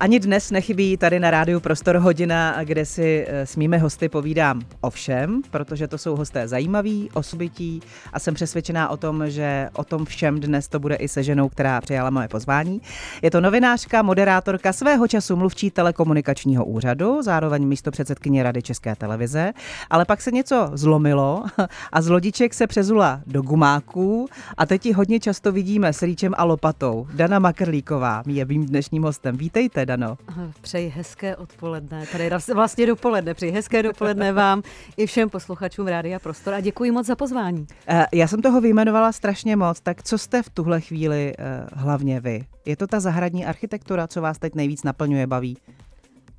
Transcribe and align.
Ani 0.00 0.20
dnes 0.20 0.50
nechybí 0.50 0.96
tady 0.96 1.20
na 1.20 1.30
rádiu 1.30 1.60
Prostor 1.60 1.96
hodina, 1.96 2.64
kde 2.64 2.86
si 2.86 3.26
eh, 3.28 3.46
s 3.46 3.56
mými 3.56 3.78
hosty 3.78 4.08
povídám 4.08 4.60
o 4.80 4.90
všem, 4.90 5.42
protože 5.50 5.88
to 5.88 5.98
jsou 5.98 6.16
hosté 6.16 6.48
zajímaví, 6.48 7.08
osobití 7.14 7.80
a 8.12 8.18
jsem 8.18 8.34
přesvědčená 8.34 8.88
o 8.88 8.96
tom, 8.96 9.30
že 9.30 9.68
o 9.72 9.84
tom 9.84 10.04
všem 10.04 10.40
dnes 10.40 10.68
to 10.68 10.80
bude 10.80 10.94
i 10.94 11.08
se 11.08 11.22
ženou, 11.22 11.48
která 11.48 11.80
přijala 11.80 12.10
moje 12.10 12.28
pozvání. 12.28 12.82
Je 13.22 13.30
to 13.30 13.40
novinářka, 13.40 14.02
moderátorka 14.02 14.72
svého 14.72 15.08
času 15.08 15.36
mluvčí 15.36 15.70
telekomunikačního 15.70 16.64
úřadu, 16.64 17.22
zároveň 17.22 17.66
místo 17.66 17.90
předsedkyně 17.90 18.42
Rady 18.42 18.62
České 18.62 18.96
televize, 18.96 19.52
ale 19.90 20.04
pak 20.04 20.22
se 20.22 20.30
něco 20.30 20.70
zlomilo 20.74 21.44
a 21.92 22.02
z 22.02 22.08
lodiček 22.08 22.54
se 22.54 22.66
přezula 22.66 23.20
do 23.26 23.42
gumáků 23.42 24.28
a 24.56 24.66
teď 24.66 24.86
ji 24.86 24.92
hodně 24.92 25.20
často 25.20 25.52
vidíme 25.52 25.92
s 25.92 26.02
rýčem 26.02 26.34
a 26.36 26.44
lopatou. 26.44 27.06
Dana 27.12 27.38
Makrlíková 27.38 28.22
je 28.26 28.44
mým 28.44 28.66
dnešním 28.66 29.02
hostem. 29.02 29.36
Vítejte, 29.36 29.83
Dano. 29.86 30.18
Přeji 30.60 30.88
hezké 30.88 31.36
odpoledne, 31.36 32.06
tady 32.12 32.30
vlastně 32.54 32.86
dopoledne, 32.86 33.34
přeji 33.34 33.52
hezké 33.52 33.82
dopoledne 33.82 34.32
vám 34.32 34.62
i 34.96 35.06
všem 35.06 35.30
posluchačům 35.30 35.86
Rádia 35.86 36.18
Prostor 36.18 36.54
a 36.54 36.60
děkuji 36.60 36.90
moc 36.90 37.06
za 37.06 37.16
pozvání. 37.16 37.66
Eh, 37.88 38.06
já 38.12 38.28
jsem 38.28 38.42
toho 38.42 38.60
vyjmenovala 38.60 39.12
strašně 39.12 39.56
moc, 39.56 39.80
tak 39.80 40.02
co 40.02 40.18
jste 40.18 40.42
v 40.42 40.50
tuhle 40.50 40.80
chvíli 40.80 41.32
eh, 41.38 41.66
hlavně 41.72 42.20
vy? 42.20 42.44
Je 42.64 42.76
to 42.76 42.86
ta 42.86 43.00
zahradní 43.00 43.46
architektura, 43.46 44.06
co 44.06 44.20
vás 44.20 44.38
teď 44.38 44.54
nejvíc 44.54 44.82
naplňuje, 44.82 45.26
baví? 45.26 45.56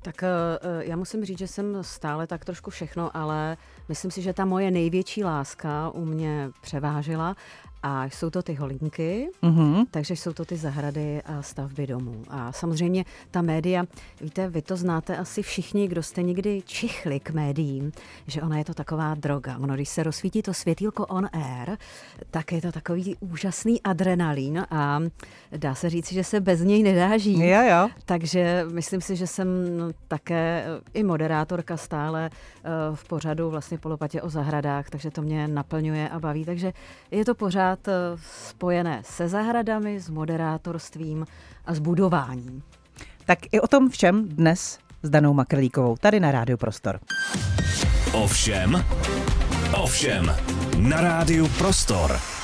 Tak 0.02 0.22
eh, 0.22 0.28
já 0.78 0.96
musím 0.96 1.24
říct, 1.24 1.38
že 1.38 1.46
jsem 1.46 1.78
stále 1.80 2.26
tak 2.26 2.44
trošku 2.44 2.70
všechno, 2.70 3.16
ale 3.16 3.56
myslím 3.88 4.10
si, 4.10 4.22
že 4.22 4.32
ta 4.32 4.44
moje 4.44 4.70
největší 4.70 5.24
láska 5.24 5.90
u 5.90 6.04
mě 6.04 6.50
převážila 6.60 7.36
a 7.86 8.04
jsou 8.04 8.30
to 8.30 8.42
ty 8.42 8.54
holinky, 8.54 9.30
mm-hmm. 9.42 9.86
takže 9.90 10.16
jsou 10.16 10.32
to 10.32 10.44
ty 10.44 10.56
zahrady 10.56 11.22
a 11.22 11.42
stavby 11.42 11.86
domů. 11.86 12.22
A 12.28 12.52
samozřejmě 12.52 13.04
ta 13.30 13.42
média, 13.42 13.84
víte, 14.20 14.48
vy 14.48 14.62
to 14.62 14.76
znáte 14.76 15.16
asi 15.16 15.42
všichni, 15.42 15.88
kdo 15.88 16.02
jste 16.02 16.22
někdy 16.22 16.62
čichli 16.66 17.20
k 17.20 17.30
médiím, 17.30 17.92
že 18.26 18.42
ona 18.42 18.58
je 18.58 18.64
to 18.64 18.74
taková 18.74 19.14
droga. 19.14 19.58
Ono, 19.58 19.74
když 19.74 19.88
se 19.88 20.02
rozsvítí 20.02 20.42
to 20.42 20.54
světílko 20.54 21.06
on 21.06 21.28
air, 21.32 21.76
tak 22.30 22.52
je 22.52 22.60
to 22.60 22.72
takový 22.72 23.16
úžasný 23.20 23.82
adrenalin 23.82 24.66
a 24.70 25.00
dá 25.56 25.74
se 25.74 25.90
říct, 25.90 26.12
že 26.12 26.24
se 26.24 26.40
bez 26.40 26.60
něj 26.60 26.82
nedá 26.82 27.18
žít. 27.18 27.38
Jo, 27.38 27.62
jo. 27.70 27.88
Takže 28.04 28.64
myslím 28.72 29.00
si, 29.00 29.16
že 29.16 29.26
jsem 29.26 29.48
také 30.08 30.64
i 30.94 31.02
moderátorka 31.02 31.76
stále 31.76 32.30
eh, 32.30 32.70
v 32.94 33.08
pořadu 33.08 33.50
vlastně 33.50 33.78
polopatě 33.78 34.22
o 34.22 34.30
zahradách, 34.30 34.90
takže 34.90 35.10
to 35.10 35.22
mě 35.22 35.48
naplňuje 35.48 36.08
a 36.08 36.20
baví. 36.20 36.44
Takže 36.44 36.72
je 37.10 37.24
to 37.24 37.34
pořád 37.34 37.75
pořád 37.76 37.88
eh, 37.88 38.22
spojené 38.48 39.02
se 39.04 39.28
zahradami, 39.28 40.00
s 40.00 40.10
moderátorstvím 40.10 41.26
a 41.66 41.74
s 41.74 41.78
budováním. 41.78 42.62
Tak 43.26 43.38
i 43.52 43.60
o 43.60 43.66
tom 43.66 43.90
všem 43.90 44.28
dnes 44.28 44.78
s 45.02 45.10
Danou 45.10 45.34
Makrlíkovou, 45.34 45.96
tady 45.96 46.20
na 46.20 46.30
Rádiu 46.30 46.58
Prostor. 46.58 47.00
Ovšem, 48.12 48.84
ovšem, 49.82 50.36
na 50.78 51.00
Rádiu 51.00 51.48
Prostor. 51.48 52.35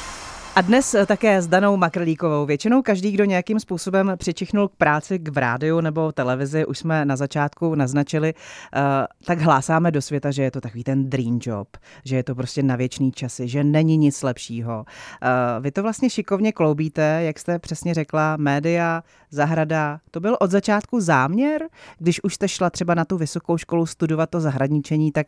A 0.54 0.60
dnes 0.60 0.94
eh, 0.94 1.06
také 1.06 1.42
s 1.42 1.46
Danou 1.46 1.76
Makrlíkovou. 1.76 2.46
Většinou 2.46 2.82
každý, 2.82 3.12
kdo 3.12 3.24
nějakým 3.24 3.60
způsobem 3.60 4.12
přičichnul 4.16 4.68
k 4.68 4.76
práci 4.76 5.18
k 5.18 5.28
v 5.28 5.38
rádiu 5.38 5.80
nebo 5.80 6.12
televizi, 6.12 6.66
už 6.66 6.78
jsme 6.78 7.04
na 7.04 7.16
začátku 7.16 7.74
naznačili, 7.74 8.34
uh, 8.34 8.80
tak 9.24 9.40
hlásáme 9.40 9.90
do 9.90 10.02
světa, 10.02 10.30
že 10.30 10.42
je 10.42 10.50
to 10.50 10.60
takový 10.60 10.84
ten 10.84 11.10
dream 11.10 11.38
job, 11.42 11.68
že 12.04 12.16
je 12.16 12.24
to 12.24 12.34
prostě 12.34 12.62
na 12.62 12.76
věčný 12.76 13.12
časy, 13.12 13.48
že 13.48 13.64
není 13.64 13.96
nic 13.96 14.22
lepšího. 14.22 14.84
Uh, 14.84 15.62
vy 15.62 15.70
to 15.70 15.82
vlastně 15.82 16.10
šikovně 16.10 16.52
kloubíte, 16.52 17.20
jak 17.22 17.38
jste 17.38 17.58
přesně 17.58 17.94
řekla, 17.94 18.36
média, 18.36 19.02
zahrada. 19.30 20.00
To 20.10 20.20
byl 20.20 20.36
od 20.40 20.50
začátku 20.50 21.00
záměr, 21.00 21.68
když 21.98 22.24
už 22.24 22.34
jste 22.34 22.48
šla 22.48 22.70
třeba 22.70 22.94
na 22.94 23.04
tu 23.04 23.16
vysokou 23.16 23.56
školu 23.56 23.86
studovat 23.86 24.30
to 24.30 24.40
zahradničení, 24.40 25.12
tak 25.12 25.26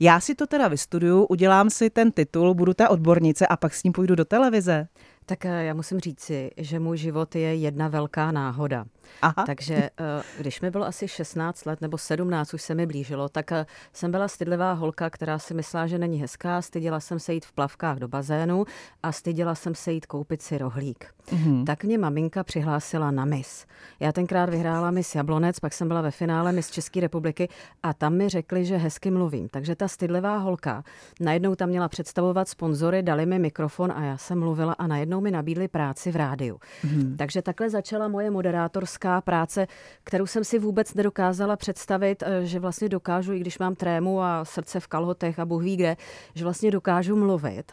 já 0.00 0.20
si 0.20 0.34
to 0.34 0.46
teda 0.46 0.68
vystuduju, 0.68 1.24
udělám 1.24 1.70
si 1.70 1.90
ten 1.90 2.12
titul, 2.12 2.54
budu 2.54 2.74
ta 2.74 2.88
odbornice 2.88 3.46
a 3.46 3.56
pak 3.56 3.74
s 3.74 3.84
ním 3.84 3.92
půjdu 3.92 4.14
do 4.14 4.24
televize 4.24 4.63
televize? 4.64 4.88
Tak 5.26 5.44
eh, 5.44 5.64
já 5.64 5.74
musím 5.74 6.00
říci, 6.00 6.50
že 6.56 6.78
můj 6.80 6.96
život 6.96 7.34
je 7.34 7.54
jedna 7.54 7.88
velká 7.88 8.32
náhoda. 8.32 8.84
Aha. 9.22 9.44
Takže 9.46 9.74
eh, 9.74 9.90
když 10.38 10.60
mi 10.60 10.70
bylo 10.70 10.86
asi 10.86 11.08
16 11.08 11.64
let 11.64 11.80
nebo 11.80 11.98
17, 11.98 12.54
už 12.54 12.62
se 12.62 12.74
mi 12.74 12.86
blížilo, 12.86 13.28
tak 13.28 13.52
eh, 13.52 13.66
jsem 13.92 14.10
byla 14.10 14.28
stydlivá 14.28 14.72
holka, 14.72 15.10
která 15.10 15.38
si 15.38 15.54
myslela, 15.54 15.86
že 15.86 15.98
není 15.98 16.20
hezká. 16.20 16.62
Styděla 16.62 17.00
jsem 17.00 17.18
se 17.18 17.34
jít 17.34 17.46
v 17.46 17.52
plavkách 17.52 17.98
do 17.98 18.08
bazénu 18.08 18.64
a 19.02 19.12
styděla 19.12 19.54
jsem 19.54 19.74
se 19.74 19.92
jít 19.92 20.06
koupit 20.06 20.42
si 20.42 20.58
rohlík. 20.58 21.06
Mm-hmm. 21.26 21.64
Tak 21.64 21.84
mě 21.84 21.98
maminka 21.98 22.44
přihlásila 22.44 23.10
na 23.10 23.24
mis. 23.24 23.66
Já 24.00 24.12
tenkrát 24.12 24.50
vyhrála 24.50 24.90
mis 24.90 25.14
Jablonec, 25.14 25.60
pak 25.60 25.72
jsem 25.72 25.88
byla 25.88 26.00
ve 26.00 26.10
finále 26.10 26.52
mis 26.52 26.70
České 26.70 27.00
republiky 27.00 27.48
a 27.82 27.94
tam 27.94 28.14
mi 28.14 28.28
řekli, 28.28 28.64
že 28.64 28.76
hezky 28.76 29.10
mluvím. 29.10 29.48
Takže 29.48 29.76
ta 29.76 29.88
stydlivá 29.88 30.36
holka 30.36 30.84
najednou 31.20 31.54
tam 31.54 31.68
měla 31.68 31.88
představovat 31.88 32.48
sponzory, 32.48 33.02
dali 33.02 33.26
mi 33.26 33.38
mikrofon 33.38 33.92
a 33.92 34.04
já 34.04 34.16
jsem 34.16 34.38
mluvila 34.38 34.72
a 34.72 34.86
najednou 34.86 35.13
mi 35.20 35.30
nabídli 35.30 35.68
práci 35.68 36.12
v 36.12 36.16
rádiu. 36.16 36.60
Mm-hmm. 36.84 37.16
Takže 37.16 37.42
takhle 37.42 37.70
začala 37.70 38.08
moje 38.08 38.30
moderátorská 38.30 39.20
práce, 39.20 39.66
kterou 40.04 40.26
jsem 40.26 40.44
si 40.44 40.58
vůbec 40.58 40.94
nedokázala 40.94 41.56
představit, 41.56 42.22
eh, 42.26 42.46
že 42.46 42.60
vlastně 42.60 42.88
dokážu, 42.88 43.32
i 43.32 43.38
když 43.38 43.58
mám 43.58 43.74
trému 43.74 44.22
a 44.22 44.44
srdce 44.44 44.80
v 44.80 44.86
kalhotech 44.86 45.38
a 45.38 45.44
Bůh 45.44 45.62
ví 45.62 45.76
kde, 45.76 45.96
že 46.34 46.44
vlastně 46.44 46.70
dokážu 46.70 47.16
mluvit 47.16 47.72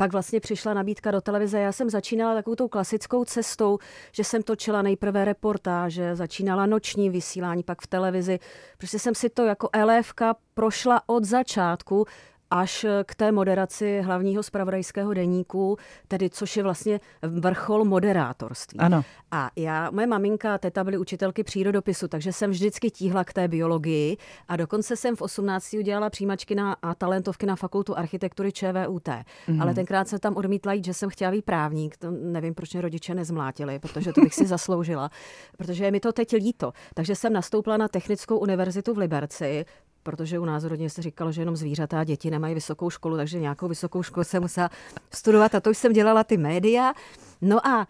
pak 0.00 0.12
vlastně 0.12 0.40
přišla 0.40 0.74
nabídka 0.74 1.10
do 1.10 1.20
televize. 1.20 1.58
Já 1.58 1.72
jsem 1.72 1.90
začínala 1.90 2.34
takovou 2.34 2.56
tou 2.56 2.68
klasickou 2.68 3.24
cestou, 3.24 3.78
že 4.12 4.24
jsem 4.24 4.42
točila 4.42 4.82
nejprve 4.82 5.24
reportáže, 5.24 6.16
začínala 6.16 6.66
noční 6.66 7.10
vysílání, 7.10 7.62
pak 7.62 7.82
v 7.82 7.86
televizi. 7.86 8.38
Prostě 8.78 8.98
jsem 8.98 9.14
si 9.14 9.28
to 9.28 9.44
jako 9.44 9.68
LFka 9.84 10.36
prošla 10.54 11.02
od 11.06 11.24
začátku 11.24 12.06
až 12.50 12.86
k 13.04 13.14
té 13.14 13.32
moderaci 13.32 14.00
hlavního 14.00 14.42
spravodajského 14.42 15.14
deníku, 15.14 15.76
tedy 16.08 16.30
což 16.30 16.56
je 16.56 16.62
vlastně 16.62 17.00
vrchol 17.22 17.84
moderátorství. 17.84 18.78
Ano. 18.78 19.02
A 19.30 19.50
já, 19.56 19.90
moje 19.90 20.06
maminka 20.06 20.54
a 20.54 20.58
teta 20.58 20.84
byly 20.84 20.98
učitelky 20.98 21.44
přírodopisu, 21.44 22.08
takže 22.08 22.32
jsem 22.32 22.50
vždycky 22.50 22.90
tíhla 22.90 23.24
k 23.24 23.32
té 23.32 23.48
biologii 23.48 24.16
a 24.48 24.56
dokonce 24.56 24.96
jsem 24.96 25.16
v 25.16 25.22
18. 25.22 25.74
udělala 25.78 26.10
přijímačky 26.10 26.54
na, 26.54 26.76
a 26.82 26.94
talentovky 26.94 27.46
na 27.46 27.56
fakultu 27.56 27.98
architektury 27.98 28.52
ČVUT. 28.52 29.08
Mm. 29.48 29.62
Ale 29.62 29.74
tenkrát 29.74 30.08
se 30.08 30.18
tam 30.18 30.36
odmítla 30.36 30.72
jít, 30.72 30.84
že 30.84 30.94
jsem 30.94 31.10
chtěla 31.10 31.30
být 31.30 31.44
právník. 31.44 31.96
To 31.96 32.10
nevím, 32.10 32.54
proč 32.54 32.72
mě 32.72 32.82
rodiče 32.82 33.14
nezmlátili, 33.14 33.78
protože 33.78 34.12
to 34.12 34.20
bych 34.20 34.34
si 34.34 34.46
zasloužila, 34.56 35.10
protože 35.56 35.84
je 35.84 35.90
mi 35.90 36.00
to 36.00 36.12
teď 36.12 36.32
líto. 36.32 36.72
Takže 36.94 37.14
jsem 37.14 37.32
nastoupila 37.32 37.76
na 37.76 37.88
Technickou 37.88 38.38
univerzitu 38.38 38.94
v 38.94 38.98
Liberci, 38.98 39.64
protože 40.02 40.38
u 40.38 40.44
nás 40.44 40.64
rodně 40.64 40.90
se 40.90 41.02
říkalo, 41.02 41.32
že 41.32 41.42
jenom 41.42 41.56
zvířata 41.56 42.00
a 42.00 42.04
děti 42.04 42.30
nemají 42.30 42.54
vysokou 42.54 42.90
školu, 42.90 43.16
takže 43.16 43.40
nějakou 43.40 43.68
vysokou 43.68 44.02
školu 44.02 44.24
jsem 44.24 44.42
musela 44.42 44.70
studovat 45.14 45.54
a 45.54 45.60
to 45.60 45.70
už 45.70 45.78
jsem 45.78 45.92
dělala 45.92 46.24
ty 46.24 46.36
média. 46.36 46.92
No 47.40 47.66
a 47.66 47.88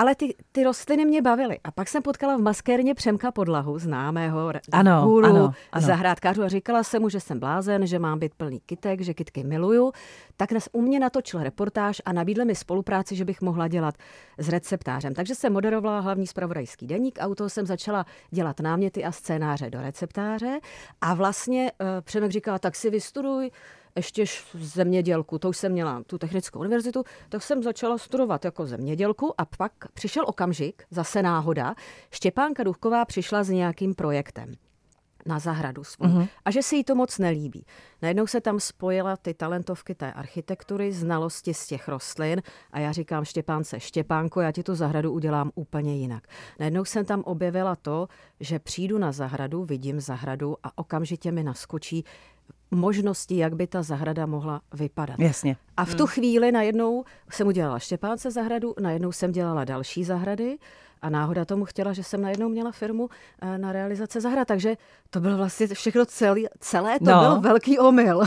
ale 0.00 0.14
ty, 0.14 0.34
ty 0.52 0.64
rostliny 0.64 1.04
mě 1.04 1.22
bavily. 1.22 1.58
A 1.64 1.70
pak 1.70 1.88
jsem 1.88 2.02
potkala 2.02 2.36
v 2.36 2.40
maskérně 2.40 2.94
Přemka 2.94 3.32
Podlahu, 3.32 3.78
známého 3.78 4.52
ano, 4.72 5.02
guru, 5.04 5.26
ano, 5.26 5.52
ano. 5.72 5.86
zahrádkářů 5.86 6.42
a 6.42 6.48
říkala 6.48 6.82
jsem 6.82 7.02
mu, 7.02 7.08
že 7.08 7.20
jsem 7.20 7.40
blázen, 7.40 7.86
že 7.86 7.98
mám 7.98 8.18
být 8.18 8.34
plný 8.34 8.60
kytek, 8.66 9.00
že 9.00 9.14
kytky 9.14 9.44
miluju. 9.44 9.92
Tak 10.36 10.50
dnes 10.50 10.68
u 10.72 10.82
mě 10.82 11.00
natočil 11.00 11.42
reportáž 11.42 12.02
a 12.04 12.12
nabídl 12.12 12.44
mi 12.44 12.54
spolupráci, 12.54 13.16
že 13.16 13.24
bych 13.24 13.40
mohla 13.40 13.68
dělat 13.68 13.94
s 14.38 14.48
receptářem. 14.48 15.14
Takže 15.14 15.34
jsem 15.34 15.52
moderovala 15.52 16.00
hlavní 16.00 16.26
spravodajský 16.26 16.86
deník 16.86 17.18
a 17.20 17.26
u 17.26 17.34
toho 17.34 17.50
jsem 17.50 17.66
začala 17.66 18.06
dělat 18.30 18.60
náměty 18.60 19.04
a 19.04 19.12
scénáře 19.12 19.70
do 19.70 19.80
receptáře. 19.80 20.60
A 21.00 21.14
vlastně 21.14 21.72
uh, 21.80 21.86
Přemek 22.00 22.30
říkal, 22.30 22.58
tak 22.58 22.76
si 22.76 22.90
vystuduj 22.90 23.50
ještě 23.96 24.24
zemědělku, 24.54 25.38
to 25.38 25.48
už 25.48 25.56
jsem 25.56 25.72
měla 25.72 26.02
tu 26.06 26.18
technickou 26.18 26.58
univerzitu, 26.58 27.04
tak 27.28 27.42
jsem 27.42 27.62
začala 27.62 27.98
studovat 27.98 28.44
jako 28.44 28.66
zemědělku 28.66 29.40
a 29.40 29.44
pak 29.44 29.72
přišel 29.94 30.24
okamžik, 30.26 30.82
zase 30.90 31.22
náhoda, 31.22 31.74
Štěpánka 32.10 32.64
Duchková 32.64 33.04
přišla 33.04 33.44
s 33.44 33.48
nějakým 33.48 33.94
projektem 33.94 34.54
na 35.26 35.38
zahradu 35.38 35.84
svou. 35.84 36.06
Mm-hmm. 36.06 36.28
A 36.44 36.50
že 36.50 36.62
se 36.62 36.76
jí 36.76 36.84
to 36.84 36.94
moc 36.94 37.18
nelíbí. 37.18 37.66
Najednou 38.02 38.26
se 38.26 38.40
tam 38.40 38.60
spojila 38.60 39.16
ty 39.16 39.34
talentovky 39.34 39.94
té 39.94 40.12
architektury, 40.12 40.92
znalosti 40.92 41.54
z 41.54 41.66
těch 41.66 41.88
rostlin 41.88 42.42
a 42.72 42.78
já 42.78 42.92
říkám 42.92 43.24
Štěpánce, 43.24 43.80
Štěpánko, 43.80 44.40
já 44.40 44.52
ti 44.52 44.62
tu 44.62 44.74
zahradu 44.74 45.12
udělám 45.12 45.50
úplně 45.54 45.96
jinak. 45.96 46.26
Najednou 46.58 46.84
jsem 46.84 47.04
tam 47.04 47.22
objevila 47.22 47.76
to, 47.76 48.08
že 48.40 48.58
přijdu 48.58 48.98
na 48.98 49.12
zahradu, 49.12 49.64
vidím 49.64 50.00
zahradu 50.00 50.56
a 50.62 50.78
okamžitě 50.78 51.32
mi 51.32 51.42
naskočí 51.42 52.04
možností, 52.70 53.36
jak 53.36 53.54
by 53.54 53.66
ta 53.66 53.82
zahrada 53.82 54.26
mohla 54.26 54.60
vypadat. 54.74 55.18
Jasně. 55.18 55.56
A 55.76 55.84
v 55.84 55.94
tu 55.94 56.04
hmm. 56.04 56.06
chvíli 56.06 56.52
najednou 56.52 57.04
jsem 57.30 57.46
udělala 57.46 57.78
Štěpánce 57.78 58.30
zahradu, 58.30 58.74
najednou 58.80 59.12
jsem 59.12 59.32
dělala 59.32 59.64
další 59.64 60.04
zahrady 60.04 60.58
A 61.02 61.10
náhoda 61.10 61.44
tomu 61.44 61.64
chtěla, 61.64 61.92
že 61.92 62.04
jsem 62.04 62.22
najednou 62.22 62.48
měla 62.48 62.72
firmu 62.72 63.08
eh, 63.42 63.58
na 63.58 63.72
realizace 63.72 64.20
zahrad, 64.20 64.48
takže 64.48 64.76
to 65.10 65.20
bylo 65.20 65.36
vlastně 65.36 65.66
všechno 65.66 66.06
celý, 66.06 66.46
celé, 66.58 66.98
to 66.98 67.04
no. 67.04 67.20
byl 67.20 67.40
velký 67.40 67.78
omyl. 67.78 68.22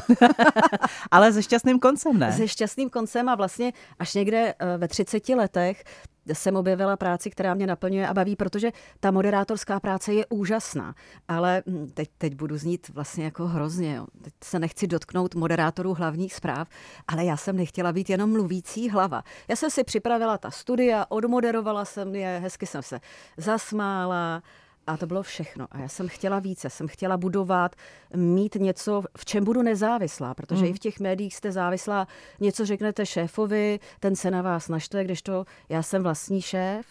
Ale 1.11 1.33
se 1.33 1.43
šťastným 1.43 1.79
koncem, 1.79 2.19
ne? 2.19 2.33
Se 2.33 2.47
šťastným 2.47 2.89
koncem 2.89 3.29
a 3.29 3.35
vlastně 3.35 3.73
až 3.99 4.13
někde 4.13 4.53
eh, 4.59 4.77
ve 4.77 4.87
30 4.87 5.29
letech 5.29 5.83
jsem 6.27 6.55
objevila 6.55 6.97
práci, 6.97 7.29
která 7.29 7.53
mě 7.53 7.67
naplňuje 7.67 8.07
a 8.07 8.13
baví, 8.13 8.35
protože 8.35 8.71
ta 8.99 9.11
moderátorská 9.11 9.79
práce 9.79 10.13
je 10.13 10.25
úžasná. 10.25 10.95
Ale 11.27 11.63
hm, 11.67 11.89
teď, 11.93 12.09
teď 12.17 12.35
budu 12.35 12.57
znít 12.57 12.89
vlastně 12.89 13.23
jako 13.25 13.47
hrozně. 13.47 13.95
Jo. 13.95 14.07
Teď 14.21 14.33
se 14.43 14.59
nechci 14.59 14.87
dotknout 14.87 15.35
moderátorů 15.35 15.93
hlavních 15.93 16.33
zpráv, 16.33 16.67
ale 17.07 17.25
já 17.25 17.37
jsem 17.37 17.55
nechtěla 17.55 17.93
být 17.93 18.09
jenom 18.09 18.31
mluvící 18.31 18.89
hlava. 18.89 19.23
Já 19.47 19.55
jsem 19.55 19.69
si 19.69 19.83
připravila 19.83 20.37
ta 20.37 20.51
studia, 20.51 21.05
odmoderovala 21.09 21.85
jsem 21.85 22.15
je, 22.15 22.39
hezky 22.43 22.65
jsem 22.65 22.81
se 22.81 22.99
zasmála, 23.37 24.43
a 24.87 24.97
to 24.97 25.07
bylo 25.07 25.23
všechno. 25.23 25.67
A 25.71 25.79
já 25.79 25.87
jsem 25.87 26.07
chtěla 26.07 26.39
více, 26.39 26.69
jsem 26.69 26.87
chtěla 26.87 27.17
budovat, 27.17 27.75
mít 28.15 28.55
něco, 28.55 29.03
v 29.17 29.25
čem 29.25 29.43
budu 29.43 29.61
nezávislá, 29.61 30.33
protože 30.33 30.61
mm. 30.61 30.69
i 30.69 30.73
v 30.73 30.79
těch 30.79 30.99
médiích 30.99 31.35
jste 31.35 31.51
závislá. 31.51 32.07
Něco 32.39 32.65
řeknete 32.65 33.05
šéfovi, 33.05 33.79
ten 33.99 34.15
se 34.15 34.31
na 34.31 34.41
vás 34.41 34.69
naštve, 34.69 35.03
když 35.03 35.21
to 35.21 35.45
já 35.69 35.83
jsem 35.83 36.03
vlastní 36.03 36.41
šéf 36.41 36.85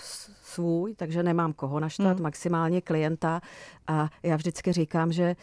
svůj, 0.54 0.94
takže 0.94 1.22
nemám 1.22 1.52
koho 1.52 1.81
naštvat, 1.81 2.16
mm. 2.16 2.22
maximálně 2.22 2.81
klienta. 2.81 3.40
A 3.87 4.10
já 4.22 4.37
vždycky 4.37 4.72
říkám, 4.72 5.12
že 5.12 5.37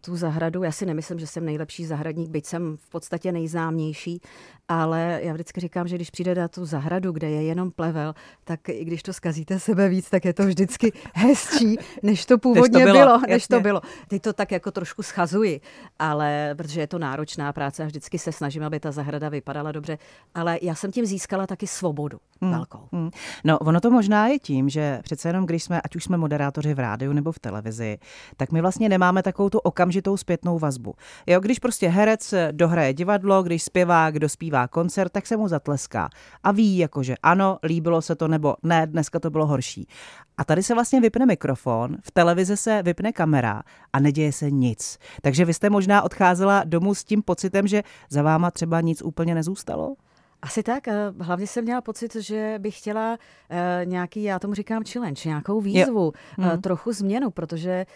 tu 0.00 0.16
zahradu, 0.16 0.62
já 0.62 0.72
si 0.72 0.86
nemyslím, 0.86 1.18
že 1.18 1.26
jsem 1.26 1.44
nejlepší 1.44 1.86
zahradník, 1.86 2.30
byť 2.30 2.46
jsem 2.46 2.76
v 2.76 2.88
podstatě 2.88 3.32
nejznámější, 3.32 4.20
ale 4.68 5.20
já 5.22 5.32
vždycky 5.32 5.60
říkám, 5.60 5.88
že 5.88 5.96
když 5.96 6.10
přijde 6.10 6.34
na 6.34 6.48
tu 6.48 6.64
zahradu, 6.64 7.12
kde 7.12 7.30
je 7.30 7.42
jenom 7.42 7.70
plevel, 7.70 8.14
tak 8.44 8.68
i 8.68 8.84
když 8.84 9.02
to 9.02 9.12
zkazíte 9.12 9.60
sebe 9.60 9.88
víc, 9.88 10.10
tak 10.10 10.24
je 10.24 10.32
to 10.32 10.46
vždycky 10.46 10.92
hezčí, 11.14 11.76
než 12.02 12.26
to 12.26 12.38
původně 12.38 12.78
než 12.78 12.86
to 12.86 12.92
bylo. 12.92 13.04
bylo 13.04 13.20
než 13.28 13.48
to 13.48 13.60
bylo. 13.60 13.80
Teď 14.08 14.22
to 14.22 14.32
tak 14.32 14.52
jako 14.52 14.70
trošku 14.70 15.02
schazuji, 15.02 15.60
ale 15.98 16.54
protože 16.56 16.80
je 16.80 16.86
to 16.86 16.98
náročná 16.98 17.52
práce 17.52 17.82
a 17.82 17.86
vždycky 17.86 18.18
se 18.18 18.32
snažím, 18.32 18.62
aby 18.62 18.80
ta 18.80 18.92
zahrada 18.92 19.28
vypadala 19.28 19.72
dobře, 19.72 19.98
ale 20.34 20.58
já 20.62 20.74
jsem 20.74 20.92
tím 20.92 21.06
získala 21.06 21.46
taky 21.46 21.66
svobodu 21.66 22.18
hmm. 22.40 22.52
velkou. 22.52 22.88
Hmm. 22.92 23.10
No, 23.44 23.58
ono 23.58 23.80
to 23.80 23.90
možná 23.90 24.28
je 24.28 24.33
tím, 24.38 24.68
že 24.68 25.00
přece 25.02 25.28
jenom, 25.28 25.46
když 25.46 25.64
jsme, 25.64 25.80
ať 25.80 25.96
už 25.96 26.04
jsme 26.04 26.16
moderátoři 26.16 26.74
v 26.74 26.78
rádiu 26.78 27.12
nebo 27.12 27.32
v 27.32 27.38
televizi, 27.38 27.98
tak 28.36 28.52
my 28.52 28.60
vlastně 28.60 28.88
nemáme 28.88 29.22
takovou 29.22 29.50
tu 29.50 29.58
okamžitou 29.58 30.16
zpětnou 30.16 30.58
vazbu. 30.58 30.94
Jo, 31.26 31.40
když 31.40 31.58
prostě 31.58 31.88
herec 31.88 32.34
dohraje 32.52 32.94
divadlo, 32.94 33.42
když 33.42 33.62
zpěvá, 33.62 34.10
kdo 34.10 34.28
zpívá 34.28 34.68
koncert, 34.68 35.12
tak 35.12 35.26
se 35.26 35.36
mu 35.36 35.48
zatleská 35.48 36.08
a 36.42 36.52
ví, 36.52 36.78
jakože 36.78 37.14
ano, 37.22 37.58
líbilo 37.62 38.02
se 38.02 38.14
to 38.14 38.28
nebo 38.28 38.56
ne, 38.62 38.86
dneska 38.86 39.20
to 39.20 39.30
bylo 39.30 39.46
horší. 39.46 39.88
A 40.36 40.44
tady 40.44 40.62
se 40.62 40.74
vlastně 40.74 41.00
vypne 41.00 41.26
mikrofon, 41.26 41.96
v 42.02 42.10
televizi 42.10 42.56
se 42.56 42.82
vypne 42.82 43.12
kamera 43.12 43.62
a 43.92 44.00
neděje 44.00 44.32
se 44.32 44.50
nic. 44.50 44.98
Takže 45.22 45.44
vy 45.44 45.54
jste 45.54 45.70
možná 45.70 46.02
odcházela 46.02 46.62
domů 46.64 46.94
s 46.94 47.04
tím 47.04 47.22
pocitem, 47.22 47.66
že 47.66 47.82
za 48.10 48.22
váma 48.22 48.50
třeba 48.50 48.80
nic 48.80 49.02
úplně 49.02 49.34
nezůstalo? 49.34 49.94
Asi 50.44 50.62
tak. 50.62 50.84
Hlavně 51.20 51.46
jsem 51.46 51.64
měla 51.64 51.80
pocit, 51.80 52.14
že 52.14 52.54
bych 52.58 52.78
chtěla 52.78 53.12
uh, 53.12 53.56
nějaký, 53.84 54.22
já 54.22 54.38
tomu 54.38 54.54
říkám 54.54 54.82
challenge, 54.92 55.22
nějakou 55.24 55.60
výzvu, 55.60 56.12
uh, 56.38 56.56
trochu 56.60 56.92
změnu, 56.92 57.30
protože 57.30 57.86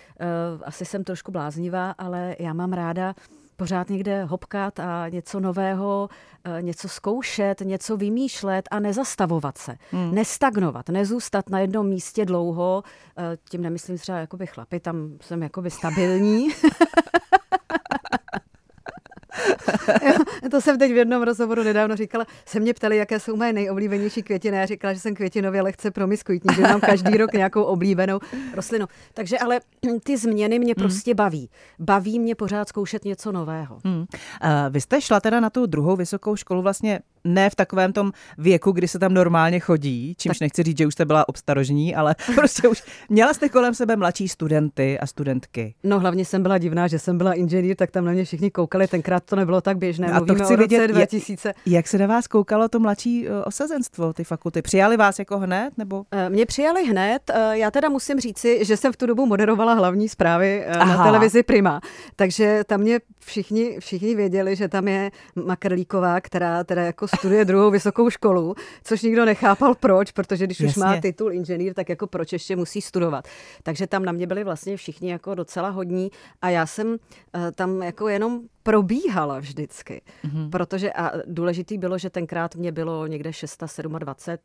asi 0.64 0.84
jsem 0.84 1.04
trošku 1.04 1.32
bláznivá, 1.32 1.90
ale 1.90 2.36
já 2.38 2.52
mám 2.52 2.72
ráda 2.72 3.14
pořád 3.56 3.90
někde 3.90 4.24
hopkat 4.24 4.80
a 4.80 5.08
něco 5.08 5.40
nového, 5.40 6.08
něco 6.60 6.88
zkoušet, 6.88 7.60
něco 7.60 7.96
vymýšlet 7.96 8.68
a 8.70 8.80
nezastavovat 8.80 9.58
se, 9.58 9.76
hmm. 9.90 10.14
nestagnovat, 10.14 10.88
nezůstat 10.88 11.50
na 11.50 11.60
jednom 11.60 11.88
místě 11.88 12.24
dlouho. 12.24 12.82
Tím 13.50 13.62
nemyslím 13.62 13.98
třeba 13.98 14.18
jakoby 14.18 14.46
chlapy, 14.46 14.80
tam 14.80 15.18
jsem 15.20 15.42
jakoby 15.42 15.70
stabilní. 15.70 16.48
to 20.50 20.60
jsem 20.60 20.78
teď 20.78 20.92
v 20.92 20.96
jednom 20.96 21.22
rozhovoru 21.22 21.62
nedávno 21.62 21.96
říkala, 21.96 22.26
se 22.46 22.60
mě 22.60 22.74
ptali, 22.74 22.96
jaké 22.96 23.20
jsou 23.20 23.36
moje 23.36 23.52
nejoblíbenější 23.52 24.22
květiny. 24.22 24.56
Já 24.56 24.66
říkala, 24.66 24.92
že 24.94 25.00
jsem 25.00 25.14
květinově 25.14 25.62
lehce 25.62 25.90
promiskuitní, 25.90 26.54
že 26.54 26.62
mám 26.62 26.80
každý 26.80 27.16
rok 27.16 27.32
nějakou 27.32 27.62
oblíbenou 27.62 28.20
rostlinu. 28.54 28.86
Takže 29.14 29.38
ale 29.38 29.60
ty 30.04 30.16
změny 30.16 30.58
mě 30.58 30.74
hmm. 30.76 30.82
prostě 30.84 31.14
baví. 31.14 31.50
Baví 31.78 32.18
mě 32.18 32.34
pořád 32.34 32.68
zkoušet 32.68 33.04
něco 33.04 33.32
nového. 33.32 33.80
Hmm. 33.84 33.98
Uh, 33.98 34.06
vy 34.70 34.80
jste 34.80 35.00
šla 35.00 35.20
teda 35.20 35.40
na 35.40 35.50
tu 35.50 35.66
druhou 35.66 35.96
vysokou 35.96 36.36
školu 36.36 36.62
vlastně 36.62 37.00
ne 37.24 37.50
v 37.50 37.54
takovém 37.54 37.92
tom 37.92 38.12
věku, 38.38 38.72
kdy 38.72 38.88
se 38.88 38.98
tam 38.98 39.14
normálně 39.14 39.60
chodí, 39.60 40.14
čímž 40.18 40.38
tak. 40.38 40.40
nechci 40.40 40.62
říct, 40.62 40.78
že 40.78 40.86
už 40.86 40.94
jste 40.94 41.04
byla 41.04 41.28
obstarožní, 41.28 41.94
ale 41.94 42.14
prostě 42.34 42.68
už 42.68 42.82
měla 43.08 43.34
jste 43.34 43.48
kolem 43.48 43.74
sebe 43.74 43.96
mladší 43.96 44.28
studenty 44.28 44.98
a 44.98 45.06
studentky. 45.06 45.74
No 45.84 46.00
hlavně 46.00 46.24
jsem 46.24 46.42
byla 46.42 46.58
divná, 46.58 46.88
že 46.88 46.98
jsem 46.98 47.18
byla 47.18 47.32
inženýr, 47.32 47.76
tak 47.76 47.90
tam 47.90 48.04
na 48.04 48.12
mě 48.12 48.24
všichni 48.24 48.50
koukali, 48.50 48.88
tenkrát 48.88 49.24
to 49.28 49.36
nebylo 49.36 49.60
tak 49.60 49.78
běžné. 49.78 50.12
A 50.12 50.20
to 50.20 50.34
chci 50.34 50.56
vidět, 50.56 50.88
2000. 50.88 51.48
Jak, 51.48 51.56
jak 51.66 51.88
se 51.88 51.98
na 51.98 52.06
vás 52.06 52.26
koukalo 52.26 52.68
to 52.68 52.80
mladší 52.80 53.28
eh, 53.28 53.44
osazenstvo, 53.44 54.12
ty 54.12 54.24
fakulty? 54.24 54.62
Přijali 54.62 54.96
vás 54.96 55.18
jako 55.18 55.38
hned? 55.38 55.78
nebo? 55.78 56.04
Eh, 56.10 56.30
mě 56.30 56.46
přijali 56.46 56.84
hned. 56.84 57.30
Eh, 57.30 57.58
já 57.58 57.70
teda 57.70 57.88
musím 57.88 58.20
říci, 58.20 58.64
že 58.64 58.76
jsem 58.76 58.92
v 58.92 58.96
tu 58.96 59.06
dobu 59.06 59.26
moderovala 59.26 59.72
hlavní 59.72 60.08
zprávy 60.08 60.66
Aha. 60.66 60.96
na 60.96 61.04
televizi 61.04 61.42
Prima. 61.42 61.80
Takže 62.16 62.64
tam 62.66 62.80
mě 62.80 63.00
všichni, 63.20 63.76
všichni 63.80 64.14
věděli, 64.14 64.56
že 64.56 64.68
tam 64.68 64.88
je 64.88 65.10
Makrlíková, 65.44 66.20
která 66.20 66.64
teda 66.64 66.82
jako 66.82 67.08
studuje 67.08 67.44
druhou 67.44 67.70
vysokou 67.70 68.10
školu, 68.10 68.54
což 68.84 69.02
nikdo 69.02 69.24
nechápal 69.24 69.74
proč, 69.74 70.12
protože 70.12 70.44
když 70.44 70.60
Jasně. 70.60 70.70
už 70.70 70.76
má 70.76 71.00
titul 71.00 71.32
inženýr, 71.32 71.74
tak 71.74 71.88
jako 71.88 72.06
proč 72.06 72.32
ještě 72.32 72.56
musí 72.56 72.80
studovat. 72.80 73.24
Takže 73.62 73.86
tam 73.86 74.04
na 74.04 74.12
mě 74.12 74.26
byli 74.26 74.44
vlastně 74.44 74.76
všichni 74.76 75.10
jako 75.10 75.34
docela 75.34 75.68
hodní 75.68 76.10
a 76.42 76.50
já 76.50 76.66
jsem 76.66 76.96
tam 77.54 77.82
jako 77.82 78.08
jenom 78.08 78.40
probíhala 78.68 79.38
vždycky, 79.38 80.02
mm-hmm. 80.24 80.50
protože 80.50 80.92
a 80.92 81.12
důležitý 81.26 81.78
bylo, 81.78 81.98
že 81.98 82.10
tenkrát 82.10 82.54
mě 82.54 82.72
bylo 82.72 83.06
někde 83.06 83.32
6, 83.32 83.62
27, 83.98 84.38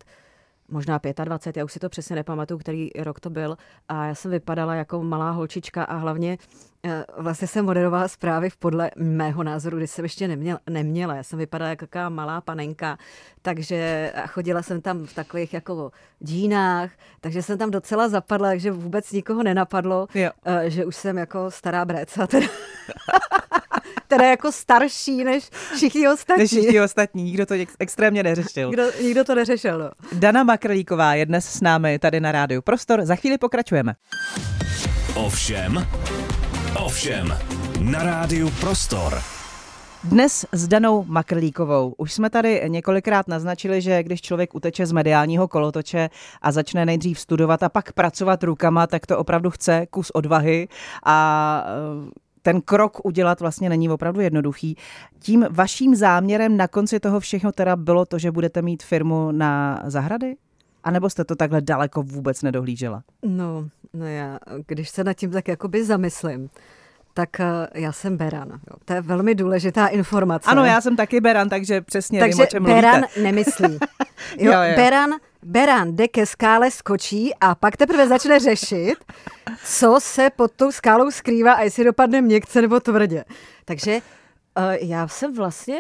možná 0.69 0.99
25, 1.23 1.59
já 1.59 1.65
už 1.65 1.73
si 1.73 1.79
to 1.79 1.89
přesně 1.89 2.15
nepamatuju, 2.15 2.57
který 2.57 2.89
rok 2.99 3.19
to 3.19 3.29
byl. 3.29 3.57
A 3.89 4.05
já 4.05 4.15
jsem 4.15 4.31
vypadala 4.31 4.75
jako 4.75 5.03
malá 5.03 5.31
holčička 5.31 5.83
a 5.83 5.95
hlavně 5.95 6.37
eh, 6.83 7.05
vlastně 7.17 7.47
jsem 7.47 7.65
moderovala 7.65 8.07
zprávy 8.07 8.49
v 8.49 8.57
podle 8.57 8.91
mého 8.95 9.43
názoru, 9.43 9.77
kdy 9.77 9.87
jsem 9.87 10.05
ještě 10.05 10.27
neměla. 10.27 10.59
neměla. 10.69 11.15
Já 11.15 11.23
jsem 11.23 11.39
vypadala 11.39 11.69
jako 11.69 11.85
taková 11.85 12.09
malá 12.09 12.41
panenka, 12.41 12.97
takže 13.41 14.11
chodila 14.27 14.61
jsem 14.61 14.81
tam 14.81 15.05
v 15.05 15.13
takových 15.13 15.53
jako 15.53 15.91
džínách, 16.23 16.91
takže 17.21 17.41
jsem 17.41 17.57
tam 17.57 17.71
docela 17.71 18.09
zapadla, 18.09 18.49
takže 18.49 18.71
vůbec 18.71 19.11
nikoho 19.11 19.43
nenapadlo, 19.43 20.07
jo. 20.15 20.29
Eh, 20.45 20.69
že 20.69 20.85
už 20.85 20.95
jsem 20.95 21.17
jako 21.17 21.51
stará 21.51 21.85
breca. 21.85 22.27
Teda. 22.27 22.47
teda 24.07 24.25
jako 24.25 24.51
starší 24.51 25.24
než 25.24 25.50
všichni 25.75 26.07
ostatní. 26.07 26.44
Než 26.44 26.51
všichni 26.51 26.81
ostatní, 26.81 27.24
nikdo 27.24 27.45
to 27.45 27.56
extrémně 27.80 28.24
neřešil. 28.24 28.72
Kdo, 28.72 28.84
nikdo 29.04 29.24
to 29.24 29.35
neřešil, 29.35 29.80
no. 29.80 29.90
Dana 30.14 30.44
Makrlíková 30.44 31.14
je 31.14 31.26
dnes 31.26 31.45
s 31.45 31.62
námi 31.62 32.00
tady 32.00 32.19
na 32.19 32.31
rádiu 32.31 32.62
Prostor. 32.62 33.06
Za 33.06 33.16
chvíli 33.16 33.38
pokračujeme. 33.38 33.94
Ovšem, 35.16 35.88
ovšem, 36.85 37.38
na 37.80 38.04
rádiu 38.04 38.50
Prostor. 38.59 39.21
Dnes 40.04 40.45
s 40.52 40.68
Danou 40.68 41.04
Makrlíkovou. 41.04 41.94
Už 41.97 42.14
jsme 42.14 42.30
tady 42.30 42.62
několikrát 42.68 43.28
naznačili, 43.28 43.81
že 43.81 44.04
když 44.04 44.21
člověk 44.21 44.56
uteče 44.56 44.85
z 44.85 44.92
mediálního 44.92 45.47
kolotoče 45.47 46.09
a 46.42 46.52
začne 46.52 46.85
nejdřív 46.85 47.19
studovat 47.19 47.64
a 47.64 47.69
pak 47.69 47.94
pracovat 47.94 48.44
rukama, 48.44 48.88
tak 48.88 49.06
to 49.06 49.18
opravdu 49.18 49.50
chce 49.50 49.85
kus 49.90 50.09
odvahy 50.09 50.68
a 51.06 51.66
ten 52.44 52.62
krok 52.62 53.06
udělat 53.06 53.40
vlastně 53.40 53.69
není 53.69 53.90
opravdu 53.90 54.21
jednoduchý. 54.21 54.76
Tím 55.19 55.45
vaším 55.50 55.95
záměrem 55.95 56.57
na 56.57 56.68
konci 56.68 57.00
toho 57.00 57.19
všeho 57.19 57.52
teda 57.52 57.76
bylo 57.76 58.06
to, 58.06 58.19
že 58.19 58.31
budete 58.31 58.62
mít 58.62 58.83
firmu 58.83 59.31
na 59.31 59.83
zahrady? 59.85 60.35
A 60.83 60.92
nebo 60.92 61.09
jste 61.09 61.26
to 61.26 61.35
takhle 61.35 61.62
daleko 61.62 62.04
vůbec 62.04 62.42
nedohlížela? 62.42 63.04
No, 63.26 63.69
no 63.94 64.06
já, 64.06 64.40
když 64.68 64.90
se 64.90 65.04
nad 65.04 65.14
tím 65.14 65.31
tak 65.31 65.47
jakoby 65.47 65.85
zamyslím, 65.85 66.50
tak 67.13 67.39
eh, 67.39 67.45
já 67.73 67.91
jsem 67.91 68.17
Beran. 68.17 68.49
Jo. 68.49 68.75
To 68.85 68.93
je 68.93 69.01
velmi 69.01 69.35
důležitá 69.35 69.87
informace. 69.87 70.49
Ano, 70.49 70.65
já 70.65 70.81
jsem 70.81 70.95
taky 70.95 71.21
Beran, 71.21 71.49
takže 71.49 71.81
přesně 71.81 72.19
takže 72.19 72.35
vím, 72.35 72.43
o 72.43 72.45
čem 72.45 72.63
Beran 72.63 72.99
mluvíte. 72.99 73.21
nemyslí. 73.21 73.77
Jo, 74.37 74.51
jo, 74.51 74.61
jo. 74.61 74.75
Beran, 74.75 75.09
Beran 75.43 75.95
jde 75.95 76.07
ke 76.07 76.25
skále, 76.25 76.71
skočí 76.71 77.35
a 77.41 77.55
pak 77.55 77.77
teprve 77.77 78.07
začne 78.07 78.39
řešit, 78.39 78.95
co 79.65 79.97
se 80.01 80.29
pod 80.35 80.51
tou 80.51 80.71
skálou 80.71 81.11
skrývá 81.11 81.53
a 81.53 81.61
jestli 81.61 81.83
dopadne 81.83 82.21
měkce 82.21 82.61
nebo 82.61 82.79
tvrdě. 82.79 83.23
Takže 83.65 83.93
uh, 84.57 84.63
já 84.89 85.07
jsem 85.07 85.33
vlastně 85.35 85.77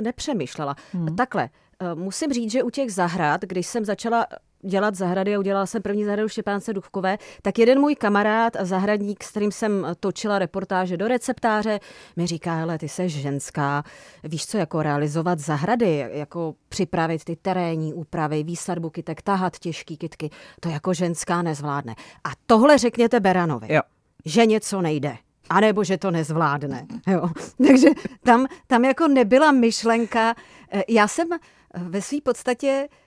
nepřemýšlela. 0.00 0.76
Hmm. 0.92 1.16
Takhle, 1.16 1.48
uh, 1.92 2.00
musím 2.00 2.32
říct, 2.32 2.50
že 2.52 2.62
u 2.62 2.70
těch 2.70 2.92
zahrad, 2.92 3.40
když 3.40 3.66
jsem 3.66 3.84
začala 3.84 4.26
dělat 4.62 4.94
zahrady 4.94 5.34
a 5.34 5.38
udělala 5.38 5.66
jsem 5.66 5.82
první 5.82 6.04
zahradu 6.04 6.28
Štěpánce 6.28 6.72
Duchkové, 6.72 7.18
tak 7.42 7.58
jeden 7.58 7.80
můj 7.80 7.94
kamarád 7.94 8.56
a 8.56 8.64
zahradník, 8.64 9.24
s 9.24 9.30
kterým 9.30 9.52
jsem 9.52 9.86
točila 10.00 10.38
reportáže 10.38 10.96
do 10.96 11.08
receptáře, 11.08 11.80
mi 12.16 12.26
říká, 12.26 12.62
ale 12.62 12.78
ty 12.78 12.88
jsi 12.88 13.08
ženská, 13.08 13.84
víš 14.24 14.46
co, 14.46 14.58
jako 14.58 14.82
realizovat 14.82 15.38
zahrady, 15.38 16.08
jako 16.12 16.54
připravit 16.68 17.24
ty 17.24 17.36
terénní 17.36 17.94
úpravy, 17.94 18.42
výsadbu 18.42 18.90
kytek, 18.90 19.22
tahat 19.22 19.58
těžký 19.58 19.96
kytky, 19.96 20.30
to 20.60 20.68
jako 20.68 20.94
ženská 20.94 21.42
nezvládne. 21.42 21.94
A 22.24 22.30
tohle 22.46 22.78
řekněte 22.78 23.20
Beranovi, 23.20 23.74
jo. 23.74 23.82
že 24.24 24.46
něco 24.46 24.82
nejde 24.82 25.16
anebo 25.50 25.84
že 25.84 25.98
to 25.98 26.10
nezvládne. 26.10 26.86
Jo. 27.06 27.28
Takže 27.66 27.88
tam, 28.22 28.46
tam 28.66 28.84
jako 28.84 29.08
nebyla 29.08 29.52
myšlenka. 29.52 30.34
Eh, 30.70 30.82
já 30.88 31.08
jsem 31.08 31.28
ve 31.76 32.02
své 32.02 32.20
podstatě 32.20 32.88
eh, 32.90 33.01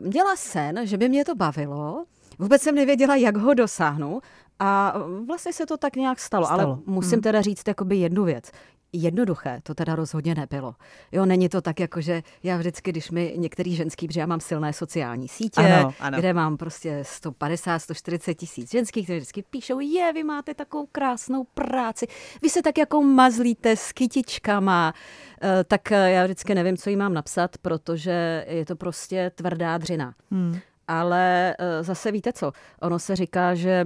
měla 0.00 0.36
sen, 0.36 0.86
že 0.86 0.96
by 0.98 1.08
mě 1.08 1.24
to 1.24 1.34
bavilo, 1.34 2.04
vůbec 2.38 2.62
jsem 2.62 2.74
nevěděla, 2.74 3.16
jak 3.16 3.36
ho 3.36 3.54
dosáhnu 3.54 4.20
a 4.58 4.94
vlastně 5.26 5.52
se 5.52 5.66
to 5.66 5.76
tak 5.76 5.96
nějak 5.96 6.20
stalo, 6.20 6.46
stalo. 6.46 6.60
ale 6.60 6.78
musím 6.86 7.12
hmm. 7.12 7.22
teda 7.22 7.42
říct 7.42 7.68
jakoby 7.68 7.96
jednu 7.96 8.24
věc 8.24 8.50
jednoduché 8.92 9.60
to 9.62 9.74
teda 9.74 9.94
rozhodně 9.94 10.34
nebylo. 10.34 10.74
Jo, 11.12 11.26
není 11.26 11.48
to 11.48 11.60
tak, 11.60 11.80
jako 11.80 12.00
že 12.00 12.22
já 12.42 12.56
vždycky, 12.56 12.92
když 12.92 13.10
mi 13.10 13.34
některý 13.36 13.76
ženský, 13.76 14.06
protože 14.06 14.20
já 14.20 14.26
mám 14.26 14.40
silné 14.40 14.72
sociální 14.72 15.28
sítě, 15.28 15.60
ano, 15.60 15.94
ano. 16.00 16.18
kde 16.18 16.32
mám 16.32 16.56
prostě 16.56 17.00
150, 17.02 17.78
140 17.78 18.34
tisíc 18.34 18.70
ženských, 18.70 19.06
kteří 19.06 19.18
vždycky 19.18 19.42
píšou, 19.42 19.80
je, 19.80 20.12
vy 20.12 20.24
máte 20.24 20.54
takovou 20.54 20.86
krásnou 20.92 21.44
práci, 21.44 22.06
vy 22.42 22.50
se 22.50 22.62
tak 22.62 22.78
jako 22.78 23.02
mazlíte 23.02 23.76
s 23.76 23.92
kytičkama, 23.92 24.94
eh, 25.42 25.64
tak 25.64 25.92
eh, 25.92 26.10
já 26.10 26.24
vždycky 26.24 26.54
nevím, 26.54 26.76
co 26.76 26.90
jí 26.90 26.96
mám 26.96 27.14
napsat, 27.14 27.58
protože 27.58 28.44
je 28.48 28.64
to 28.64 28.76
prostě 28.76 29.30
tvrdá 29.34 29.78
dřina. 29.78 30.14
Hmm. 30.30 30.58
Ale 30.88 31.56
eh, 31.58 31.82
zase 31.82 32.12
víte 32.12 32.32
co, 32.32 32.52
ono 32.80 32.98
se 32.98 33.16
říká, 33.16 33.54
že 33.54 33.84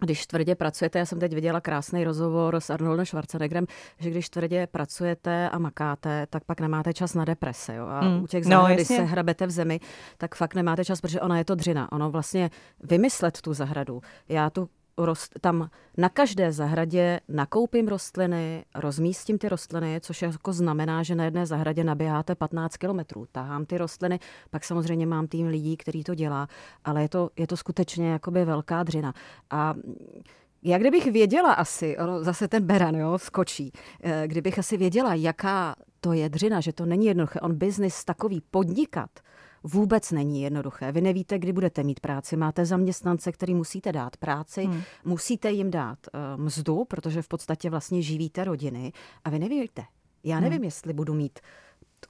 když 0.00 0.26
tvrdě 0.26 0.54
pracujete, 0.54 0.98
já 0.98 1.06
jsem 1.06 1.20
teď 1.20 1.34
viděla 1.34 1.60
krásný 1.60 2.04
rozhovor 2.04 2.60
s 2.60 2.70
Arnoldem 2.70 3.06
Schwarzeneggerem, 3.06 3.66
že 3.98 4.10
když 4.10 4.28
tvrdě 4.28 4.66
pracujete 4.66 5.50
a 5.50 5.58
makáte, 5.58 6.26
tak 6.30 6.44
pak 6.44 6.60
nemáte 6.60 6.92
čas 6.94 7.14
na 7.14 7.24
deprese. 7.24 7.74
Jo? 7.74 7.86
A 7.86 8.00
mm. 8.00 8.22
u 8.22 8.26
těch 8.26 8.44
zahrad, 8.44 8.68
no, 8.68 8.74
když 8.74 8.88
se 8.88 9.02
hrabete 9.02 9.46
v 9.46 9.50
zemi, 9.50 9.80
tak 10.18 10.34
fakt 10.34 10.54
nemáte 10.54 10.84
čas, 10.84 11.00
protože 11.00 11.20
ona 11.20 11.38
je 11.38 11.44
to 11.44 11.54
dřina. 11.54 11.92
Ono 11.92 12.10
vlastně 12.10 12.50
vymyslet 12.82 13.40
tu 13.40 13.54
zahradu. 13.54 14.00
Já 14.28 14.50
tu 14.50 14.68
rost, 15.04 15.32
tam 15.40 15.70
na 15.96 16.08
každé 16.08 16.52
zahradě 16.52 17.20
nakoupím 17.28 17.88
rostliny, 17.88 18.64
rozmístím 18.74 19.38
ty 19.38 19.48
rostliny, 19.48 20.00
což 20.02 20.22
jako 20.22 20.52
znamená, 20.52 21.02
že 21.02 21.14
na 21.14 21.24
jedné 21.24 21.46
zahradě 21.46 21.84
naběháte 21.84 22.34
15 22.34 22.76
kilometrů. 22.76 23.26
Tahám 23.32 23.64
ty 23.64 23.78
rostliny, 23.78 24.18
pak 24.50 24.64
samozřejmě 24.64 25.06
mám 25.06 25.26
tým 25.26 25.46
lidí, 25.46 25.76
který 25.76 26.04
to 26.04 26.14
dělá, 26.14 26.48
ale 26.84 27.02
je 27.02 27.08
to, 27.08 27.30
je 27.36 27.46
to 27.46 27.56
skutečně 27.56 28.10
jakoby 28.10 28.44
velká 28.44 28.82
dřina. 28.82 29.14
A 29.50 29.74
já 30.62 30.78
kdybych 30.78 31.12
věděla 31.12 31.52
asi, 31.52 31.98
ono 31.98 32.24
zase 32.24 32.48
ten 32.48 32.66
beran 32.66 32.94
jo, 32.94 33.18
skočí, 33.18 33.72
eh, 34.02 34.22
kdybych 34.26 34.58
asi 34.58 34.76
věděla, 34.76 35.14
jaká 35.14 35.74
to 36.00 36.12
je 36.12 36.28
dřina, 36.28 36.60
že 36.60 36.72
to 36.72 36.86
není 36.86 37.06
jednoduché, 37.06 37.40
on 37.40 37.54
biznis 37.54 38.04
takový 38.04 38.42
podnikat, 38.50 39.10
vůbec 39.64 40.10
není 40.12 40.42
jednoduché. 40.42 40.92
Vy 40.92 41.00
nevíte, 41.00 41.38
kdy 41.38 41.52
budete 41.52 41.82
mít 41.82 42.00
práci. 42.00 42.36
Máte 42.36 42.66
zaměstnance, 42.66 43.32
který 43.32 43.54
musíte 43.54 43.92
dát 43.92 44.16
práci, 44.16 44.64
hmm. 44.64 44.82
musíte 45.04 45.50
jim 45.50 45.70
dát 45.70 45.98
uh, 46.14 46.44
mzdu, 46.44 46.84
protože 46.84 47.22
v 47.22 47.28
podstatě 47.28 47.70
vlastně 47.70 48.02
živíte 48.02 48.44
rodiny 48.44 48.92
a 49.24 49.30
vy 49.30 49.38
nevíte. 49.38 49.82
Já 50.24 50.36
hmm. 50.36 50.44
nevím, 50.44 50.58
hmm. 50.58 50.64
jestli 50.64 50.92
budu 50.92 51.14
mít 51.14 51.38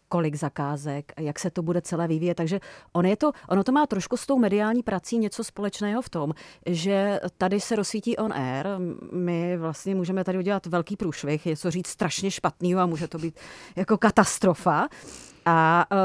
kolik 0.09 0.35
zakázek, 0.35 1.13
jak 1.21 1.39
se 1.39 1.51
to 1.51 1.63
bude 1.63 1.83
celé 1.83 2.09
vyvíjet. 2.09 2.35
Takže 2.35 2.61
ono, 2.93 3.09
je 3.09 3.17
to, 3.17 3.33
ono 3.49 3.65
to 3.65 3.73
má 3.73 3.87
trošku 3.87 4.17
s 4.17 4.27
tou 4.27 4.39
mediální 4.39 4.83
prací 4.83 5.19
něco 5.19 5.45
společného 5.45 6.03
v 6.03 6.09
tom, 6.09 6.35
že 6.67 7.21
tady 7.39 7.61
se 7.61 7.77
rozsvítí 7.77 8.17
on 8.17 8.33
air, 8.33 8.67
my 9.13 9.57
vlastně 9.57 9.95
můžeme 9.95 10.25
tady 10.25 10.39
udělat 10.39 10.67
velký 10.67 10.97
průšvih, 10.97 11.47
je 11.47 11.57
co 11.57 11.71
říct 11.71 11.87
strašně 11.87 12.31
špatného 12.31 12.81
a 12.81 12.87
může 12.87 13.09
to 13.09 13.19
být 13.19 13.39
jako 13.77 13.99
katastrofa. 13.99 14.89
A 15.47 15.87
uh, 15.93 15.99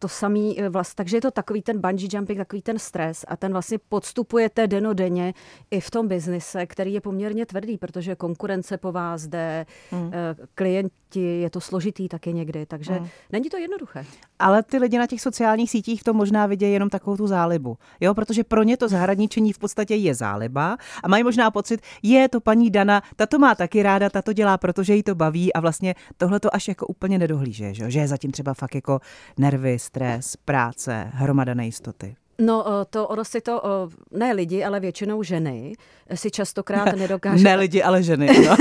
to 0.00 0.08
samý 0.08 0.60
e, 0.60 0.68
vlastně, 0.68 0.94
takže 0.96 1.16
je 1.16 1.20
to 1.20 1.30
takový 1.30 1.62
ten 1.62 1.80
bungee 1.80 2.08
jumping, 2.12 2.38
takový 2.38 2.62
ten 2.62 2.78
stres 2.78 3.24
a 3.28 3.36
ten 3.36 3.52
vlastně 3.52 3.78
podstupujete 3.88 4.66
denodenně 4.66 5.34
i 5.70 5.80
v 5.80 5.90
tom 5.90 6.08
biznise, 6.08 6.66
který 6.66 6.92
je 6.92 7.00
poměrně 7.00 7.46
tvrdý, 7.46 7.78
protože 7.78 8.14
konkurence 8.14 8.78
po 8.78 8.92
vás 8.92 9.26
jde. 9.26 9.66
E, 9.92 10.36
klienti, 10.54 11.40
je 11.40 11.50
to 11.50 11.60
složitý 11.60 12.08
taky 12.08 12.32
někdy, 12.32 12.66
takže 12.66 12.92
hmm. 12.92 13.08
není 13.32 13.48
to 13.48 13.56
jednoduché. 13.56 14.04
Ale 14.38 14.62
ty 14.62 14.78
lidi 14.78 14.98
na 14.98 15.06
těch 15.06 15.20
sociálních 15.20 15.70
sítích 15.70 16.02
to 16.02 16.14
možná 16.14 16.46
vidějí 16.46 16.72
jenom 16.72 16.88
takovou 16.88 17.16
tu 17.16 17.26
zálibu, 17.26 17.78
jo, 18.00 18.14
protože 18.14 18.44
pro 18.44 18.62
ně 18.62 18.76
to 18.76 18.88
zahradničení 18.88 19.52
v 19.52 19.58
podstatě 19.58 19.94
je 19.94 20.14
záliba 20.14 20.76
a 21.02 21.08
mají 21.08 21.24
možná 21.24 21.50
pocit, 21.50 21.80
je 22.02 22.28
to 22.28 22.40
paní 22.40 22.70
Dana, 22.70 23.02
ta 23.16 23.26
to 23.26 23.38
má 23.38 23.54
taky 23.54 23.82
ráda, 23.82 24.10
ta 24.10 24.22
to 24.22 24.32
dělá, 24.32 24.58
protože 24.58 24.94
jí 24.94 25.02
to 25.02 25.14
baví 25.14 25.52
a 25.52 25.60
vlastně 25.60 25.94
tohle 26.16 26.40
to 26.40 26.54
až 26.54 26.68
jako 26.68 26.86
úplně 26.86 27.18
nedohlíže, 27.18 27.74
že, 27.74 27.90
že 27.90 28.00
je 28.00 28.08
zatím 28.08 28.30
třeba 28.30 28.54
fakt 28.54 28.74
jako 28.74 29.00
nervy, 29.38 29.78
stres, 29.90 30.36
práce, 30.36 31.08
hromada 31.14 31.54
nejistoty. 31.54 32.16
No, 32.38 32.64
to 32.90 33.08
ono 33.08 33.24
si 33.24 33.40
to, 33.40 33.62
ne 34.10 34.32
lidi, 34.32 34.64
ale 34.64 34.80
většinou 34.80 35.22
ženy, 35.22 35.72
si 36.14 36.30
častokrát 36.30 36.92
nedokážou. 36.96 37.44
ne 37.44 37.56
lidi, 37.56 37.82
ale 37.82 38.02
ženy. 38.02 38.26
No. 38.46 38.56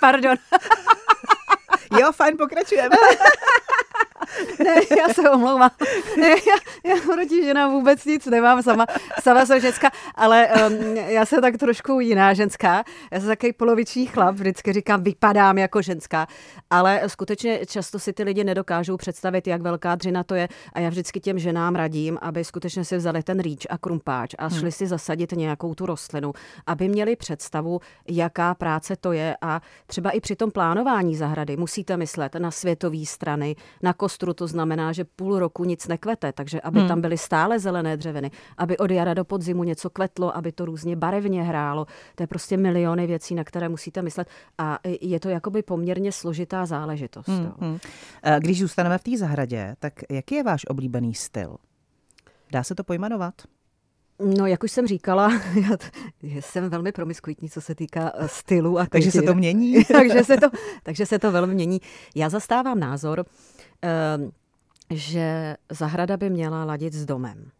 Pardon. 0.00 0.36
jo, 2.00 2.12
fajn, 2.12 2.36
pokračujeme. 2.38 2.96
Ne, 4.64 4.74
já 4.98 5.14
se 5.14 5.30
omlouvám. 5.30 5.70
Ne, 6.20 6.28
já, 6.28 6.94
já 6.94 7.00
proti 7.02 7.44
ženám 7.44 7.72
vůbec 7.72 8.04
nic 8.04 8.26
nemám, 8.26 8.62
sama, 8.62 8.86
sama 9.22 9.46
jsem 9.46 9.60
ženská, 9.60 9.90
ale 10.14 10.48
um, 10.48 10.96
já 10.96 11.26
jsem 11.26 11.40
tak 11.40 11.56
trošku 11.56 12.00
jiná 12.00 12.34
ženská. 12.34 12.84
Já 13.12 13.20
jsem 13.20 13.28
takový 13.28 13.52
poloviční 13.52 14.06
chlap, 14.06 14.34
vždycky 14.34 14.72
říkám, 14.72 15.02
vypadám 15.02 15.58
jako 15.58 15.82
ženská, 15.82 16.26
ale 16.70 17.02
skutečně 17.06 17.66
často 17.66 17.98
si 17.98 18.12
ty 18.12 18.22
lidi 18.22 18.44
nedokážou 18.44 18.96
představit, 18.96 19.46
jak 19.46 19.62
velká 19.62 19.94
dřina 19.94 20.24
to 20.24 20.34
je 20.34 20.48
a 20.72 20.80
já 20.80 20.88
vždycky 20.88 21.20
těm 21.20 21.38
ženám 21.38 21.74
radím, 21.74 22.18
aby 22.22 22.44
skutečně 22.44 22.84
si 22.84 22.96
vzali 22.96 23.22
ten 23.22 23.40
rýč 23.40 23.66
a 23.70 23.78
krumpáč 23.78 24.34
a 24.38 24.48
šli 24.48 24.60
hmm. 24.60 24.72
si 24.72 24.86
zasadit 24.86 25.32
nějakou 25.32 25.74
tu 25.74 25.86
rostlinu, 25.86 26.32
aby 26.66 26.88
měli 26.88 27.16
představu, 27.16 27.80
jaká 28.08 28.54
práce 28.54 28.96
to 28.96 29.12
je 29.12 29.36
a 29.40 29.60
třeba 29.86 30.10
i 30.10 30.20
při 30.20 30.36
tom 30.36 30.50
plánování 30.50 31.16
zahrady 31.16 31.56
musíte 31.56 31.96
myslet 31.96 32.34
na 32.34 32.50
světové 32.50 33.06
strany, 33.06 33.56
na 33.82 33.92
kostru, 33.92 34.34
to 34.34 34.46
znamená, 34.48 34.92
že 34.92 35.04
půl 35.04 35.38
roku 35.38 35.64
nic 35.64 35.88
nekvete, 35.88 36.32
takže 36.32 36.60
aby 36.60 36.78
hmm. 36.78 36.88
tam 36.88 37.00
byly 37.00 37.18
stále 37.18 37.58
zelené 37.58 37.96
dřeviny, 37.96 38.30
aby 38.58 38.78
od 38.78 38.90
jara 38.90 39.14
do 39.14 39.24
podzimu 39.24 39.64
něco 39.64 39.90
kvetlo, 39.90 40.36
aby 40.36 40.52
to 40.52 40.64
různě 40.64 40.96
barevně 40.96 41.42
hrálo. 41.42 41.86
To 42.14 42.22
je 42.22 42.26
prostě 42.26 42.56
miliony 42.56 43.06
věcí, 43.06 43.34
na 43.34 43.44
které 43.44 43.68
musíte 43.68 44.02
myslet 44.02 44.28
a 44.58 44.78
je 45.00 45.20
to 45.20 45.28
jakoby 45.28 45.62
poměrně 45.62 46.12
složitá 46.12 46.66
záležitost. 46.66 47.28
Hmm, 47.28 47.52
hmm. 47.60 47.78
Když 48.38 48.60
zůstaneme 48.60 48.98
v 48.98 49.02
té 49.02 49.16
zahradě, 49.16 49.76
tak 49.78 49.92
jaký 50.10 50.34
je 50.34 50.42
váš 50.42 50.66
oblíbený 50.68 51.14
styl? 51.14 51.56
Dá 52.52 52.62
se 52.62 52.74
to 52.74 52.84
pojmenovat? 52.84 53.34
No, 54.38 54.46
jak 54.46 54.64
už 54.64 54.72
jsem 54.72 54.86
říkala, 54.86 55.32
já 56.22 56.42
jsem 56.42 56.70
velmi 56.70 56.92
promiskuitní, 56.92 57.50
co 57.50 57.60
se 57.60 57.74
týká 57.74 58.12
eh, 58.14 58.28
stylu. 58.28 58.78
A 58.78 58.86
takže 58.86 59.10
se 59.10 59.22
to 59.22 59.34
mění? 59.34 59.84
takže, 59.92 60.24
se 60.24 60.36
to, 60.36 60.46
takže 60.82 61.06
se 61.06 61.18
to 61.18 61.32
velmi 61.32 61.54
mění. 61.54 61.80
Já 62.14 62.28
zastávám 62.28 62.80
názor, 62.80 63.24
ehm, 63.82 64.30
že 64.90 65.56
zahrada 65.72 66.16
by 66.16 66.30
měla 66.30 66.64
ladit 66.64 66.92
s 66.92 67.04
domem. 67.04 67.50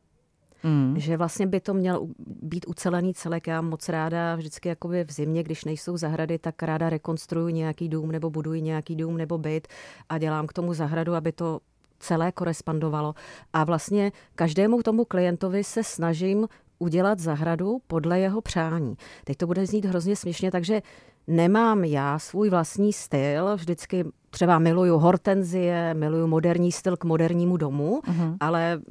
Mm. 0.62 0.94
Že 0.98 1.16
vlastně 1.16 1.46
by 1.46 1.60
to 1.60 1.74
měl 1.74 2.08
být 2.42 2.66
ucelený 2.68 3.14
celek. 3.14 3.46
Já 3.46 3.60
moc 3.60 3.88
ráda 3.88 4.36
vždycky 4.36 4.68
jakoby 4.68 5.04
v 5.04 5.12
zimě, 5.12 5.42
když 5.42 5.64
nejsou 5.64 5.96
zahrady, 5.96 6.38
tak 6.38 6.62
ráda 6.62 6.90
rekonstruuji 6.90 7.54
nějaký 7.54 7.88
dům 7.88 8.12
nebo 8.12 8.30
buduji 8.30 8.62
nějaký 8.62 8.96
dům 8.96 9.16
nebo 9.16 9.38
byt 9.38 9.68
a 10.08 10.18
dělám 10.18 10.46
k 10.46 10.52
tomu 10.52 10.74
zahradu, 10.74 11.14
aby 11.14 11.32
to 11.32 11.60
celé 11.98 12.32
korespondovalo. 12.32 13.14
A 13.52 13.64
vlastně 13.64 14.12
každému 14.34 14.82
tomu 14.82 15.04
klientovi 15.04 15.64
se 15.64 15.84
snažím 15.84 16.48
udělat 16.78 17.18
zahradu 17.18 17.78
podle 17.86 18.20
jeho 18.20 18.40
přání. 18.40 18.96
Teď 19.24 19.36
to 19.36 19.46
bude 19.46 19.66
znít 19.66 19.84
hrozně 19.84 20.16
směšně, 20.16 20.50
takže 20.50 20.82
nemám 21.26 21.84
já 21.84 22.18
svůj 22.18 22.50
vlastní 22.50 22.92
styl, 22.92 23.56
vždycky 23.56 24.04
třeba 24.30 24.58
miluju 24.58 24.98
hortenzie, 24.98 25.94
miluju 25.94 26.26
moderní 26.26 26.72
styl 26.72 26.96
k 26.96 27.04
modernímu 27.04 27.56
domu, 27.56 28.00
uh-huh. 28.00 28.36
ale 28.40 28.76
mm, 28.76 28.82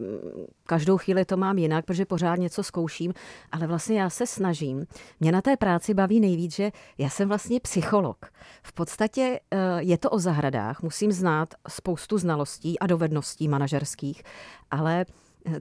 každou 0.65 0.97
chvíli 0.97 1.25
to 1.25 1.37
mám 1.37 1.57
jinak, 1.57 1.85
protože 1.85 2.05
pořád 2.05 2.35
něco 2.35 2.63
zkouším, 2.63 3.13
ale 3.51 3.67
vlastně 3.67 3.99
já 3.99 4.09
se 4.09 4.27
snažím. 4.27 4.85
Mě 5.19 5.31
na 5.31 5.41
té 5.41 5.57
práci 5.57 5.93
baví 5.93 6.19
nejvíc, 6.19 6.55
že 6.55 6.71
já 6.97 7.09
jsem 7.09 7.27
vlastně 7.27 7.59
psycholog. 7.59 8.25
V 8.63 8.73
podstatě 8.73 9.39
eh, 9.51 9.57
je 9.79 9.97
to 9.97 10.09
o 10.09 10.19
zahradách, 10.19 10.81
musím 10.81 11.11
znát 11.11 11.53
spoustu 11.67 12.17
znalostí 12.17 12.79
a 12.79 12.87
dovedností 12.87 13.47
manažerských, 13.47 14.23
ale 14.71 15.05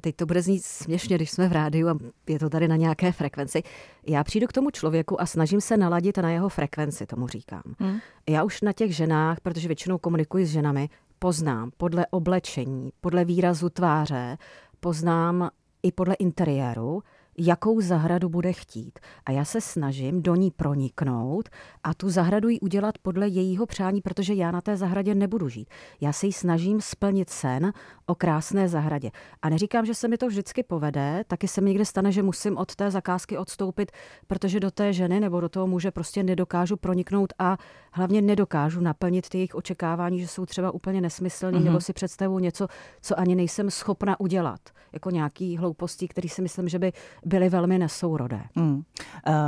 teď 0.00 0.16
to 0.16 0.26
bude 0.26 0.42
znít 0.42 0.64
směšně, 0.64 1.16
když 1.16 1.30
jsme 1.30 1.48
v 1.48 1.52
rádiu 1.52 1.88
a 1.88 1.98
je 2.28 2.38
to 2.38 2.50
tady 2.50 2.68
na 2.68 2.76
nějaké 2.76 3.12
frekvenci. 3.12 3.62
Já 4.06 4.24
přijdu 4.24 4.46
k 4.46 4.52
tomu 4.52 4.70
člověku 4.70 5.20
a 5.20 5.26
snažím 5.26 5.60
se 5.60 5.76
naladit 5.76 6.18
na 6.18 6.30
jeho 6.30 6.48
frekvenci, 6.48 7.06
tomu 7.06 7.28
říkám. 7.28 7.62
Hmm. 7.78 7.98
Já 8.28 8.44
už 8.44 8.60
na 8.60 8.72
těch 8.72 8.96
ženách, 8.96 9.40
protože 9.40 9.68
většinou 9.68 9.98
komunikuji 9.98 10.46
s 10.46 10.50
ženami, 10.50 10.88
poznám 11.18 11.70
podle 11.76 12.06
oblečení, 12.10 12.92
podle 13.00 13.24
výrazu 13.24 13.70
tváře, 13.70 14.38
poznám, 14.80 15.50
i 15.82 15.92
podle 15.92 16.14
interiéru, 16.14 17.02
jakou 17.38 17.80
zahradu 17.80 18.28
bude 18.28 18.52
chtít. 18.52 18.98
A 19.26 19.30
já 19.30 19.44
se 19.44 19.60
snažím 19.60 20.22
do 20.22 20.34
ní 20.34 20.50
proniknout 20.50 21.48
a 21.82 21.94
tu 21.94 22.10
zahradu 22.10 22.48
jí 22.48 22.60
udělat 22.60 22.98
podle 22.98 23.28
jejího 23.28 23.66
přání, 23.66 24.00
protože 24.00 24.34
já 24.34 24.50
na 24.50 24.60
té 24.60 24.76
zahradě 24.76 25.14
nebudu 25.14 25.48
žít. 25.48 25.68
Já 26.00 26.12
se 26.12 26.26
jí 26.26 26.32
snažím 26.32 26.80
splnit 26.80 27.30
sen 27.30 27.72
o 28.06 28.14
krásné 28.14 28.68
zahradě. 28.68 29.10
A 29.42 29.48
neříkám, 29.48 29.86
že 29.86 29.94
se 29.94 30.08
mi 30.08 30.18
to 30.18 30.26
vždycky 30.26 30.62
povede, 30.62 31.24
taky 31.26 31.48
se 31.48 31.60
mi 31.60 31.70
někde 31.70 31.84
stane, 31.84 32.12
že 32.12 32.22
musím 32.22 32.56
od 32.56 32.76
té 32.76 32.90
zakázky 32.90 33.38
odstoupit, 33.38 33.92
protože 34.26 34.60
do 34.60 34.70
té 34.70 34.92
ženy 34.92 35.20
nebo 35.20 35.40
do 35.40 35.48
toho 35.48 35.66
muže 35.66 35.90
prostě 35.90 36.22
nedokážu 36.22 36.76
proniknout 36.76 37.32
a 37.38 37.56
hlavně 37.92 38.22
nedokážu 38.22 38.80
naplnit 38.80 39.28
ty 39.28 39.38
jejich 39.38 39.54
očekávání, 39.54 40.20
že 40.20 40.28
jsou 40.28 40.46
třeba 40.46 40.70
úplně 40.70 41.00
nesmyslný, 41.00 41.58
mm-hmm. 41.58 41.64
nebo 41.64 41.80
si 41.80 41.92
představují 41.92 42.42
něco, 42.42 42.68
co 43.00 43.18
ani 43.18 43.34
nejsem 43.34 43.70
schopna 43.70 44.20
udělat. 44.20 44.60
Jako 44.92 45.10
nějaký 45.10 45.56
hlouposti, 45.56 46.08
který 46.08 46.28
si 46.28 46.42
myslím, 46.42 46.68
že 46.68 46.78
by 46.78 46.92
byly 47.26 47.48
velmi 47.48 47.78
nesourodé. 47.78 48.40
Mm. 48.54 48.74
Uh, 48.74 48.82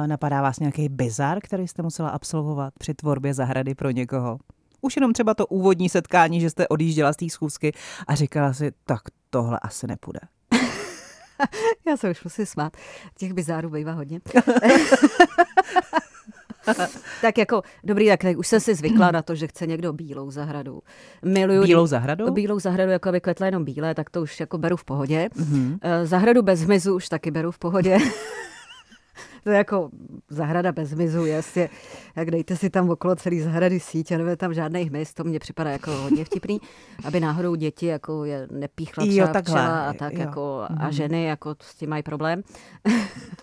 napadá 0.06 0.42
vás 0.42 0.58
nějaký 0.58 0.88
bizar, 0.88 1.38
který 1.42 1.68
jste 1.68 1.82
musela 1.82 2.08
absolvovat 2.08 2.74
při 2.78 2.94
tvorbě 2.94 3.34
zahrady 3.34 3.74
pro 3.74 3.90
někoho? 3.90 4.38
Už 4.80 4.96
jenom 4.96 5.12
třeba 5.12 5.34
to 5.34 5.46
úvodní 5.46 5.88
setkání, 5.88 6.40
že 6.40 6.50
jste 6.50 6.68
odjížděla 6.68 7.12
z 7.12 7.16
té 7.16 7.30
schůzky 7.30 7.72
a 8.06 8.14
říkala 8.14 8.52
si, 8.52 8.72
tak 8.84 9.00
tohle 9.30 9.58
asi 9.58 9.86
nepůjde. 9.86 10.20
Já 11.86 11.96
se 11.96 12.10
už 12.10 12.24
musím 12.24 12.46
smát. 12.46 12.76
Těch 13.18 13.32
bizárů 13.32 13.70
bývá 13.70 13.92
hodně. 13.92 14.20
tak 17.22 17.38
jako, 17.38 17.62
dobrý, 17.84 18.08
tak, 18.08 18.20
tak 18.20 18.38
už 18.38 18.46
jsem 18.46 18.60
si 18.60 18.74
zvykla 18.74 19.10
na 19.10 19.22
to, 19.22 19.34
že 19.34 19.46
chce 19.46 19.66
někdo 19.66 19.92
bílou 19.92 20.30
zahradu. 20.30 20.80
Miluju 21.24 21.62
bílou 21.62 21.86
zahradu? 21.86 22.32
Bílou 22.32 22.58
zahradu, 22.60 22.90
jako 22.90 23.08
aby 23.08 23.20
kvetla 23.20 23.46
jenom 23.46 23.64
bílé, 23.64 23.94
tak 23.94 24.10
to 24.10 24.22
už 24.22 24.40
jako 24.40 24.58
beru 24.58 24.76
v 24.76 24.84
pohodě. 24.84 25.28
Mm-hmm. 25.36 25.78
Zahradu 26.04 26.42
bez 26.42 26.60
hmyzu 26.60 26.94
už 26.94 27.08
taky 27.08 27.30
beru 27.30 27.50
v 27.50 27.58
pohodě. 27.58 27.98
to 29.44 29.50
je 29.50 29.56
jako 29.56 29.90
zahrada 30.28 30.72
bez 30.72 30.90
hmyzu, 30.90 31.26
jasně. 31.26 31.68
Jak 32.16 32.30
dejte 32.30 32.56
si 32.56 32.70
tam 32.70 32.90
okolo 32.90 33.16
celý 33.16 33.40
zahrady 33.40 33.80
síť 33.80 34.12
a 34.12 34.16
nebude 34.16 34.36
tam 34.36 34.54
žádný 34.54 34.82
hmyz, 34.82 35.14
to 35.14 35.24
mně 35.24 35.38
připadá 35.38 35.70
jako 35.70 35.90
hodně 35.90 36.24
vtipný, 36.24 36.60
aby 37.04 37.20
náhodou 37.20 37.54
děti 37.54 37.86
jako 37.86 38.24
je 38.24 38.48
nepíchla 38.50 39.06
třeba 39.06 39.26
jo, 39.26 39.42
včela 39.42 39.88
a 39.88 39.92
tak 39.92 40.12
jo. 40.12 40.20
jako 40.20 40.62
a 40.78 40.84
mhm. 40.84 40.92
ženy 40.92 41.24
jako 41.24 41.54
s 41.60 41.74
tím 41.74 41.90
mají 41.90 42.02
problém. 42.02 42.42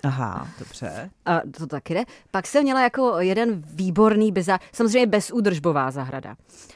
Aha, 0.04 0.48
dobře. 0.60 1.10
A 1.26 1.42
to 1.58 1.68
taky 1.68 1.94
jde. 1.94 2.04
Pak 2.32 2.48
jsem 2.48 2.64
měla 2.64 2.82
jako 2.82 3.20
jeden 3.20 3.64
výborný 3.66 4.32
bizar, 4.32 4.60
samozřejmě 4.74 5.08
bezúdržbová 5.08 5.92
zahrada. 5.92 6.36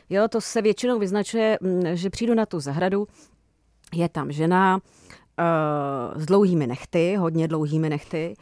Jo, 0.10 0.28
to 0.28 0.42
se 0.42 0.62
většinou 0.62 1.00
vyznačuje, 1.00 1.58
mm, 1.62 1.82
že 1.94 2.10
přijdu 2.10 2.34
na 2.34 2.46
tu 2.46 2.60
zahradu, 2.60 3.08
je 3.94 4.10
tam 4.10 4.32
žena, 4.32 4.80
uh, 5.40 6.22
s 6.22 6.26
dlouhými 6.26 6.68
nechty, 6.68 7.16
hodně 7.16 7.48
dlouhými 7.48 7.90
nechty, 7.90 8.36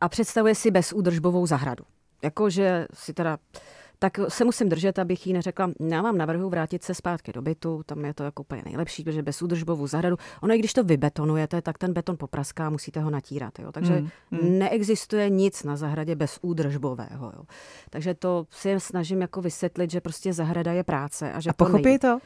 a 0.00 0.08
představuje 0.08 0.54
si 0.54 0.70
bezúdržbovou 0.70 1.46
zahradu. 1.46 1.84
Jakože 2.22 2.86
si 2.94 3.14
teda 3.14 3.38
tak 3.98 4.20
se 4.28 4.44
musím 4.44 4.68
držet, 4.68 4.98
abych 4.98 5.26
jí 5.26 5.32
neřekla, 5.32 5.70
já 5.90 6.02
vám 6.02 6.18
navrhu 6.18 6.48
vrátit 6.48 6.82
se 6.82 6.94
zpátky 6.94 7.32
do 7.32 7.42
bytu, 7.42 7.82
tam 7.86 8.04
je 8.04 8.14
to 8.14 8.24
jako 8.24 8.42
úplně 8.42 8.62
nejlepší, 8.64 9.04
protože 9.04 9.22
bez 9.22 9.42
údržbovou 9.42 9.86
zahradu, 9.86 10.16
ono 10.42 10.54
i 10.54 10.58
když 10.58 10.72
to 10.72 10.84
vybetonujete, 10.84 11.62
tak 11.62 11.78
ten 11.78 11.92
beton 11.92 12.16
popraská, 12.16 12.70
musíte 12.70 13.00
ho 13.00 13.10
natírat. 13.10 13.58
Jo? 13.58 13.72
Takže 13.72 13.92
hmm, 13.92 14.08
hmm. 14.30 14.58
neexistuje 14.58 15.30
nic 15.30 15.62
na 15.62 15.76
zahradě 15.76 16.14
bez 16.14 16.38
údržbového. 16.42 17.32
Jo? 17.36 17.42
Takže 17.90 18.14
to 18.14 18.46
si 18.50 18.80
snažím 18.80 19.20
jako 19.20 19.42
vysvětlit, 19.42 19.90
že 19.90 20.00
prostě 20.00 20.32
zahrada 20.32 20.72
je 20.72 20.84
práce. 20.84 21.32
A, 21.32 21.40
že 21.40 21.50
a 21.50 21.52
pochopí 21.52 21.98
to? 21.98 22.14
Uh, 22.14 22.20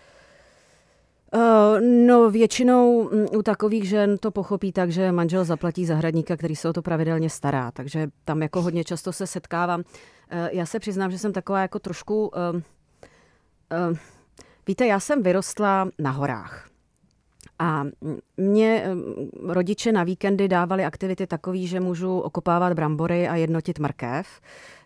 no 1.80 2.30
většinou 2.30 3.10
mm, 3.10 3.26
u 3.36 3.42
takových 3.42 3.88
žen 3.88 4.18
to 4.18 4.30
pochopí 4.30 4.72
tak, 4.72 4.90
že 4.90 5.12
manžel 5.12 5.44
zaplatí 5.44 5.86
zahradníka, 5.86 6.36
který 6.36 6.56
se 6.56 6.68
o 6.68 6.72
to 6.72 6.82
pravidelně 6.82 7.30
stará, 7.30 7.70
takže 7.70 8.08
tam 8.24 8.42
jako 8.42 8.62
hodně 8.62 8.84
často 8.84 9.12
se 9.12 9.26
setkávám. 9.26 9.80
Uh, 9.80 9.84
já 10.52 10.66
se 10.66 10.78
přiznám, 10.78 11.10
že 11.10 11.18
jsem 11.18 11.32
taková 11.32 11.60
jako 11.62 11.78
trošku... 11.78 12.28
Uh, 12.28 13.96
víte, 14.66 14.86
já 14.86 15.00
jsem 15.00 15.22
vyrostla 15.22 15.88
na 15.98 16.10
horách. 16.10 16.69
A 17.62 17.84
mě 18.36 18.84
rodiče 19.42 19.92
na 19.92 20.04
víkendy 20.04 20.48
dávali 20.48 20.84
aktivity 20.84 21.26
takové, 21.26 21.58
že 21.58 21.80
můžu 21.80 22.18
okopávat 22.18 22.72
brambory 22.72 23.28
a 23.28 23.36
jednotit 23.36 23.78
mrkev 23.78 24.26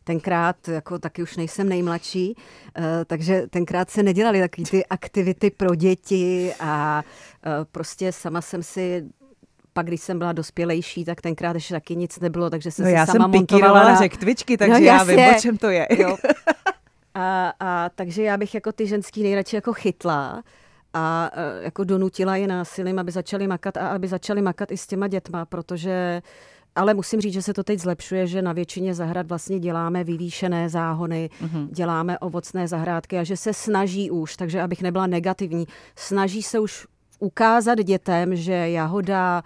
tenkrát, 0.04 0.68
jako 0.68 0.98
taky 0.98 1.22
už 1.22 1.36
nejsem 1.36 1.68
nejmladší, 1.68 2.36
eh, 2.76 3.04
takže 3.04 3.46
tenkrát 3.50 3.90
se 3.90 4.02
nedělaly 4.02 4.40
takové 4.40 4.68
ty 4.70 4.86
aktivity 4.86 5.50
pro 5.50 5.74
děti 5.74 6.52
a 6.60 7.02
eh, 7.46 7.50
prostě 7.72 8.12
sama 8.12 8.40
jsem 8.40 8.62
si 8.62 9.04
pak, 9.72 9.86
když 9.86 10.00
jsem 10.00 10.18
byla 10.18 10.32
dospělejší, 10.32 11.04
tak 11.04 11.20
tenkrát 11.20 11.54
ještě 11.54 11.74
taky 11.74 11.96
nic 11.96 12.20
nebylo, 12.20 12.50
takže 12.50 12.70
jsem 12.70 12.84
no, 12.84 12.90
si 12.90 12.94
já 12.94 13.06
sama 13.06 13.24
jsem 13.24 13.30
montovala 13.30 13.82
na 13.84 13.98
řektvičky, 13.98 14.56
takže 14.56 14.80
no, 14.80 14.86
já 14.86 15.04
vím, 15.04 15.18
o 15.18 15.40
čem 15.40 15.58
to 15.58 15.70
je. 15.70 15.88
Jo. 15.98 16.16
A, 17.14 17.52
a 17.60 17.88
takže 17.94 18.22
já 18.22 18.36
bych 18.36 18.54
jako 18.54 18.72
ty 18.72 18.86
ženský 18.86 19.22
nejradši 19.22 19.56
jako 19.56 19.72
chytla 19.72 20.42
a 20.94 21.30
eh, 21.32 21.64
jako 21.64 21.84
donutila 21.84 22.36
je 22.36 22.46
násilím, 22.46 22.98
aby 22.98 23.12
začali 23.12 23.46
makat 23.46 23.76
a 23.76 23.88
aby 23.88 24.08
začali 24.08 24.42
makat 24.42 24.72
i 24.72 24.76
s 24.76 24.86
těma 24.86 25.08
dětma, 25.08 25.44
protože 25.44 26.22
ale 26.76 26.94
musím 26.94 27.20
říct, 27.20 27.32
že 27.32 27.42
se 27.42 27.54
to 27.54 27.64
teď 27.64 27.80
zlepšuje, 27.80 28.26
že 28.26 28.42
na 28.42 28.52
většině 28.52 28.94
zahrad 28.94 29.26
vlastně 29.26 29.58
děláme 29.58 30.04
vyvýšené 30.04 30.68
záhony, 30.68 31.30
mm-hmm. 31.42 31.68
děláme 31.70 32.18
ovocné 32.18 32.68
zahrádky 32.68 33.18
a 33.18 33.24
že 33.24 33.36
se 33.36 33.52
snaží 33.52 34.10
už, 34.10 34.36
takže 34.36 34.62
abych 34.62 34.82
nebyla 34.82 35.06
negativní, 35.06 35.66
snaží 35.96 36.42
se 36.42 36.58
už 36.58 36.86
ukázat 37.18 37.78
dětem, 37.78 38.36
že 38.36 38.52
jahoda 38.52 39.42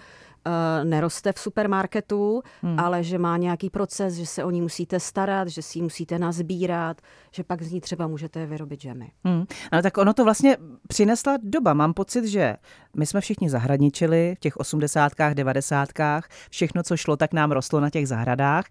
uh, 0.47 0.85
neroste 0.85 1.33
v 1.33 1.39
supermarketu, 1.39 2.43
hmm. 2.63 2.81
ale 2.81 3.03
že 3.05 3.19
má 3.19 3.37
nějaký 3.37 3.71
proces, 3.71 4.15
že 4.15 4.27
se 4.27 4.45
o 4.45 4.51
ní 4.51 4.61
musíte 4.61 5.01
starat, 5.01 5.49
že 5.49 5.63
si 5.63 5.79
ji 5.79 5.83
musíte 5.83 6.19
nazbírat, 6.19 7.01
že 7.39 7.45
pak 7.45 7.63
z 7.63 7.73
ní 7.73 7.81
třeba 7.81 8.07
můžete 8.07 8.47
vyrobit 8.47 8.81
žemy. 8.81 9.11
Hmm. 9.25 9.45
No 9.73 9.83
tak 9.83 9.99
ono 9.99 10.13
to 10.15 10.25
vlastně 10.25 10.57
přinesla 10.89 11.39
doba. 11.43 11.75
Mám 11.75 11.95
pocit, 11.95 12.27
že 12.27 12.57
my 12.97 13.07
jsme 13.07 13.21
všichni 13.21 13.51
zahradničili 13.51 14.35
v 14.37 14.41
těch 14.41 14.57
osmdesátkách, 14.57 15.35
devadesátkách. 15.35 16.29
Všechno, 16.51 16.83
co 16.83 16.97
šlo, 16.97 17.17
tak 17.17 17.33
nám 17.33 17.53
rostlo 17.53 17.81
na 17.81 17.91
těch 17.91 18.09
zahradách. 18.09 18.65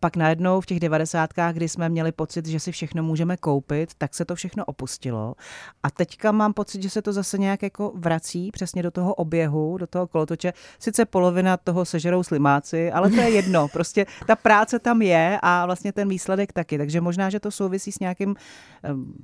Pak 0.00 0.16
najednou 0.16 0.60
v 0.60 0.66
těch 0.66 0.80
devadesátkách, 0.80 1.54
kdy 1.54 1.68
jsme 1.68 1.88
měli 1.88 2.12
pocit, 2.12 2.46
že 2.46 2.60
si 2.60 2.72
všechno 2.72 3.02
můžeme 3.02 3.36
koupit, 3.36 3.94
tak 3.98 4.14
se 4.14 4.24
to 4.24 4.34
všechno 4.34 4.64
opustilo. 4.64 5.34
A 5.82 5.90
teďka 5.90 6.32
mám 6.32 6.52
pocit, 6.52 6.82
že 6.82 6.90
se 6.90 7.02
to 7.02 7.12
zase 7.12 7.38
nějak 7.38 7.62
jako 7.62 7.92
vrací 7.94 8.50
přesně 8.50 8.82
do 8.82 8.90
toho 8.90 9.14
oběhu, 9.14 9.78
do 9.78 9.86
toho 9.86 10.06
kolotoče. 10.06 10.52
Sice 10.78 11.04
polovina 11.04 11.56
toho 11.56 11.84
sežerou 11.84 12.22
slimáci, 12.22 12.92
ale 12.92 13.10
to 13.10 13.20
je 13.20 13.30
jedno. 13.30 13.68
Prostě 13.72 14.06
ta 14.26 14.36
práce 14.36 14.78
tam 14.78 15.02
je 15.02 15.38
a 15.42 15.66
vlastně 15.66 15.92
ten 15.92 16.08
výsledek 16.08 16.52
taky. 16.52 16.78
Takže 16.78 17.00
možná, 17.00 17.30
že 17.30 17.40
to 17.40 17.50
souvisí 17.50 17.92
s 17.92 17.98
nějakým 18.02 18.34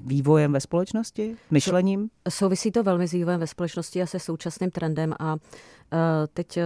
vývojem 0.07 0.53
ve 0.53 0.61
společnosti, 0.61 1.37
myšlením? 1.51 2.11
Souvisí 2.29 2.71
to 2.71 2.83
velmi 2.83 3.09
s 3.09 3.12
vývojem 3.12 3.41
ve 3.41 3.47
společnosti 3.47 4.03
a 4.03 4.07
se 4.07 4.19
současným 4.19 4.71
trendem 4.71 5.14
a 5.19 5.37
teď 6.35 6.59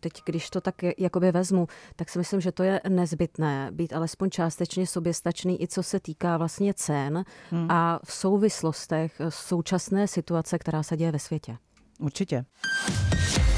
teď, 0.00 0.12
když 0.26 0.50
to 0.50 0.60
tak 0.60 0.74
jakoby 0.98 1.32
vezmu, 1.32 1.66
tak 1.96 2.08
si 2.08 2.18
myslím, 2.18 2.40
že 2.40 2.52
to 2.52 2.62
je 2.62 2.80
nezbytné 2.88 3.68
být 3.72 3.92
alespoň 3.92 4.30
částečně 4.30 4.86
soběstačný, 4.86 5.62
i 5.62 5.68
co 5.68 5.82
se 5.82 6.00
týká 6.00 6.36
vlastně 6.36 6.74
cen 6.74 7.24
hmm. 7.50 7.70
a 7.70 8.00
v 8.04 8.12
souvislostech 8.12 9.20
současné 9.28 10.08
situace, 10.08 10.58
která 10.58 10.82
se 10.82 10.96
děje 10.96 11.12
ve 11.12 11.18
světě. 11.18 11.56
Určitě. 12.00 12.44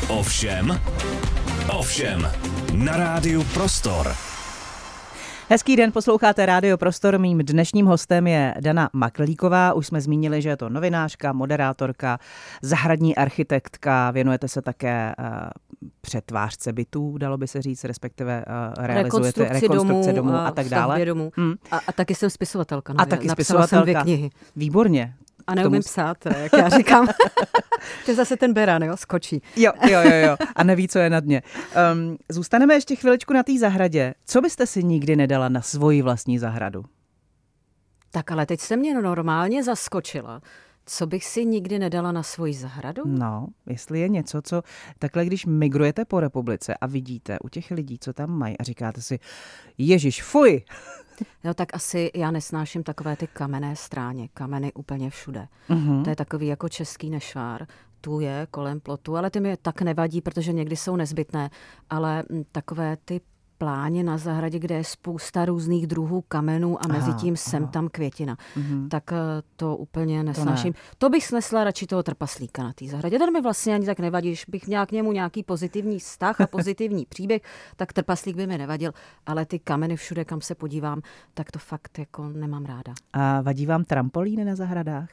Ovšem, 0.09 0.81
ovšem, 1.79 2.31
na 2.73 2.97
rádiu 2.97 3.45
Prostor. 3.55 4.36
Hezký 5.49 5.77
den, 5.77 5.93
posloucháte 5.93 6.47
Rádio 6.47 6.79
Prostor. 6.79 7.19
Mým 7.19 7.39
dnešním 7.39 7.87
hostem 7.87 8.27
je 8.27 8.55
Dana 8.61 8.91
Maklíková. 8.93 9.73
Už 9.73 9.87
jsme 9.87 10.01
zmínili, 10.01 10.43
že 10.43 10.49
je 10.49 10.57
to 10.57 10.69
novinářka, 10.69 11.33
moderátorka, 11.33 12.19
zahradní 12.63 13.17
architektka. 13.17 14.11
Věnujete 14.11 14.49
se 14.49 14.63
také 14.63 15.15
uh, 15.19 15.25
přetvářce 16.01 16.73
bytů, 16.73 17.19
dalo 17.19 17.39
by 17.39 17.49
se 17.49 17.63
říct, 17.63 17.85
respektive 17.85 18.45
uh, 18.79 18.85
realizujete 18.85 19.41
rekonstrukci, 19.41 19.61
rekonstrukce 19.61 20.13
domů, 20.13 20.31
domů 20.31 20.39
a, 20.39 20.47
a 20.47 20.51
tak 20.51 20.69
dále. 20.69 21.05
Domů. 21.05 21.31
Hmm. 21.37 21.55
A, 21.71 21.81
a 21.89 21.93
taky 21.93 22.15
jsem 22.15 22.31
spisovatelka. 22.31 22.93
No, 22.93 23.01
a 23.01 23.07
taky 23.07 23.29
spisovatelka. 23.29 23.77
Jsem 23.77 23.83
dvě 23.83 23.95
knihy. 23.95 24.31
Výborně. 24.57 25.15
A 25.47 25.55
neumím 25.55 25.83
tomu... 25.83 25.83
psát, 25.83 26.27
jak 26.27 26.53
já 26.53 26.69
říkám. 26.69 27.07
to 28.05 28.11
je 28.11 28.15
zase 28.15 28.37
ten 28.37 28.53
beran, 28.53 28.83
jo, 28.83 28.97
skočí. 28.97 29.43
jo, 29.57 29.73
jo, 29.91 30.01
jo, 30.01 30.27
jo. 30.27 30.37
A 30.57 30.65
neví, 30.65 30.89
co 30.89 30.99
je 30.99 31.11
na 31.11 31.21
dně. 31.21 31.43
Um, 31.93 32.17
zůstaneme 32.29 32.75
ještě 32.75 32.97
chviličku 32.97 33.33
na 33.33 33.43
té 33.43 33.59
zahradě. 33.59 34.15
Co 34.27 34.41
byste 34.41 34.67
si 34.67 34.85
nikdy 34.85 35.17
nedala 35.17 35.49
na 35.49 35.63
svoji 35.63 36.03
vlastní 36.03 36.39
zahradu? 36.39 36.85
Tak 38.11 38.33
ale 38.33 38.47
teď 38.47 38.61
se 38.61 38.77
mě 38.77 39.03
normálně 39.03 39.65
zaskočila. 39.65 40.41
Co 40.87 41.07
bych 41.07 41.25
si 41.25 41.45
nikdy 41.45 41.79
nedala 41.79 42.13
na 42.13 42.23
svoji 42.23 42.55
zahradu? 42.55 43.03
No, 43.07 43.47
jestli 43.67 44.01
je 44.01 44.09
něco, 44.09 44.43
co 44.43 44.63
takhle, 44.99 45.25
když 45.25 45.47
migrujete 45.47 46.05
po 46.05 46.21
republice 46.21 46.75
a 46.75 46.87
vidíte 46.87 47.39
u 47.39 47.49
těch 47.49 47.71
lidí, 47.71 47.99
co 47.99 48.13
tam 48.13 48.31
mají 48.31 48.59
a 48.59 48.63
říkáte 48.63 49.03
si, 49.03 49.19
Ježíš, 49.79 50.23
fuj, 50.23 50.65
No 51.45 51.55
tak 51.55 51.75
asi 51.75 52.11
já 52.15 52.31
nesnáším 52.31 52.83
takové 52.83 53.17
ty 53.17 53.27
kamenné 53.27 53.77
stráně, 53.77 54.29
kameny 54.35 54.73
úplně 54.73 55.11
všude. 55.11 55.49
Mm-hmm. 55.69 56.05
To 56.05 56.11
je 56.11 56.17
takový 56.17 56.47
jako 56.47 56.69
český 56.69 57.11
nešvár. 57.11 57.67
plotů 58.07 58.21
je, 58.21 58.47
kolem 58.51 58.81
plotů, 58.81 59.17
ale 59.17 59.31
ty 59.31 59.41
mi 59.41 59.57
tak 59.57 59.83
nevadí, 59.83 60.21
protože 60.21 60.53
někdy 60.53 60.77
jsou 60.77 60.97
nezbytné, 60.97 61.51
ale 61.91 62.23
mm, 62.31 62.45
takové 62.53 62.97
ty 63.05 63.21
pláně 63.59 64.05
na 64.05 64.19
zahradě, 64.19 64.59
kde 64.59 64.75
je 64.75 64.85
spousta 64.85 65.45
různých 65.45 65.87
druhů 65.87 66.25
kamenů 66.29 66.85
a 66.85 66.89
mezi 66.89 67.15
tím 67.15 67.37
sem 67.37 67.63
aha. 67.63 67.73
tam 67.73 67.89
květina. 67.89 68.37
Mm-hmm. 68.57 68.89
Tak 68.89 69.13
eh, 69.13 69.17
to 69.57 69.77
úplně 69.77 70.23
nesnáším. 70.23 70.73
To, 70.73 70.79
ne. 70.79 70.85
to 70.99 71.09
bych 71.09 71.27
snesla 71.27 71.65
radši 71.65 71.87
toho 71.87 72.03
trpaslíka 72.03 72.63
na 72.63 72.73
té 72.73 72.87
zahradě. 72.87 73.19
Ten 73.19 73.33
mi 73.33 73.41
vlastně 73.41 73.75
ani 73.75 73.87
tak 73.87 73.99
nevadí. 73.99 74.29
Když 74.29 74.45
bych 74.49 74.67
měla 74.67 74.87
k 74.87 74.93
němu 74.93 75.13
nějaký 75.13 75.43
pozitivní 75.43 75.99
vztah 75.99 76.41
a 76.41 76.47
pozitivní 76.47 77.07
příběh, 77.09 77.43
tak 77.77 77.93
trpaslík 77.93 78.37
by 78.37 78.47
mi 78.47 78.59
nevadil. 78.59 78.93
Ale 79.27 79.47
ty 79.47 79.59
kameny 79.59 79.97
všude, 79.97 80.25
kam 80.25 80.41
se 80.41 80.55
podívám, 80.55 81.03
tak 81.35 81.51
to 81.51 81.59
fakt 81.59 81.99
jako 81.99 82.29
nemám 82.29 82.65
ráda. 82.65 82.95
A 83.13 83.41
vadí 83.41 83.67
vám 83.67 83.85
trampolíny 83.85 84.45
na 84.45 84.55
zahradách? 84.55 85.09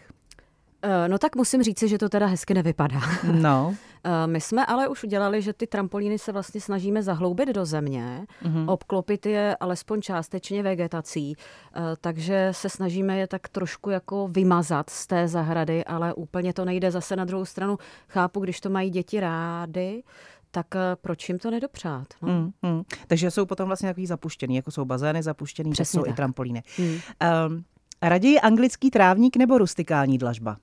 Eh, 0.84 1.10
no 1.10 1.17
tak 1.17 1.36
musím 1.36 1.63
říci, 1.63 1.88
že 1.88 1.98
to 1.98 2.10
teda 2.10 2.26
hezky 2.26 2.54
nevypadá. 2.54 3.00
No. 3.32 3.76
Eh, 4.06 4.28
my 4.28 4.41
jsme 4.41 4.65
ale 4.65 4.88
už 4.88 5.04
udělali, 5.04 5.41
že 5.41 5.54
ty 5.54 5.67
trampolíny 5.67 6.19
se 6.19 6.32
vlastně 6.32 6.62
snažíme 6.62 7.04
zahloubit 7.04 7.50
do 7.50 7.65
země, 7.65 8.26
mm-hmm. 8.43 8.69
obklopit 8.69 9.26
je 9.26 9.56
alespoň 9.60 10.02
částečně 10.02 10.63
vegetací, 10.63 11.36
eh, 11.36 11.82
takže 12.02 12.50
se 12.52 12.69
snažíme 12.69 13.17
je 13.17 13.28
tak 13.28 13.48
trošku 13.48 13.89
jako 13.89 14.28
vymazat 14.28 14.89
z 14.89 15.08
té 15.08 15.28
zahrady, 15.28 15.86
ale 15.86 16.13
úplně 16.13 16.54
to 16.54 16.65
nejde. 16.65 16.91
Zase 16.91 17.15
na 17.15 17.26
druhou 17.26 17.46
stranu 17.46 17.78
chápu, 18.08 18.39
když 18.39 18.62
to 18.62 18.69
mají 18.69 18.89
děti 18.89 19.19
rády, 19.19 20.04
tak 20.52 20.67
proč 21.02 21.30
jim 21.30 21.39
to 21.39 21.52
nedopřát? 21.52 22.08
No? 22.22 22.30
Mm, 22.30 22.52
mm. 22.62 22.84
Takže 23.08 23.32
jsou 23.32 23.46
potom 23.46 23.67
vlastně 23.67 23.89
takový 23.89 24.08
zapuštěný, 24.08 24.56
jako 24.56 24.72
jsou 24.72 24.86
bazény 24.86 25.24
zapuštěný, 25.24 25.72
Přesně 25.72 25.98
tak 25.98 26.02
jsou 26.02 26.06
tak. 26.06 26.13
i 26.13 26.15
trampolíny. 26.15 26.63
Mm. 26.78 26.86
Um, 26.86 27.63
raději 28.02 28.39
anglický 28.39 28.89
trávník 28.91 29.36
nebo 29.38 29.58
rustikální 29.58 30.17
dlažba? 30.17 30.58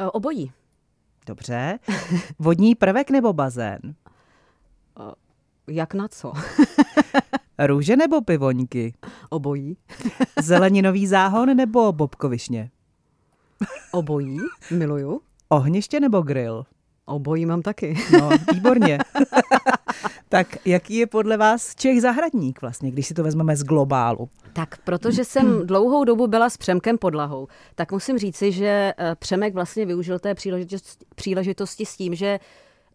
Eh, 0.00 0.06
obojí. 0.10 0.52
Dobře. 1.26 1.78
Vodní 2.38 2.74
prvek 2.74 3.10
nebo 3.10 3.32
bazén? 3.32 3.80
Eh, 5.00 5.12
jak 5.68 5.94
na 5.94 6.08
co? 6.08 6.32
Růže 7.66 7.96
nebo 7.96 8.20
pivoňky? 8.22 8.94
Obojí. 9.30 9.76
Zeleninový 10.42 11.06
záhon 11.06 11.56
nebo 11.56 11.92
bobkovišně? 11.92 12.70
Obojí, 13.92 14.38
miluju. 14.70 15.20
Ohniště 15.48 16.00
nebo 16.00 16.22
grill? 16.22 16.66
Obojí 17.04 17.46
mám 17.46 17.62
taky. 17.62 17.98
No, 18.20 18.30
výborně. 18.54 18.98
Tak 20.28 20.66
jaký 20.66 20.96
je 20.96 21.06
podle 21.06 21.36
vás 21.36 21.74
Čech 21.74 22.00
zahradník 22.00 22.60
vlastně, 22.60 22.90
když 22.90 23.06
si 23.06 23.14
to 23.14 23.22
vezmeme 23.22 23.56
z 23.56 23.62
globálu? 23.62 24.28
Tak 24.52 24.78
protože 24.84 25.24
jsem 25.24 25.66
dlouhou 25.66 26.04
dobu 26.04 26.26
byla 26.26 26.50
s 26.50 26.56
Přemkem 26.56 26.98
Podlahou, 26.98 27.48
tak 27.74 27.92
musím 27.92 28.18
říci, 28.18 28.52
že 28.52 28.94
eh, 28.98 29.14
Přemek 29.18 29.54
vlastně 29.54 29.86
využil 29.86 30.18
té 30.18 30.34
příležitosti, 30.34 31.04
příležitosti 31.14 31.86
s 31.86 31.96
tím, 31.96 32.14
že 32.14 32.38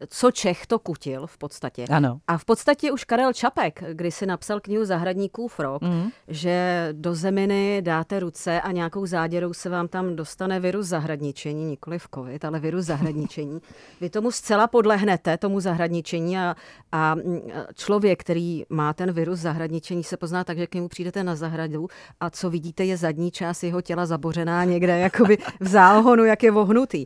co 0.10 0.32
Čech 0.32 0.66
to 0.66 0.80
kutil 0.80 1.28
v 1.28 1.38
podstatě. 1.38 1.86
Ano. 1.90 2.20
A 2.28 2.38
v 2.38 2.46
podstatě 2.46 2.92
už 2.92 3.04
Karel 3.04 3.34
Čapek, 3.34 3.84
když 3.94 4.16
si 4.16 4.26
napsal 4.26 4.60
knihu 4.60 4.86
Zahradníků 4.86 5.48
rok, 5.60 5.82
mm. 5.82 6.10
že 6.28 6.90
do 6.92 7.16
zeminy 7.16 7.82
dáte 7.82 8.20
ruce 8.20 8.62
a 8.62 8.72
nějakou 8.72 9.06
záděrou 9.06 9.54
se 9.54 9.70
vám 9.70 9.88
tam 9.88 10.16
dostane 10.16 10.60
virus 10.60 10.88
zahradničení, 10.88 11.66
nikoli 11.66 12.00
v 12.00 12.08
covid, 12.16 12.46
ale 12.46 12.60
virus 12.60 12.86
zahradničení. 12.92 13.60
Vy 14.02 14.10
tomu 14.10 14.32
zcela 14.32 14.68
podlehnete, 14.68 15.38
tomu 15.38 15.60
zahradničení 15.60 16.38
a, 16.38 16.56
a 16.92 17.16
člověk, 17.74 18.20
který 18.20 18.64
má 18.70 18.94
ten 18.94 19.12
virus 19.12 19.40
zahradničení, 19.40 20.04
se 20.04 20.18
pozná 20.18 20.44
tak, 20.44 20.58
že 20.58 20.68
k 20.68 20.76
němu 20.76 20.88
přijdete 20.88 21.24
na 21.24 21.36
zahradu 21.36 21.88
a 22.20 22.30
co 22.30 22.50
vidíte 22.50 22.86
je 22.86 22.98
zadní 22.98 23.32
část 23.32 23.64
jeho 23.64 23.82
těla 23.82 24.06
zabořená 24.06 24.64
někde 24.64 25.00
jakoby 25.00 25.38
v 25.60 25.68
záhonu, 25.68 26.26
jak 26.26 26.44
je 26.44 26.52
vohnutý 26.52 27.06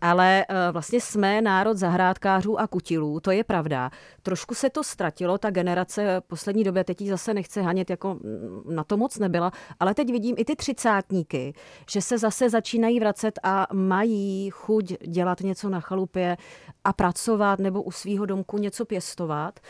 ale 0.00 0.44
eh, 0.48 0.72
vlastně 0.72 1.00
jsme 1.00 1.42
národ 1.42 1.76
zahrádkářů 1.76 2.60
a 2.60 2.66
kutilů, 2.66 3.20
to 3.20 3.30
je 3.30 3.44
pravda. 3.44 3.90
Trošku 4.22 4.54
se 4.54 4.70
to 4.70 4.84
ztratilo, 4.84 5.38
ta 5.38 5.50
generace 5.50 6.20
poslední 6.26 6.64
době, 6.64 6.84
teď 6.84 7.02
zase 7.02 7.34
nechce 7.34 7.62
hanět, 7.62 7.90
jako 7.90 8.14
mm, 8.14 8.62
na 8.74 8.84
to 8.84 8.96
moc 8.96 9.18
nebyla, 9.18 9.52
ale 9.80 9.94
teď 9.94 10.10
vidím 10.12 10.34
i 10.38 10.44
ty 10.44 10.56
třicátníky, 10.56 11.54
že 11.90 12.02
se 12.02 12.18
zase 12.18 12.50
začínají 12.50 13.00
vracet 13.00 13.38
a 13.42 13.66
mají 13.72 14.50
chuť 14.50 14.92
dělat 15.06 15.40
něco 15.40 15.68
na 15.68 15.80
chalupě 15.80 16.36
a 16.84 16.92
pracovat 16.92 17.58
nebo 17.58 17.82
u 17.82 17.90
svého 17.90 18.26
domku 18.26 18.58
něco 18.58 18.84
pěstovat. 18.84 19.60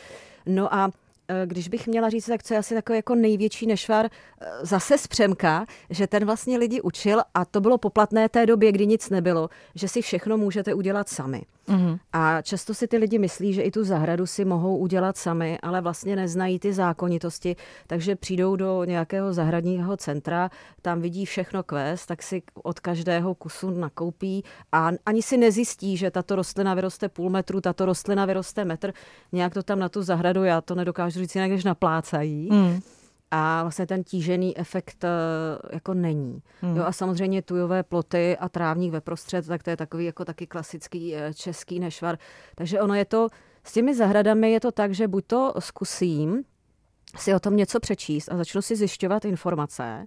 No 0.46 0.74
a 0.74 0.90
když 1.46 1.68
bych 1.68 1.86
měla 1.86 2.10
říct, 2.10 2.26
tak 2.26 2.42
co 2.42 2.54
je 2.54 2.58
asi 2.58 2.74
takový 2.74 2.96
jako 2.96 3.14
největší 3.14 3.66
nešvar 3.66 4.06
eh, 4.06 4.46
zase 4.62 4.98
z 4.98 5.06
Přemka, 5.06 5.66
že 5.90 6.06
ten 6.06 6.24
vlastně 6.24 6.58
lidi 6.58 6.80
učil 6.80 7.20
a 7.34 7.44
to 7.44 7.60
bylo 7.60 7.78
poplatné 7.78 8.28
té 8.28 8.46
době, 8.46 8.72
kdy 8.72 8.86
nic 8.86 9.10
nebylo, 9.10 9.50
že 9.74 9.88
si 9.88 10.02
všechno 10.02 10.36
můžete 10.36 10.74
udělat 10.74 11.08
sami. 11.08 11.42
Mm-hmm. 11.68 11.98
A 12.12 12.42
často 12.42 12.74
si 12.74 12.88
ty 12.88 12.96
lidi 12.96 13.18
myslí, 13.18 13.54
že 13.54 13.62
i 13.62 13.70
tu 13.70 13.84
zahradu 13.84 14.26
si 14.26 14.44
mohou 14.44 14.76
udělat 14.76 15.16
sami, 15.16 15.58
ale 15.62 15.80
vlastně 15.80 16.16
neznají 16.16 16.58
ty 16.58 16.72
zákonitosti, 16.72 17.56
takže 17.86 18.16
přijdou 18.16 18.56
do 18.56 18.84
nějakého 18.84 19.32
zahradního 19.32 19.96
centra, 19.96 20.50
tam 20.82 21.00
vidí 21.00 21.26
všechno 21.26 21.62
kvést, 21.62 22.06
tak 22.06 22.22
si 22.22 22.42
od 22.62 22.80
každého 22.80 23.34
kusu 23.34 23.70
nakoupí 23.70 24.44
a 24.72 24.90
ani 25.06 25.22
si 25.22 25.36
nezjistí, 25.36 25.96
že 25.96 26.10
tato 26.10 26.36
rostlina 26.36 26.74
vyroste 26.74 27.08
půl 27.08 27.30
metru, 27.30 27.60
tato 27.60 27.86
rostlina 27.86 28.26
vyroste 28.26 28.64
metr. 28.64 28.92
Nějak 29.32 29.54
to 29.54 29.62
tam 29.62 29.78
na 29.78 29.88
tu 29.88 30.02
zahradu, 30.02 30.44
já 30.44 30.60
to 30.60 30.74
nedokážu 30.74 31.17
říct 31.18 31.34
jinak, 31.34 31.50
než 31.50 31.64
naplácají. 31.64 32.48
Mm 32.52 32.80
a 33.30 33.62
vlastně 33.62 33.86
ten 33.86 34.04
tížený 34.04 34.58
efekt 34.58 35.04
eh, 35.04 35.08
jako 35.72 35.94
není. 35.94 36.42
Hmm. 36.60 36.76
Jo, 36.76 36.84
a 36.84 36.92
samozřejmě 36.92 37.42
tujové 37.42 37.82
ploty 37.82 38.36
a 38.36 38.48
trávník 38.48 38.92
ve 38.92 39.00
prostřed, 39.00 39.46
tak 39.46 39.62
to 39.62 39.70
je 39.70 39.76
takový 39.76 40.04
jako 40.04 40.24
taky 40.24 40.46
klasický 40.46 41.16
eh, 41.16 41.34
český 41.34 41.80
nešvar. 41.80 42.18
Takže 42.54 42.80
ono 42.80 42.94
je 42.94 43.04
to, 43.04 43.28
s 43.64 43.72
těmi 43.72 43.94
zahradami 43.94 44.52
je 44.52 44.60
to 44.60 44.72
tak, 44.72 44.94
že 44.94 45.08
buď 45.08 45.24
to 45.26 45.54
zkusím 45.58 46.44
si 47.16 47.34
o 47.34 47.40
tom 47.40 47.56
něco 47.56 47.80
přečíst 47.80 48.28
a 48.28 48.36
začnu 48.36 48.62
si 48.62 48.76
zjišťovat 48.76 49.24
informace, 49.24 50.06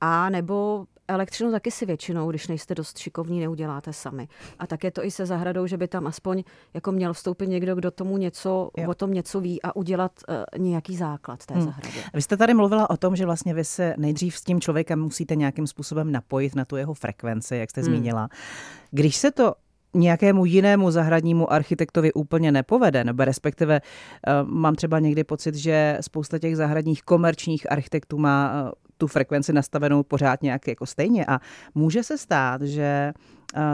a 0.00 0.30
nebo 0.30 0.86
elektřinu 1.12 1.50
taky 1.50 1.70
si 1.70 1.86
většinou, 1.86 2.30
když 2.30 2.48
nejste 2.48 2.74
dost 2.74 2.98
šikovní, 2.98 3.40
neuděláte 3.40 3.92
sami. 3.92 4.28
A 4.58 4.66
tak 4.66 4.84
je 4.84 4.90
to 4.90 5.04
i 5.04 5.10
se 5.10 5.26
zahradou, 5.26 5.66
že 5.66 5.76
by 5.76 5.88
tam 5.88 6.06
aspoň 6.06 6.42
jako 6.74 6.92
měl 6.92 7.12
vstoupit 7.12 7.46
někdo, 7.46 7.74
kdo 7.74 7.90
tomu 7.90 8.16
něco, 8.16 8.70
jo. 8.76 8.90
o 8.90 8.94
tom 8.94 9.14
něco 9.14 9.40
ví 9.40 9.62
a 9.62 9.76
udělat 9.76 10.12
uh, 10.28 10.64
nějaký 10.64 10.96
základ 10.96 11.46
té 11.46 11.54
hmm. 11.54 11.62
zahrady. 11.62 11.98
Vy 12.14 12.22
jste 12.22 12.36
tady 12.36 12.54
mluvila 12.54 12.90
o 12.90 12.96
tom, 12.96 13.16
že 13.16 13.26
vlastně 13.26 13.54
vy 13.54 13.64
se 13.64 13.94
nejdřív 13.98 14.36
s 14.36 14.42
tím 14.42 14.60
člověkem 14.60 15.00
musíte 15.00 15.36
nějakým 15.36 15.66
způsobem 15.66 16.12
napojit 16.12 16.54
na 16.54 16.64
tu 16.64 16.76
jeho 16.76 16.94
frekvenci, 16.94 17.56
jak 17.56 17.70
jste 17.70 17.80
hmm. 17.80 17.90
zmínila. 17.90 18.28
Když 18.90 19.16
se 19.16 19.30
to 19.30 19.54
nějakému 19.94 20.44
jinému 20.44 20.90
zahradnímu 20.90 21.52
architektovi 21.52 22.12
úplně 22.12 22.52
nepovede, 22.52 23.04
nebo 23.04 23.24
respektive 23.24 23.80
uh, 23.80 24.48
mám 24.50 24.74
třeba 24.74 24.98
někdy 24.98 25.24
pocit, 25.24 25.54
že 25.54 25.98
spousta 26.00 26.38
těch 26.38 26.56
zahradních 26.56 27.02
komerčních 27.02 27.72
architektů 27.72 28.18
má 28.18 28.62
uh, 28.62 28.70
tu 29.02 29.06
frekvenci 29.06 29.52
nastavenou 29.52 30.02
pořád 30.02 30.42
nějak 30.42 30.68
jako 30.68 30.86
stejně. 30.86 31.26
A 31.26 31.40
může 31.74 32.02
se 32.02 32.18
stát, 32.18 32.62
že 32.62 33.12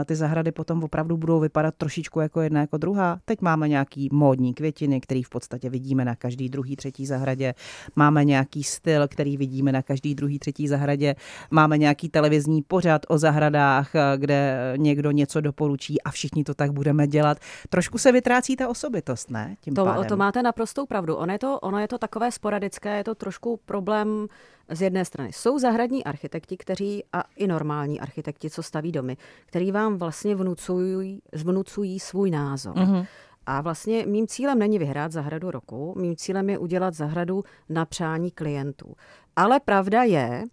ty 0.05 0.15
zahrady 0.15 0.51
potom 0.51 0.83
opravdu 0.83 1.17
budou 1.17 1.39
vypadat 1.39 1.75
trošičku 1.77 2.19
jako 2.19 2.41
jedna 2.41 2.61
jako 2.61 2.77
druhá. 2.77 3.19
Teď 3.25 3.41
máme 3.41 3.67
nějaký 3.67 4.09
módní 4.11 4.53
květiny, 4.53 5.01
který 5.01 5.23
v 5.23 5.29
podstatě 5.29 5.69
vidíme 5.69 6.05
na 6.05 6.15
každý 6.15 6.49
druhý, 6.49 6.75
třetí 6.75 7.05
zahradě. 7.05 7.53
Máme 7.95 8.25
nějaký 8.25 8.63
styl, 8.63 9.07
který 9.07 9.37
vidíme 9.37 9.71
na 9.71 9.81
každý 9.81 10.15
druhý, 10.15 10.39
třetí 10.39 10.67
zahradě. 10.67 11.15
Máme 11.51 11.77
nějaký 11.77 12.09
televizní 12.09 12.61
pořad 12.61 13.01
o 13.07 13.17
zahradách, 13.17 13.91
kde 14.17 14.73
někdo 14.77 15.11
něco 15.11 15.41
doporučí 15.41 16.01
a 16.01 16.11
všichni 16.11 16.43
to 16.43 16.53
tak 16.53 16.71
budeme 16.71 17.07
dělat. 17.07 17.37
Trošku 17.69 17.97
se 17.97 18.11
vytrácí 18.11 18.55
ta 18.55 18.67
osobitost, 18.67 19.31
ne? 19.31 19.55
Tím 19.61 19.73
to, 19.73 19.85
pádem. 19.85 20.05
to 20.05 20.17
máte 20.17 20.43
naprostou 20.43 20.85
pravdu. 20.85 21.15
Ono 21.15 21.33
je, 21.33 21.39
to, 21.39 21.59
ono 21.59 21.79
je 21.79 21.87
to 21.87 21.97
takové 21.97 22.31
sporadické, 22.31 22.97
je 22.97 23.03
to 23.03 23.15
trošku 23.15 23.59
problém 23.65 24.27
z 24.71 24.81
jedné 24.81 25.05
strany. 25.05 25.33
Jsou 25.33 25.59
zahradní 25.59 26.03
architekti, 26.03 26.57
kteří 26.57 27.03
a 27.13 27.23
i 27.35 27.47
normální 27.47 27.99
architekti, 27.99 28.49
co 28.49 28.63
staví 28.63 28.91
domy, 28.91 29.17
který 29.45 29.68
vám 29.71 29.97
vlastně 29.97 30.35
vnucují, 30.35 31.19
vnucují 31.33 31.99
svůj 31.99 32.31
názor. 32.31 32.75
Mm-hmm. 32.75 33.05
A 33.45 33.61
vlastně 33.61 34.05
mým 34.05 34.27
cílem 34.27 34.59
není 34.59 34.79
vyhrát 34.79 35.11
zahradu 35.11 35.51
roku, 35.51 35.93
mým 35.97 36.15
cílem 36.15 36.49
je 36.49 36.57
udělat 36.57 36.93
zahradu 36.93 37.43
na 37.69 37.85
přání 37.85 38.31
klientů. 38.31 38.95
Ale 39.35 39.59
pravda 39.59 40.03
je, 40.03 40.43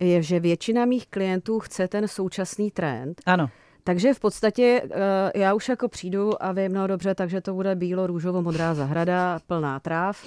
je, 0.00 0.22
že 0.22 0.40
většina 0.40 0.84
mých 0.84 1.06
klientů 1.06 1.58
chce 1.58 1.88
ten 1.88 2.08
současný 2.08 2.70
trend. 2.70 3.20
Ano. 3.26 3.50
Takže 3.84 4.14
v 4.14 4.20
podstatě 4.20 4.82
eh, 4.90 5.38
já 5.40 5.54
už 5.54 5.68
jako 5.68 5.88
přijdu 5.88 6.42
a 6.42 6.52
vím, 6.52 6.72
no 6.72 6.86
dobře, 6.86 7.14
takže 7.14 7.40
to 7.40 7.54
bude 7.54 7.74
bílo, 7.74 8.06
růžovo, 8.06 8.42
modrá 8.42 8.74
zahrada, 8.74 9.38
plná 9.46 9.80
tráv 9.80 10.24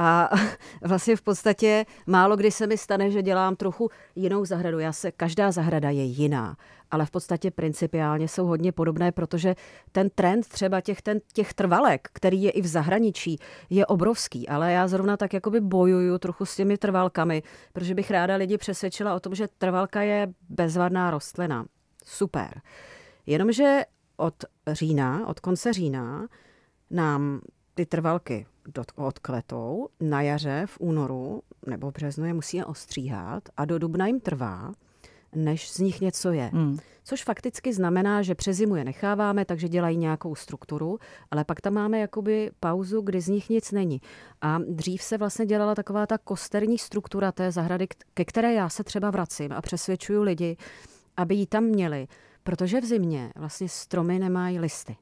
a 0.00 0.30
vlastně 0.82 1.16
v 1.16 1.22
podstatě 1.22 1.84
málo 2.06 2.36
kdy 2.36 2.50
se 2.50 2.66
mi 2.66 2.78
stane, 2.78 3.10
že 3.10 3.22
dělám 3.22 3.56
trochu 3.56 3.90
jinou 4.16 4.44
zahradu. 4.44 4.78
Já 4.78 4.92
se, 4.92 5.12
každá 5.12 5.52
zahrada 5.52 5.90
je 5.90 6.02
jiná, 6.02 6.56
ale 6.90 7.06
v 7.06 7.10
podstatě 7.10 7.50
principiálně 7.50 8.28
jsou 8.28 8.46
hodně 8.46 8.72
podobné, 8.72 9.12
protože 9.12 9.54
ten 9.92 10.10
trend 10.10 10.48
třeba 10.48 10.80
těch, 10.80 11.02
ten, 11.02 11.20
těch 11.32 11.54
trvalek, 11.54 12.08
který 12.12 12.42
je 12.42 12.50
i 12.50 12.62
v 12.62 12.66
zahraničí, 12.66 13.38
je 13.70 13.86
obrovský. 13.86 14.48
Ale 14.48 14.72
já 14.72 14.88
zrovna 14.88 15.16
tak 15.16 15.34
jakoby 15.34 15.60
bojuju 15.60 16.18
trochu 16.18 16.44
s 16.44 16.56
těmi 16.56 16.78
trvalkami, 16.78 17.42
protože 17.72 17.94
bych 17.94 18.10
ráda 18.10 18.36
lidi 18.36 18.58
přesvědčila 18.58 19.14
o 19.14 19.20
tom, 19.20 19.34
že 19.34 19.48
trvalka 19.58 20.02
je 20.02 20.28
bezvadná 20.48 21.10
rostlina. 21.10 21.64
Super. 22.04 22.60
Jenomže 23.26 23.80
od 24.16 24.34
října, 24.66 25.26
od 25.26 25.40
konce 25.40 25.72
října, 25.72 26.26
nám 26.90 27.40
ty 27.74 27.86
trvalky 27.86 28.46
odkvetou, 28.96 29.88
na 30.00 30.22
jaře 30.22 30.62
v 30.66 30.80
únoru 30.80 31.42
nebo 31.66 31.90
v 31.90 31.94
březnu 31.94 32.26
je 32.26 32.34
musíme 32.34 32.64
ostříhat 32.64 33.48
a 33.56 33.64
do 33.64 33.78
dubna 33.78 34.06
jim 34.06 34.20
trvá, 34.20 34.72
než 35.34 35.70
z 35.70 35.78
nich 35.78 36.00
něco 36.00 36.32
je. 36.32 36.50
Hmm. 36.52 36.78
Což 37.04 37.24
fakticky 37.24 37.72
znamená, 37.72 38.22
že 38.22 38.34
přes 38.34 38.56
zimu 38.56 38.76
je 38.76 38.84
necháváme, 38.84 39.44
takže 39.44 39.68
dělají 39.68 39.96
nějakou 39.96 40.34
strukturu, 40.34 40.98
ale 41.30 41.44
pak 41.44 41.60
tam 41.60 41.74
máme 41.74 41.98
jakoby 41.98 42.50
pauzu, 42.60 43.00
kdy 43.00 43.20
z 43.20 43.28
nich 43.28 43.50
nic 43.50 43.72
není. 43.72 44.00
A 44.40 44.58
dřív 44.68 45.02
se 45.02 45.18
vlastně 45.18 45.46
dělala 45.46 45.74
taková 45.74 46.06
ta 46.06 46.18
kosterní 46.18 46.78
struktura 46.78 47.32
té 47.32 47.52
zahrady, 47.52 47.86
ke 48.14 48.24
které 48.24 48.54
já 48.54 48.68
se 48.68 48.84
třeba 48.84 49.10
vracím 49.10 49.52
a 49.52 49.62
přesvědčuju 49.62 50.22
lidi, 50.22 50.56
aby 51.16 51.34
ji 51.34 51.46
tam 51.46 51.64
měli, 51.64 52.08
protože 52.42 52.80
v 52.80 52.84
zimě 52.84 53.32
vlastně 53.36 53.68
stromy 53.68 54.18
nemají 54.18 54.58
listy. 54.58 54.96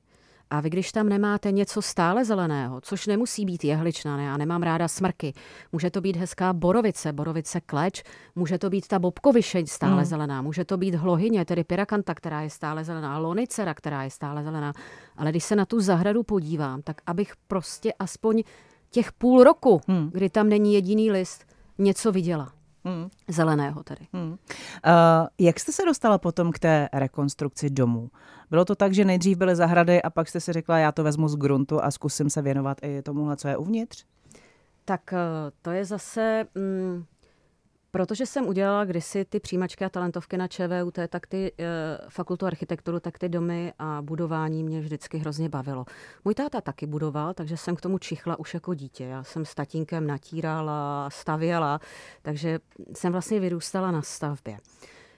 A 0.51 0.61
vy, 0.61 0.71
když 0.71 0.93
tam 0.93 1.09
nemáte 1.09 1.53
něco 1.53 1.83
stále 1.83 2.25
zeleného, 2.25 2.81
což 2.81 3.07
nemusí 3.07 3.45
být 3.45 3.65
jehličná, 3.65 4.17
ne, 4.17 4.25
já 4.25 4.37
nemám 4.37 4.63
ráda 4.63 4.89
smrky, 4.89 5.33
může 5.73 5.91
to 5.91 6.01
být 6.01 6.17
hezká 6.17 6.53
borovice, 6.53 7.13
borovice 7.13 7.61
kleč, 7.61 8.03
může 8.35 8.59
to 8.59 8.71
být 8.71 8.89
ta 8.89 8.99
bobkovišeň 8.99 9.67
stále 9.67 9.97
hmm. 9.97 10.05
zelená, 10.05 10.43
může 10.43 10.65
to 10.65 10.77
být 10.77 10.95
hlohyně, 10.95 11.45
tedy 11.45 11.65
pirakanta, 11.65 12.15
která 12.15 12.41
je 12.41 12.51
stále 12.51 12.85
zelená, 12.85 13.19
lonicera, 13.19 13.75
která 13.75 14.03
je 14.03 14.11
stále 14.11 14.45
zelená. 14.45 14.73
Ale 15.17 15.31
když 15.31 15.45
se 15.45 15.57
na 15.57 15.67
tu 15.67 15.81
zahradu 15.81 16.23
podívám, 16.23 16.83
tak 16.83 17.01
abych 17.07 17.33
prostě 17.49 17.93
aspoň 17.99 18.43
těch 18.91 19.13
půl 19.13 19.45
roku, 19.45 19.81
hmm. 19.89 20.11
kdy 20.13 20.31
tam 20.31 20.49
není 20.49 20.75
jediný 20.75 21.11
list, 21.11 21.45
něco 21.79 22.13
viděla. 22.13 22.58
Hmm. 22.89 23.09
Zeleného 23.29 23.83
tedy. 23.83 24.07
Hmm. 24.13 24.31
Uh, 24.31 24.37
jak 25.39 25.61
jste 25.61 25.73
se 25.73 25.83
dostala 25.85 26.19
potom 26.19 26.53
k 26.53 26.59
té 26.59 26.89
rekonstrukci 26.93 27.71
domu? 27.71 28.11
Bylo 28.51 28.65
to 28.65 28.75
tak, 28.75 28.95
že 28.95 29.05
nejdřív 29.05 29.39
byly 29.39 29.57
zahrady 29.57 30.03
a 30.03 30.11
pak 30.11 30.29
jste 30.29 30.41
si 30.41 30.53
řekla, 30.53 30.79
já 30.79 30.93
to 30.93 31.05
vezmu 31.05 31.29
z 31.29 31.37
gruntu 31.37 31.85
a 31.85 31.91
zkusím 31.91 32.31
se 32.31 32.43
věnovat 32.43 32.79
i 32.83 33.03
tomuhle, 33.03 33.37
co 33.37 33.49
je 33.49 33.57
uvnitř? 33.57 34.05
Tak 34.85 35.01
uh, 35.13 35.19
to 35.63 35.71
je 35.71 35.85
zase... 35.85 36.45
Mm, 36.55 37.05
Protože 37.91 38.27
jsem 38.27 38.47
udělala 38.47 38.85
kdysi 38.85 39.25
ty 39.25 39.41
přijímačky 39.41 39.85
a 39.85 39.89
talentovky 39.89 40.37
na 40.37 40.49
ČVUT, 40.49 40.99
tak 41.09 41.27
ty 41.27 41.53
e, 41.59 41.65
fakultu 42.09 42.47
architekturu, 42.47 43.01
tak 43.01 43.19
ty 43.19 43.29
domy 43.29 43.73
a 43.79 44.03
budování 44.03 44.65
mě 44.65 44.81
vždycky 44.81 45.19
hrozně 45.19 45.49
bavilo. 45.49 45.85
Můj 46.25 46.35
táta 46.35 46.61
taky 46.61 46.87
budoval, 46.87 47.35
takže 47.35 47.57
jsem 47.57 47.77
k 47.77 47.81
tomu 47.81 47.99
čichla 47.99 48.39
už 48.39 48.55
jako 48.55 48.75
dítě. 48.75 49.05
Já 49.05 49.25
jsem 49.25 49.45
s 49.45 49.55
tatínkem 49.55 50.07
natírala, 50.07 51.11
stavěla, 51.11 51.81
takže 52.23 52.59
jsem 52.95 53.13
vlastně 53.13 53.41
vyrůstala 53.41 53.91
na 53.91 54.03
stavbě. 54.03 54.59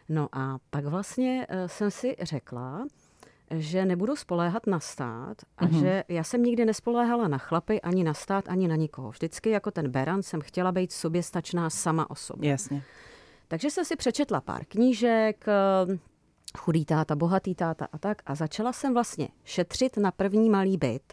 No 0.09 0.29
a 0.33 0.59
pak 0.71 0.85
vlastně 0.85 1.47
e, 1.49 1.69
jsem 1.69 1.91
si 1.91 2.17
řekla, 2.23 2.85
že 3.51 3.85
nebudu 3.85 4.17
spoléhat 4.17 4.67
na 4.67 4.81
stát 4.81 5.37
a 5.59 5.67
mm-hmm. 5.67 5.81
že 5.81 6.05
já 6.09 6.25
jsem 6.25 6.43
nikdy 6.43 6.65
nespoléhala 6.65 7.29
na 7.29 7.39
chlapy, 7.39 7.81
ani 7.81 8.05
na 8.05 8.15
stát, 8.15 8.49
ani 8.49 8.69
na 8.69 8.77
nikoho. 8.77 9.11
Vždycky 9.11 9.51
jako 9.51 9.71
ten 9.71 9.91
Beran 9.91 10.23
jsem 10.23 10.41
chtěla 10.41 10.73
být 10.73 10.93
soběstačná 10.93 11.71
sama 11.71 12.11
o 12.11 12.15
sobě. 12.15 12.51
Jasně. 12.51 12.83
Takže 13.49 13.71
jsem 13.71 13.85
si 13.85 13.97
přečetla 13.97 14.41
pár 14.41 14.65
knížek, 14.65 15.45
eh, 15.49 15.99
chudý 16.59 16.85
táta, 16.85 17.17
bohatý 17.17 17.55
táta 17.55 17.89
a 17.93 17.99
tak 17.99 18.23
a 18.27 18.35
začala 18.35 18.73
jsem 18.73 18.95
vlastně 18.95 19.29
šetřit 19.45 19.97
na 19.97 20.11
první 20.11 20.51
malý 20.51 20.77
byt 20.77 21.13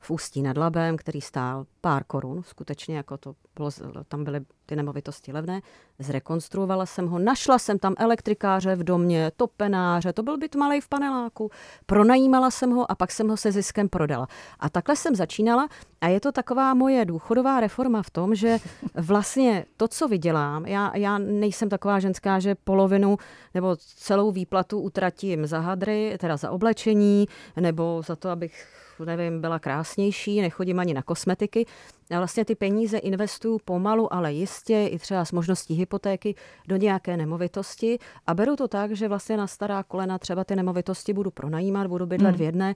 v 0.00 0.10
Ústí 0.10 0.42
nad 0.42 0.56
Labem, 0.56 0.96
který 0.96 1.20
stál 1.20 1.66
pár 1.80 2.04
korun, 2.04 2.42
skutečně 2.42 2.96
jako 2.96 3.16
to 3.16 3.34
bylo, 3.56 3.70
tam 4.08 4.24
byly 4.24 4.40
ty 4.66 4.76
nemovitosti 4.76 5.32
levné, 5.32 5.60
zrekonstruovala 5.98 6.86
jsem 6.86 7.06
ho, 7.06 7.18
našla 7.18 7.58
jsem 7.58 7.78
tam 7.78 7.94
elektrikáře 7.98 8.76
v 8.76 8.84
domě, 8.84 9.32
topenáře, 9.36 10.12
to 10.12 10.22
byl 10.22 10.38
byt 10.38 10.56
malý 10.56 10.80
v 10.80 10.88
paneláku, 10.88 11.50
pronajímala 11.86 12.50
jsem 12.50 12.70
ho 12.70 12.90
a 12.90 12.94
pak 12.94 13.12
jsem 13.12 13.28
ho 13.28 13.36
se 13.36 13.52
ziskem 13.52 13.88
prodala. 13.88 14.28
A 14.58 14.68
takhle 14.68 14.96
jsem 14.96 15.14
začínala 15.14 15.68
a 16.00 16.08
je 16.08 16.20
to 16.20 16.32
taková 16.32 16.74
moje 16.74 17.04
důchodová 17.04 17.60
reforma 17.60 18.02
v 18.02 18.10
tom, 18.10 18.34
že 18.34 18.58
vlastně 18.94 19.64
to, 19.76 19.88
co 19.88 20.08
vydělám, 20.08 20.66
já, 20.66 20.96
já 20.96 21.18
nejsem 21.18 21.68
taková 21.68 22.00
ženská, 22.00 22.38
že 22.38 22.54
polovinu 22.54 23.16
nebo 23.54 23.76
celou 23.76 24.32
výplatu 24.32 24.80
utratím 24.80 25.46
za 25.46 25.58
hadry, 25.58 26.16
teda 26.20 26.36
za 26.36 26.50
oblečení, 26.50 27.26
nebo 27.56 28.02
za 28.06 28.16
to, 28.16 28.30
abych 28.30 28.66
nevím, 29.04 29.40
byla 29.40 29.58
krásnější, 29.58 30.40
nechodím 30.40 30.78
ani 30.78 30.94
na 30.94 31.02
kosmetiky. 31.02 31.66
Já 32.10 32.18
vlastně 32.18 32.44
ty 32.44 32.54
peníze 32.54 32.98
investuju 32.98 33.58
pomalu, 33.64 34.14
ale 34.14 34.32
jistě, 34.32 34.86
i 34.86 34.98
třeba 34.98 35.24
s 35.24 35.32
možností 35.32 35.74
hypotéky 35.74 36.34
do 36.68 36.76
nějaké 36.76 37.16
nemovitosti 37.16 37.98
a 38.26 38.34
beru 38.34 38.56
to 38.56 38.68
tak, 38.68 38.92
že 38.92 39.08
vlastně 39.08 39.36
na 39.36 39.46
stará 39.46 39.82
kolena 39.82 40.18
třeba 40.18 40.44
ty 40.44 40.56
nemovitosti 40.56 41.12
budu 41.12 41.30
pronajímat, 41.30 41.86
budu 41.86 42.06
bydlet 42.06 42.30
hmm. 42.30 42.38
v 42.38 42.42
jedné 42.42 42.74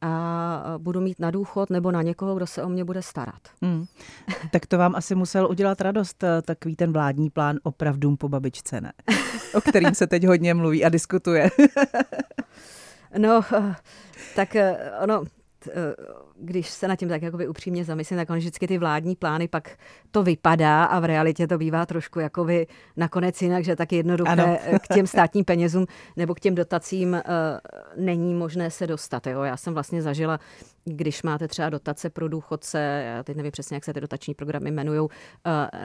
a 0.00 0.74
budu 0.78 1.00
mít 1.00 1.20
na 1.20 1.30
důchod 1.30 1.70
nebo 1.70 1.90
na 1.90 2.02
někoho, 2.02 2.34
kdo 2.34 2.46
se 2.46 2.62
o 2.62 2.68
mě 2.68 2.84
bude 2.84 3.02
starat. 3.02 3.40
Hmm. 3.62 3.84
Tak 4.50 4.66
to 4.66 4.78
vám 4.78 4.94
asi 4.94 5.14
musel 5.14 5.46
udělat 5.50 5.80
radost, 5.80 6.24
takový 6.42 6.76
ten 6.76 6.92
vládní 6.92 7.30
plán 7.30 7.58
opravdu 7.62 8.16
po 8.16 8.28
babičce, 8.28 8.80
ne? 8.80 8.92
O 9.54 9.60
kterým 9.60 9.94
se 9.94 10.06
teď 10.06 10.26
hodně 10.26 10.54
mluví 10.54 10.84
a 10.84 10.88
diskutuje. 10.88 11.50
no, 13.18 13.40
eh, 13.54 13.74
tak 14.36 14.56
eh, 14.56 14.92
ono, 15.02 15.24
když 16.36 16.70
se 16.70 16.88
na 16.88 16.96
tím 16.96 17.08
tak 17.08 17.22
jakoby 17.22 17.48
upřímně 17.48 17.84
zamyslím, 17.84 18.18
tak 18.18 18.30
on 18.30 18.38
vždycky 18.38 18.66
ty 18.66 18.78
vládní 18.78 19.16
plány 19.16 19.48
pak 19.48 19.78
to 20.10 20.22
vypadá 20.22 20.84
a 20.84 21.00
v 21.00 21.04
realitě 21.04 21.46
to 21.46 21.58
bývá 21.58 21.86
trošku 21.86 22.20
jakoby 22.20 22.66
nakonec 22.96 23.42
jinak, 23.42 23.64
že 23.64 23.76
tak 23.76 23.92
jednoduché 23.92 24.30
ano. 24.30 24.58
k 24.82 24.94
těm 24.94 25.06
státním 25.16 25.44
penězům 25.44 25.86
nebo 26.16 26.34
k 26.34 26.40
těm 26.40 26.54
dotacím 26.54 27.12
uh, 27.12 27.20
není 27.96 28.34
možné 28.34 28.70
se 28.70 28.86
dostat. 28.86 29.26
Jo? 29.26 29.42
Já 29.42 29.56
jsem 29.56 29.74
vlastně 29.74 30.02
zažila, 30.02 30.40
když 30.84 31.22
máte 31.22 31.48
třeba 31.48 31.70
dotace 31.70 32.10
pro 32.10 32.28
důchodce, 32.28 33.04
já 33.06 33.22
teď 33.22 33.36
nevím 33.36 33.52
přesně, 33.52 33.76
jak 33.76 33.84
se 33.84 33.92
ty 33.92 34.00
dotační 34.00 34.34
programy 34.34 34.70
jmenují, 34.70 35.08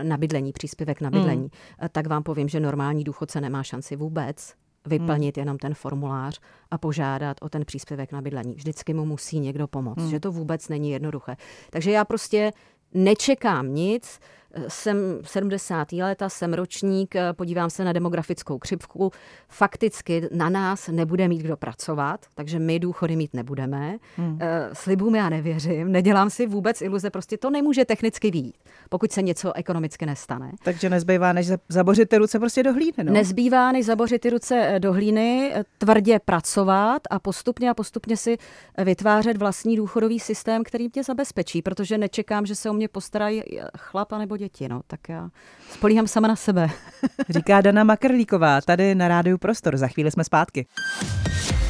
na 0.04 0.18
bydlení, 0.18 0.52
příspěvek 0.52 1.02
na 1.02 1.10
bydlení, 1.10 1.50
hmm. 1.80 1.90
tak 1.92 2.08
vám 2.08 2.24
povím, 2.24 2.50
že 2.50 2.60
normální 2.60 3.04
důchodce 3.04 3.42
nemá 3.42 3.63
šanci 3.63 3.96
vůbec 3.96 4.54
vyplnit 4.88 5.38
hmm. 5.38 5.41
jenom 5.41 5.58
ten 5.58 5.73
formulář 5.73 6.39
a 6.71 6.78
požádat 6.78 7.38
o 7.41 7.50
ten 7.50 7.65
příspěvek 7.65 8.12
na 8.12 8.21
bydlení. 8.21 8.54
Vždycky 8.54 8.93
mu 8.93 9.06
musí 9.06 9.39
někdo 9.39 9.67
pomoct, 9.67 9.97
hmm. 9.97 10.10
že 10.10 10.19
to 10.19 10.32
vůbec 10.32 10.69
není 10.69 10.91
jednoduché. 10.91 11.38
Takže 11.69 11.91
já 11.91 12.06
prostě 12.06 12.52
nečekám 12.93 13.76
nic, 13.76 14.19
jsem 14.68 14.98
70. 15.24 15.92
léta, 15.92 16.30
jsem 16.30 16.54
ročník, 16.54 17.16
podívám 17.32 17.70
se 17.70 17.84
na 17.84 17.94
demografickou 17.94 18.60
křivku, 18.60 19.12
fakticky 19.50 20.30
na 20.32 20.50
nás 20.50 20.88
nebude 20.88 21.28
mít 21.28 21.42
kdo 21.42 21.58
pracovat, 21.58 22.26
takže 22.36 22.60
my 22.60 22.80
důchody 22.80 23.16
mít 23.16 23.34
nebudeme. 23.34 23.98
Hmm. 24.16 24.38
Eh, 24.42 24.70
slibům 24.74 25.16
já 25.16 25.30
nevěřím, 25.30 25.92
nedělám 25.92 26.30
si 26.30 26.48
vůbec 26.48 26.82
iluze, 26.82 27.10
prostě 27.10 27.38
to 27.38 27.50
nemůže 27.50 27.86
technicky 27.86 28.32
být, 28.32 28.58
pokud 28.90 29.12
se 29.12 29.22
něco 29.22 29.54
ekonomicky 29.56 30.06
nestane. 30.06 30.52
Takže 30.64 30.90
nezbývá, 30.90 31.34
než 31.34 31.48
zabořit 31.70 32.10
ty 32.10 32.18
ruce 32.18 32.40
prostě 32.40 32.64
do 32.64 32.74
hlíny. 32.74 32.94
No? 33.04 33.14
Nezbývá, 33.14 33.72
než 33.72 33.86
zabořit 33.86 34.22
ty 34.22 34.30
ruce 34.30 34.68
eh, 34.68 34.80
do 34.80 34.94
hlíny, 34.94 35.52
eh, 35.56 35.64
tvrdě 35.78 36.20
pracovat 36.26 37.02
a 37.10 37.20
postupně 37.20 37.70
a 37.70 37.74
postupně 37.74 38.18
si 38.18 38.38
vytvářet 38.84 39.38
vlastní 39.38 39.76
důchodový 39.76 40.20
systém, 40.20 40.64
který 40.64 40.90
tě 40.90 41.04
zabezpečí, 41.04 41.62
protože 41.62 41.98
nečekám, 41.98 42.46
že 42.46 42.56
se 42.56 42.70
o 42.70 42.74
mě 42.74 42.88
postarají 42.88 43.44
chlap 43.78 44.12
nebo 44.12 44.37
děti, 44.38 44.69
no, 44.69 44.82
tak 44.88 45.10
já 45.10 45.30
spolíhám 45.71 46.08
sama 46.08 46.28
na 46.28 46.36
sebe. 46.36 46.69
Říká 47.30 47.62
Dana 47.62 47.84
Makrlíková, 47.84 48.62
tady 48.62 48.95
na 48.95 49.08
Rádiu 49.08 49.38
Prostor. 49.38 49.78
Za 49.78 49.88
chvíli 49.88 50.12
jsme 50.12 50.23
zpátky. 50.23 50.67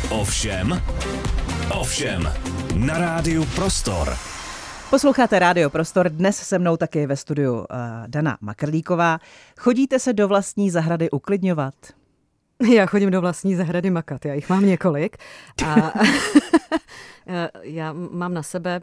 Ovšem, 0.10 0.82
ovšem, 1.80 2.34
na 2.76 2.98
Rádiu 2.98 3.46
Prostor. 3.46 4.18
Posloucháte 4.90 5.40
Rádio 5.40 5.70
Prostor, 5.70 6.10
dnes 6.10 6.38
se 6.38 6.60
mnou 6.60 6.78
taky 6.78 7.08
ve 7.08 7.16
studiu 7.16 7.54
uh, 7.54 7.66
Dana 8.08 8.38
Makrlíková. 8.42 9.20
Chodíte 9.60 10.00
se 10.00 10.14
do 10.14 10.28
vlastní 10.28 10.70
zahrady 10.70 11.10
uklidňovat? 11.10 11.74
Já 12.74 12.86
chodím 12.86 13.12
do 13.12 13.22
vlastní 13.22 13.56
zahrady 13.56 13.90
makat, 13.90 14.26
já 14.26 14.34
jich 14.34 14.50
mám 14.50 14.66
několik. 14.66 15.18
A 15.66 15.94
já 17.64 17.94
mám 17.94 18.34
na 18.34 18.44
sebe 18.44 18.82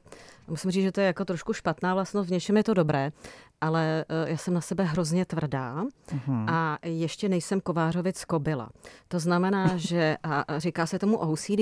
Musím 0.49 0.71
říct, 0.71 0.83
že 0.83 0.93
to 0.93 1.01
je 1.01 1.07
jako 1.07 1.25
trošku 1.25 1.53
špatná 1.53 1.95
vlastnost, 1.95 2.29
v 2.29 2.33
něčem 2.33 2.57
je 2.57 2.65
to 2.65 2.75
dobré, 2.75 3.13
ale 3.61 4.05
eh, 4.09 4.31
já 4.31 4.37
jsem 4.37 4.55
na 4.55 4.61
sebe 4.61 4.85
hrozně 4.85 5.25
tvrdá 5.25 5.85
uh-huh. 5.85 6.45
a 6.49 6.79
ještě 6.83 7.29
nejsem 7.29 7.61
kovářovic 7.61 8.25
kobila. 8.25 8.71
To 9.09 9.19
znamená, 9.19 9.77
že 9.77 10.17
a 10.23 10.59
říká 10.59 10.87
se 10.87 10.99
tomu 10.99 11.17
OCD, 11.17 11.61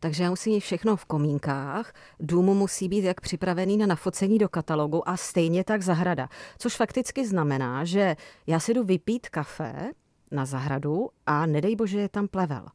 takže 0.00 0.24
já 0.24 0.30
musím 0.30 0.52
mít 0.52 0.60
všechno 0.60 0.96
v 0.96 1.04
komínkách, 1.04 1.92
dům 2.20 2.46
musí 2.46 2.88
být 2.88 3.04
jak 3.04 3.20
připravený 3.20 3.76
na 3.76 3.86
nafocení 3.86 4.38
do 4.38 4.48
katalogu 4.48 5.08
a 5.08 5.16
stejně 5.16 5.64
tak 5.64 5.82
zahrada. 5.82 6.28
Což 6.58 6.76
fakticky 6.76 7.26
znamená, 7.26 7.84
že 7.84 8.16
já 8.46 8.60
si 8.60 8.74
jdu 8.74 8.84
vypít 8.84 9.28
kafe 9.28 9.90
na 10.34 10.44
zahradu 10.44 11.08
a 11.26 11.46
nedej 11.46 11.76
bože 11.76 12.00
je 12.00 12.08
tam 12.08 12.28
plevel. 12.28 12.66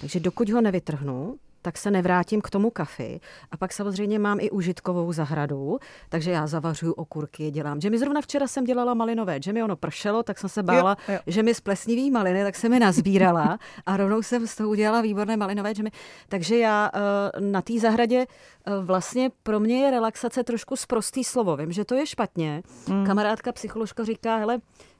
Takže 0.00 0.20
dokud 0.20 0.50
ho 0.50 0.60
nevytrhnu, 0.60 1.38
tak 1.62 1.78
se 1.78 1.90
nevrátím 1.90 2.40
k 2.40 2.50
tomu 2.50 2.70
kafi. 2.70 3.20
A 3.50 3.56
pak 3.56 3.72
samozřejmě 3.72 4.18
mám 4.18 4.40
i 4.40 4.50
užitkovou 4.50 5.12
zahradu, 5.12 5.78
takže 6.08 6.30
já 6.30 6.46
zavařuju 6.46 6.92
okurky, 6.92 7.50
dělám 7.50 7.80
džemy. 7.80 7.98
Zrovna 7.98 8.20
včera 8.20 8.46
jsem 8.46 8.64
dělala 8.64 8.94
malinové 8.94 9.38
džemy, 9.38 9.62
ono 9.62 9.76
pršelo, 9.76 10.22
tak 10.22 10.38
jsem 10.38 10.50
se 10.50 10.62
bála, 10.62 10.96
jo, 11.08 11.14
jo. 11.14 11.20
že 11.26 11.42
mi 11.42 11.54
splesniví 11.54 12.10
maliny, 12.10 12.44
tak 12.44 12.56
jsem 12.56 12.70
mi 12.70 12.78
nazbírala 12.78 13.58
a 13.86 13.96
rovnou 13.96 14.22
jsem 14.22 14.46
z 14.46 14.56
toho 14.56 14.70
udělala 14.70 15.00
výborné 15.00 15.36
malinové 15.36 15.74
džemy. 15.74 15.90
Takže 16.28 16.58
já 16.58 16.90
eh, 16.94 17.40
na 17.40 17.62
té 17.62 17.78
zahradě 17.78 18.26
eh, 18.26 18.72
vlastně 18.82 19.30
pro 19.42 19.60
mě 19.60 19.84
je 19.84 19.90
relaxace 19.90 20.44
trošku 20.44 20.76
zprostý 20.76 21.24
slovo. 21.24 21.56
Vím, 21.56 21.72
že 21.72 21.84
to 21.84 21.94
je 21.94 22.06
špatně. 22.06 22.62
Mm. 22.88 23.06
Kamarádka 23.06 23.52
psycholožka 23.52 24.04
říká, 24.04 24.36
hele, 24.36 24.58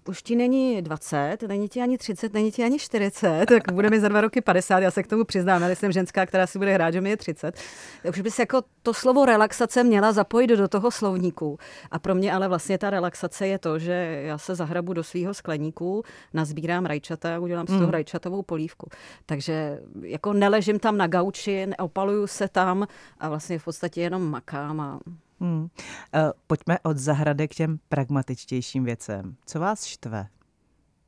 už 0.08 0.22
ti 0.22 0.36
není 0.36 0.82
20, 0.82 1.42
není 1.48 1.68
ti 1.68 1.82
ani 1.82 1.98
30, 1.98 2.34
není 2.34 2.52
ti 2.52 2.64
ani 2.64 2.78
40, 2.78 3.46
tak 3.46 3.72
bude 3.72 3.90
mi 3.90 4.00
za 4.00 4.08
dva 4.08 4.20
roky 4.20 4.40
50, 4.40 4.78
já 4.78 4.90
se 4.90 5.02
k 5.02 5.06
tomu 5.06 5.24
přiznám, 5.24 5.64
ale 5.64 5.76
jsem 5.76 5.92
ženská, 5.92 6.26
která 6.26 6.46
si 6.46 6.58
bude 6.58 6.74
hrát, 6.74 6.90
že 6.90 7.00
mi 7.00 7.10
je 7.10 7.16
30. 7.16 7.56
Tak 8.02 8.12
už 8.14 8.20
bys 8.20 8.38
jako 8.38 8.62
to 8.82 8.94
slovo 8.94 9.24
relaxace 9.24 9.84
měla 9.84 10.12
zapojit 10.12 10.46
do 10.46 10.68
toho 10.68 10.90
slovníku. 10.90 11.58
A 11.90 11.98
pro 11.98 12.14
mě 12.14 12.32
ale 12.32 12.48
vlastně 12.48 12.78
ta 12.78 12.90
relaxace 12.90 13.46
je 13.46 13.58
to, 13.58 13.78
že 13.78 14.22
já 14.24 14.38
se 14.38 14.54
zahrabu 14.54 14.92
do 14.92 15.04
svého 15.04 15.34
skleníku, 15.34 16.04
nazbírám 16.34 16.86
rajčata 16.86 17.36
a 17.36 17.38
udělám 17.38 17.66
z 17.66 17.70
toho 17.70 17.80
hmm. 17.80 17.90
rajčatovou 17.90 18.42
polívku. 18.42 18.90
Takže 19.26 19.80
jako 20.02 20.32
neležím 20.32 20.78
tam 20.78 20.96
na 20.96 21.06
gauči, 21.06 21.66
neopaluju 21.66 22.26
se 22.26 22.48
tam 22.48 22.86
a 23.20 23.28
vlastně 23.28 23.58
v 23.58 23.64
podstatě 23.64 24.00
jenom 24.00 24.30
makám 24.30 24.80
a 24.80 25.00
Hmm. 25.40 25.68
Eh, 26.14 26.30
pojďme 26.46 26.78
od 26.78 26.96
zahrady 26.96 27.48
k 27.48 27.54
těm 27.54 27.78
pragmatičtějším 27.88 28.84
věcem. 28.84 29.36
Co 29.46 29.60
vás 29.60 29.84
štve 29.84 30.28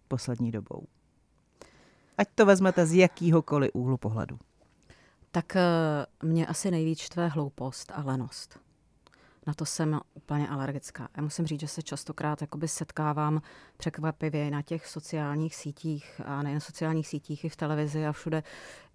poslední 0.09 0.51
dobou? 0.51 0.87
Ať 2.19 2.29
to 2.35 2.47
vezmete 2.47 2.87
z 2.87 2.95
jakýhokoliv 2.95 3.71
úhlu 3.75 3.97
pohledu. 3.97 4.38
Tak 5.31 5.57
eh, 5.57 5.62
mě 6.23 6.47
asi 6.47 6.71
nejvíc 6.71 6.99
štve 6.99 7.29
hloupost 7.29 7.93
a 7.95 8.03
lenost 8.03 8.59
na 9.46 9.55
to 9.55 9.66
jsem 9.66 10.00
úplně 10.14 10.48
alergická. 10.48 11.09
Já 11.16 11.22
musím 11.22 11.46
říct, 11.46 11.61
že 11.61 11.68
se 11.68 11.83
častokrát 11.83 12.40
jakoby 12.40 12.68
setkávám 12.68 13.42
překvapivě 13.76 14.50
na 14.50 14.62
těch 14.62 14.87
sociálních 14.87 15.57
sítích 15.57 16.20
a 16.24 16.42
nejen 16.42 16.61
sociálních 16.61 17.09
sítích, 17.09 17.44
i 17.44 17.48
v 17.48 17.57
televizi 17.57 18.07
a 18.07 18.12
všude, 18.12 18.42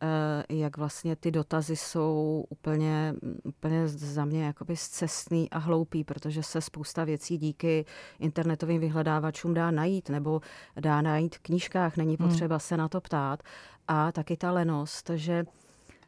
eh, 0.02 0.56
jak 0.56 0.78
vlastně 0.78 1.16
ty 1.16 1.32
dotazy 1.32 1.76
jsou 1.76 2.46
úplně, 2.50 3.14
úplně 3.44 3.88
za 3.88 4.26
mě 4.26 4.46
jakoby 4.46 4.78
zcestný 4.78 5.50
a 5.50 5.58
hloupý, 5.58 6.04
protože 6.04 6.44
se 6.44 6.62
spousta 6.62 7.04
věcí 7.04 7.38
díky 7.38 7.86
internetovým 8.20 8.82
vyhledávačům 8.82 9.54
dá 9.54 9.72
najít 9.72 10.10
nebo 10.10 10.42
dá 10.80 11.02
najít 11.02 11.36
v 11.36 11.40
knížkách, 11.40 11.98
není 11.98 12.18
hmm. 12.20 12.30
potřeba 12.30 12.56
hmm. 12.56 12.60
se 12.60 12.78
na 12.78 12.88
to 12.90 13.02
ptát. 13.02 13.44
A 13.88 14.12
taky 14.12 14.38
ta 14.38 14.52
lenost, 14.52 15.10
že 15.16 15.46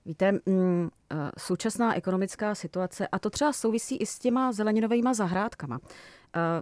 Víte, 0.08 0.32
mm, 0.46 0.90
eh, 1.12 1.32
současná 1.38 1.96
ekonomická 1.96 2.56
situace, 2.56 3.08
a 3.08 3.20
to 3.20 3.30
třeba 3.30 3.54
souvisí 3.54 3.98
i 3.98 4.06
s 4.06 4.20
těma 4.20 4.52
zeleninovými 4.52 5.10
zahrádkama. 5.14 5.80
Eh, 6.36 6.62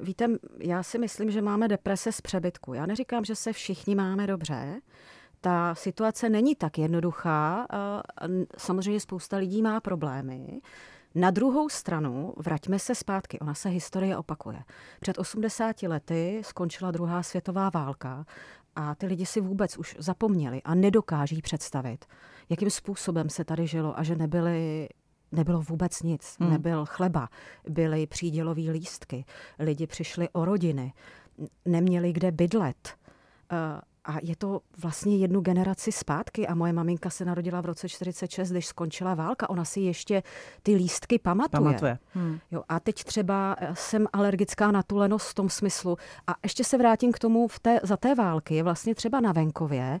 víte, 0.00 0.28
já 0.58 0.82
si 0.82 0.98
myslím, 0.98 1.30
že 1.30 1.42
máme 1.42 1.68
deprese 1.68 2.12
z 2.12 2.20
přebytku. 2.20 2.74
Já 2.74 2.86
neříkám, 2.86 3.24
že 3.24 3.36
se 3.36 3.52
všichni 3.52 3.94
máme 3.94 4.26
dobře. 4.26 4.80
Ta 5.40 5.74
situace 5.74 6.28
není 6.28 6.54
tak 6.54 6.78
jednoduchá. 6.78 7.66
Eh, 7.72 8.28
samozřejmě 8.58 9.00
spousta 9.00 9.36
lidí 9.36 9.62
má 9.62 9.80
problémy. 9.80 10.60
Na 11.14 11.30
druhou 11.30 11.68
stranu, 11.68 12.34
vraťme 12.36 12.78
se 12.78 12.94
zpátky, 12.94 13.38
ona 13.38 13.54
se 13.54 13.68
historie 13.68 14.16
opakuje. 14.16 14.62
Před 15.00 15.18
80 15.18 15.82
lety 15.82 16.42
skončila 16.44 16.90
druhá 16.90 17.22
světová 17.22 17.70
válka 17.70 18.24
a 18.76 18.94
ty 18.94 19.06
lidi 19.06 19.26
si 19.26 19.40
vůbec 19.40 19.78
už 19.78 19.96
zapomněli 19.98 20.62
a 20.62 20.74
nedokáží 20.74 21.42
představit, 21.42 22.04
jakým 22.48 22.70
způsobem 22.70 23.30
se 23.30 23.44
tady 23.44 23.66
žilo 23.66 23.98
a 23.98 24.02
že 24.02 24.16
nebyly 24.16 24.88
nebylo 25.32 25.62
vůbec 25.62 26.02
nic. 26.02 26.36
Hmm. 26.40 26.50
Nebyl 26.50 26.84
chleba, 26.86 27.28
byly 27.68 28.06
přídělové 28.06 28.70
lístky, 28.70 29.24
lidi 29.58 29.86
přišli 29.86 30.28
o 30.28 30.44
rodiny, 30.44 30.92
neměli 31.64 32.12
kde 32.12 32.32
bydlet. 32.32 32.96
A 34.06 34.16
je 34.22 34.36
to 34.36 34.60
vlastně 34.78 35.16
jednu 35.16 35.40
generaci 35.40 35.92
zpátky 35.92 36.46
a 36.46 36.54
moje 36.54 36.72
maminka 36.72 37.10
se 37.10 37.24
narodila 37.24 37.60
v 37.60 37.66
roce 37.66 37.88
46, 37.88 38.50
když 38.50 38.66
skončila 38.66 39.14
válka. 39.14 39.50
Ona 39.50 39.64
si 39.64 39.80
ještě 39.80 40.22
ty 40.62 40.74
lístky 40.74 41.18
pamatuje. 41.18 41.60
pamatuje. 41.60 41.98
Hmm. 42.14 42.38
Jo, 42.50 42.62
a 42.68 42.80
teď 42.80 43.04
třeba 43.04 43.56
eh, 43.58 43.70
jsem 43.74 44.06
alergická 44.12 44.70
na 44.70 44.82
tu 44.82 44.96
lenost 44.96 45.28
v 45.28 45.34
tom 45.34 45.48
smyslu. 45.48 45.96
A 46.26 46.34
ještě 46.42 46.64
se 46.64 46.78
vrátím 46.78 47.12
k 47.12 47.18
tomu 47.18 47.48
v 47.48 47.58
té, 47.58 47.80
za 47.82 47.96
té 47.96 48.14
války. 48.14 48.54
Je 48.54 48.62
vlastně 48.62 48.94
třeba 48.94 49.20
na 49.20 49.32
venkově 49.32 50.00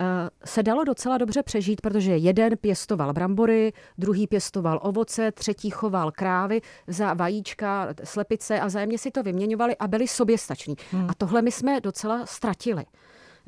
Eh, 0.00 0.30
se 0.44 0.62
dalo 0.62 0.84
docela 0.84 1.18
dobře 1.18 1.42
přežít, 1.42 1.80
protože 1.80 2.16
jeden 2.16 2.56
pěstoval 2.56 3.12
brambory, 3.12 3.72
druhý 3.98 4.26
pěstoval 4.26 4.80
ovoce, 4.82 5.32
třetí 5.32 5.70
choval 5.70 6.12
krávy 6.12 6.60
za 6.86 7.14
vajíčka, 7.14 7.88
slepice 8.04 8.60
a 8.60 8.68
zájemně 8.68 8.98
si 8.98 9.10
to 9.10 9.22
vyměňovali 9.22 9.76
a 9.76 9.88
byli 9.88 10.08
soběstační. 10.08 10.74
Hmm. 10.92 11.10
A 11.10 11.14
tohle 11.14 11.42
my 11.42 11.52
jsme 11.52 11.80
docela 11.80 12.26
ztratili. 12.26 12.84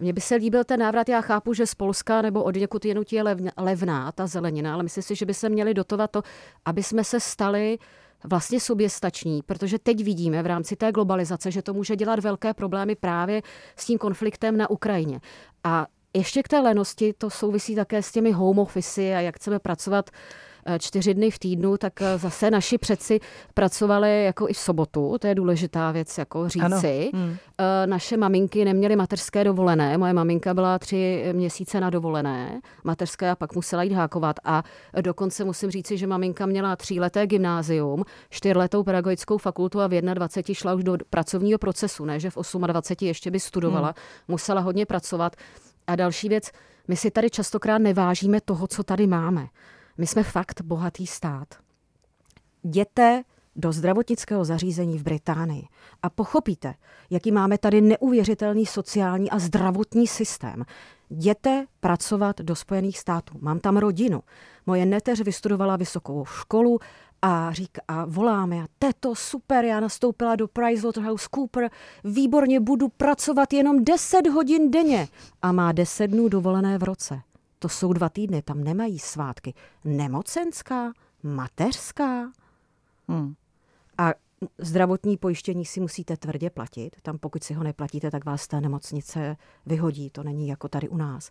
Mně 0.01 0.13
by 0.13 0.21
se 0.21 0.35
líbil 0.35 0.65
ten 0.65 0.81
návrat, 0.81 1.09
já 1.09 1.21
chápu, 1.21 1.55
že 1.55 1.67
z 1.67 1.75
Polska 1.75 2.23
nebo 2.23 2.43
od 2.43 2.57
někud 2.57 2.85
jinut 2.85 3.13
je 3.13 3.25
levná 3.57 4.13
ta 4.13 4.27
zelenina, 4.27 4.75
ale 4.75 4.83
myslím 4.83 5.03
si, 5.03 5.15
že 5.15 5.27
by 5.27 5.35
se 5.35 5.49
měli 5.49 5.75
dotovat 5.75 6.11
to, 6.11 6.23
aby 6.65 6.83
jsme 6.83 7.05
se 7.05 7.21
stali 7.21 7.79
vlastně 8.25 8.61
soběstační, 8.61 9.43
protože 9.43 9.79
teď 9.79 10.05
vidíme 10.05 10.43
v 10.43 10.47
rámci 10.47 10.77
té 10.77 10.93
globalizace, 10.93 11.51
že 11.51 11.63
to 11.63 11.75
může 11.75 11.97
dělat 11.97 12.19
velké 12.19 12.55
problémy 12.55 12.95
právě 12.95 13.43
s 13.77 13.87
tím 13.87 13.99
konfliktem 13.99 14.57
na 14.57 14.71
Ukrajině. 14.71 15.21
A 15.65 15.87
ještě 16.15 16.43
k 16.43 16.49
té 16.49 16.61
lenosti, 16.61 17.13
to 17.19 17.31
souvisí 17.31 17.75
také 17.75 18.03
s 18.03 18.13
těmi 18.13 18.33
home 18.33 18.59
office 18.59 19.15
a 19.15 19.21
jak 19.21 19.37
chceme 19.37 19.59
pracovat 19.59 20.11
čtyři 20.79 21.15
dny 21.15 21.31
v 21.31 21.39
týdnu, 21.39 21.77
tak 21.77 22.03
eh, 22.03 22.19
zase 22.19 22.51
naši 22.51 22.79
přeci 22.79 23.21
pracovali 23.55 24.25
jako 24.25 24.49
i 24.49 24.53
v 24.53 24.59
sobotu, 24.59 25.17
to 25.21 25.27
je 25.27 25.35
důležitá 25.35 25.91
věc 25.93 26.19
jako 26.19 26.49
říci. 26.49 27.11
Hmm. 27.15 27.37
Naše 27.87 28.17
maminky 28.17 28.65
neměly 28.65 28.97
mateřské 28.97 29.45
dovolené, 29.45 29.99
moje 29.99 30.13
maminka 30.13 30.55
byla 30.55 30.79
tři 30.79 31.25
měsíce 31.33 31.81
na 31.81 31.91
dovolené 31.91 32.61
mateřské 32.85 33.31
a 33.31 33.37
pak 33.37 33.55
musela 33.55 33.83
jít 33.83 33.93
hákovat 33.93 34.37
a 34.45 34.63
dokonce 35.01 35.45
musím 35.45 35.71
říci, 35.71 35.99
že 35.99 36.07
maminka 36.07 36.47
měla 36.47 36.77
tříleté 36.77 37.27
gymnázium, 37.27 38.05
čtyřletou 38.31 38.83
pedagogickou 38.83 39.39
fakultu 39.39 39.81
a 39.81 39.87
v 39.87 40.01
21 40.01 40.55
šla 40.55 40.75
už 40.75 40.85
do 40.85 40.97
pracovního 41.11 41.59
procesu, 41.59 42.05
ne, 42.05 42.21
že 42.21 42.31
v 42.31 42.37
28 42.67 43.07
ještě 43.07 43.31
by 43.31 43.41
studovala, 43.41 43.89
hmm. 43.89 43.95
musela 44.29 44.61
hodně 44.61 44.87
pracovat. 44.87 45.37
A 45.87 45.97
další 45.97 46.29
věc, 46.29 46.51
my 46.89 46.97
si 46.97 47.11
tady 47.11 47.31
častokrát 47.31 47.79
nevážíme 47.79 48.41
toho, 48.41 48.67
co 48.67 48.83
tady 48.83 49.07
máme. 49.07 49.47
My 49.99 50.07
jsme 50.07 50.23
fakt 50.23 50.63
bohatý 50.63 51.07
stát. 51.07 51.55
Jděte 52.65 53.23
do 53.57 53.73
zdravotnického 53.73 54.45
zařízení 54.45 54.99
v 54.99 55.03
Británii 55.03 55.69
a 56.03 56.11
pochopíte, 56.11 56.75
jaký 57.11 57.33
máme 57.33 57.59
tady 57.59 57.81
neuvěřitelný 57.81 58.67
sociální 58.67 59.31
a 59.31 59.39
zdravotní 59.39 60.07
systém. 60.07 60.65
Jděte 61.11 61.67
pracovat 61.81 62.41
do 62.41 62.57
Spojených 62.57 62.99
států. 62.99 63.39
Mám 63.41 63.61
tam 63.61 63.77
rodinu. 63.77 64.23
Moje 64.67 64.87
neteř 64.87 65.21
vystudovala 65.21 65.77
vysokou 65.77 66.25
školu 66.25 66.79
a 67.23 67.53
říká, 67.53 67.83
a 67.89 68.05
voláme 68.05 68.63
a 68.63 68.67
teto, 68.79 69.15
super, 69.15 69.65
já 69.65 69.81
nastoupila 69.81 70.37
do 70.37 70.49
Cooper, 71.35 71.71
výborně, 72.05 72.61
budu 72.61 72.89
pracovat 72.89 73.53
jenom 73.53 73.85
10 73.85 74.27
hodin 74.27 74.71
denně 74.71 75.09
a 75.43 75.53
má 75.53 75.73
10 75.73 76.07
dnů 76.07 76.29
dovolené 76.29 76.79
v 76.79 76.83
roce. 76.83 77.21
To 77.63 77.69
jsou 77.69 77.93
dva 77.93 78.09
týdny, 78.09 78.43
tam 78.43 78.65
nemají 78.65 78.99
svátky. 78.99 79.55
Nemocenská, 79.85 80.93
mateřská. 81.23 82.31
Hmm. 83.09 83.35
A 83.99 84.13
zdravotní 84.59 85.17
pojištění 85.17 85.65
si 85.65 85.81
musíte 85.81 86.17
tvrdě 86.17 86.51
platit. 86.51 86.97
Tam 87.03 87.19
pokud 87.19 87.45
si 87.45 87.55
ho 87.55 87.65
neplatíte, 87.65 88.11
tak 88.11 88.25
vás 88.25 88.49
ta 88.49 88.61
nemocnice 88.61 89.37
vyhodí. 89.67 90.11
To 90.11 90.23
není 90.23 90.49
jako 90.49 90.69
tady 90.69 90.89
u 90.89 90.97
nás. 90.97 91.31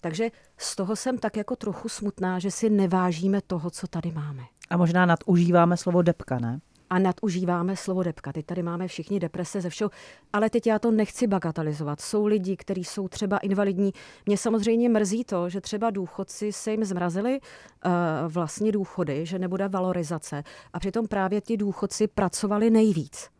Takže 0.00 0.30
z 0.56 0.76
toho 0.76 0.96
jsem 0.96 1.18
tak 1.18 1.36
jako 1.36 1.56
trochu 1.56 1.88
smutná, 1.88 2.38
že 2.38 2.50
si 2.50 2.70
nevážíme 2.70 3.40
toho, 3.40 3.70
co 3.70 3.86
tady 3.86 4.12
máme. 4.12 4.42
A 4.70 4.76
možná 4.76 5.06
nadužíváme 5.06 5.76
slovo 5.76 6.02
depka, 6.02 6.38
ne? 6.38 6.60
A 6.90 6.98
nadužíváme 6.98 7.76
slovo 7.76 8.02
depka. 8.02 8.32
Teď 8.32 8.46
tady 8.46 8.62
máme 8.62 8.88
všichni 8.88 9.20
deprese 9.20 9.60
ze 9.60 9.70
všeho, 9.70 9.90
ale 10.32 10.50
teď 10.50 10.66
já 10.66 10.78
to 10.78 10.90
nechci 10.90 11.26
bagatelizovat. 11.26 12.00
Jsou 12.00 12.26
lidi, 12.26 12.56
kteří 12.56 12.84
jsou 12.84 13.08
třeba 13.08 13.38
invalidní. 13.38 13.92
Mě 14.26 14.36
samozřejmě 14.36 14.88
mrzí 14.88 15.24
to, 15.24 15.48
že 15.48 15.60
třeba 15.60 15.90
důchodci 15.90 16.52
se 16.52 16.70
jim 16.70 16.84
zmrazili 16.84 17.40
uh, 17.40 17.92
vlastně 18.32 18.72
důchody, 18.72 19.26
že 19.26 19.38
nebude 19.38 19.68
valorizace 19.68 20.42
a 20.72 20.78
přitom 20.78 21.08
právě 21.08 21.40
ti 21.40 21.56
důchodci 21.56 22.06
pracovali 22.06 22.70
nejvíc. 22.70 23.30